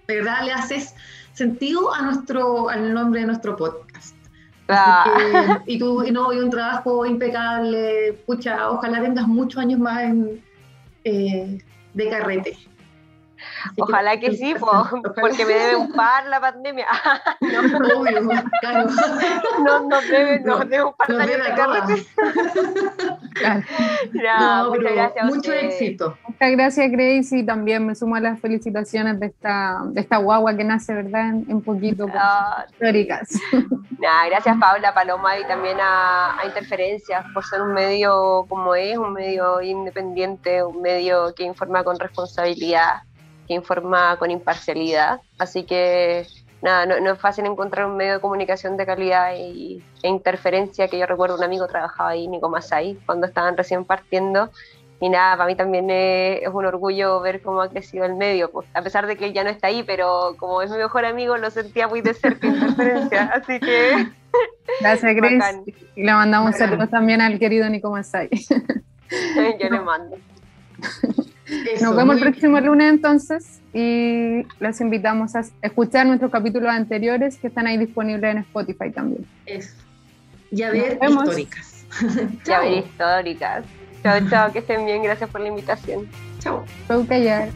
De 0.08 0.18
verdad, 0.18 0.46
le 0.46 0.52
haces 0.52 0.94
sentido 1.36 1.94
a 1.94 2.02
nuestro, 2.02 2.70
al 2.70 2.94
nombre 2.94 3.20
de 3.22 3.28
nuestro 3.28 3.56
podcast. 3.56 4.16
Ah. 4.68 5.62
y 5.68 5.78
tú, 5.78 6.04
y 6.04 6.12
no, 6.12 6.34
y 6.34 6.40
un 6.40 6.50
trabajo 6.50 7.06
impecable, 7.06 8.14
pucha, 8.26 8.72
ojalá 8.72 9.00
tengas 9.02 9.28
muchos 9.28 9.62
años 9.62 9.80
más 9.80 10.02
en, 10.02 10.44
eh, 11.04 11.60
de 11.94 12.10
carrete. 12.10 12.58
Ojalá 13.78 14.20
que, 14.20 14.36
sí, 14.36 14.56
porque 15.22 15.46
me 15.46 15.54
debe 15.54 15.76
un 15.76 15.92
par 15.92 16.26
la 16.28 16.40
pandemia. 16.40 16.88
no, 17.42 18.00
Obvio, 18.00 18.44
claro. 18.62 18.88
No, 19.64 19.80
nos 19.88 20.08
debe, 20.08 20.40
no, 20.42 20.60
debe 20.60 20.84
un 20.84 20.94
par 20.94 21.08
de 21.08 21.24
años 21.24 21.48
de 21.48 21.56
carrete. 21.56 22.06
no, 24.14 24.70
muchas 24.70 24.94
gracias. 24.94 25.26
Mucho 25.26 25.54
éxito. 25.54 26.18
Muchas 26.28 26.52
gracias, 26.52 26.92
Grace, 26.92 27.38
y 27.38 27.46
también 27.46 27.86
me 27.86 27.96
sumo 27.96 28.16
a 28.16 28.20
las 28.20 28.40
felicitaciones 28.40 29.20
de 29.20 29.28
esta, 29.28 29.82
de 29.86 30.02
esta 30.02 30.18
guagua 30.18 30.56
que 30.56 30.64
nace, 30.64 30.94
¿verdad? 30.94 31.30
En, 31.30 31.62
poquito, 31.62 32.08
ah, 32.14 32.66
históricas. 32.70 33.30
gracias, 34.30 34.58
Paula, 34.60 34.94
Paloma, 34.94 35.38
y 35.40 35.46
también 35.48 35.78
a, 35.80 36.40
a 36.40 36.46
Interferencias 36.46 37.26
por 37.34 37.44
ser 37.44 37.62
un 37.62 37.74
medio 37.74 38.46
como 38.48 38.76
es, 38.76 38.98
un 38.98 39.14
medio 39.14 39.62
independiente, 39.62 40.64
un 40.64 40.82
medio 40.82 41.34
que 41.36 41.44
informa 41.44 41.84
con 41.84 42.00
responsabilidad 42.00 43.04
que 43.48 43.54
informa 43.54 44.18
con 44.18 44.32
imparcialidad. 44.32 45.22
Así 45.38 45.64
que 45.64 46.26
nada, 46.62 46.86
no, 46.86 47.14
es 47.14 47.20
fácil 47.20 47.46
encontrar 47.46 47.86
un 47.86 47.96
medio 47.96 48.14
de 48.14 48.20
comunicación 48.20 48.76
de 48.76 48.86
calidad 48.86 49.34
y, 49.38 49.84
e 50.02 50.10
interferencia, 50.10 50.88
que 50.88 50.98
yo 50.98 51.06
recuerdo 51.06 51.38
un 51.38 51.44
amigo 51.44 51.68
trabajaba 51.68 52.10
ahí, 52.10 52.28
Nico 52.28 52.50
Masai, 52.50 52.98
cuando 53.06 53.28
estaban 53.28 53.56
recién 53.56 53.86
partiendo. 53.86 54.52
Y 55.02 55.10
nada, 55.10 55.36
para 55.36 55.48
mí 55.48 55.56
también 55.56 55.90
es, 55.90 56.48
un 56.52 56.66
orgullo 56.66 57.20
ver 57.20 57.42
cómo 57.42 57.62
ha 57.62 57.70
crecido 57.70 58.06
el 58.06 58.16
medio, 58.16 58.50
pues, 58.50 58.68
a 58.74 58.82
pesar 58.82 59.06
de 59.08 59.18
que 59.18 59.26
él 59.26 59.34
ya 59.34 59.44
no 59.44 59.50
está 59.50 59.68
ahí, 59.68 59.84
pero 59.84 60.36
como 60.40 60.62
es 60.62 60.72
mi 60.72 60.78
mejor 60.78 61.06
amigo, 61.06 61.38
lo 61.38 61.52
sentía 61.52 61.88
muy 61.88 62.02
de 62.02 62.14
cerca 62.14 62.48
interferencia, 62.48 63.24
así 63.34 63.60
que... 63.60 64.08
Gracias, 64.80 65.16
Grace. 65.16 65.64
Y 65.96 66.04
le 66.04 66.14
mandamos 66.14 66.56
saludos 66.56 66.90
también 66.90 67.22
al 67.22 67.38
querido 67.40 67.70
Nico 67.70 67.92
Masai. 67.92 68.30
yo 69.60 69.70
le 69.70 69.80
mando. 69.82 70.18
Nos 71.82 71.96
vemos 71.96 72.16
el 72.16 72.22
próximo 72.22 72.60
lunes 72.60 72.92
entonces 72.92 73.62
y 73.74 74.46
los 74.60 74.82
invitamos 74.82 75.36
a 75.36 75.44
escuchar 75.62 76.08
nuestros 76.08 76.32
capítulos 76.32 76.70
anteriores 76.70 77.38
que 77.38 77.48
están 77.48 77.68
ahí 77.68 77.78
disponibles 77.78 78.32
en 78.32 78.38
Spotify 78.40 78.92
también. 78.92 79.26
Eso. 79.46 79.76
Y 80.52 80.64
a 80.64 80.72
ver 80.72 81.00
históricas. 81.02 81.86
ya 82.46 82.60
ver 82.60 82.80
históricas. 82.80 83.66
Chao, 84.02 84.30
chao, 84.30 84.52
que 84.52 84.60
estén 84.60 84.86
bien. 84.86 85.04
Gracias 85.04 85.30
por 85.30 85.42
la 85.42 85.50
invitación. 85.50 86.08
Chao. 86.40 86.64
Chao, 86.88 87.06
callar. 87.08 87.50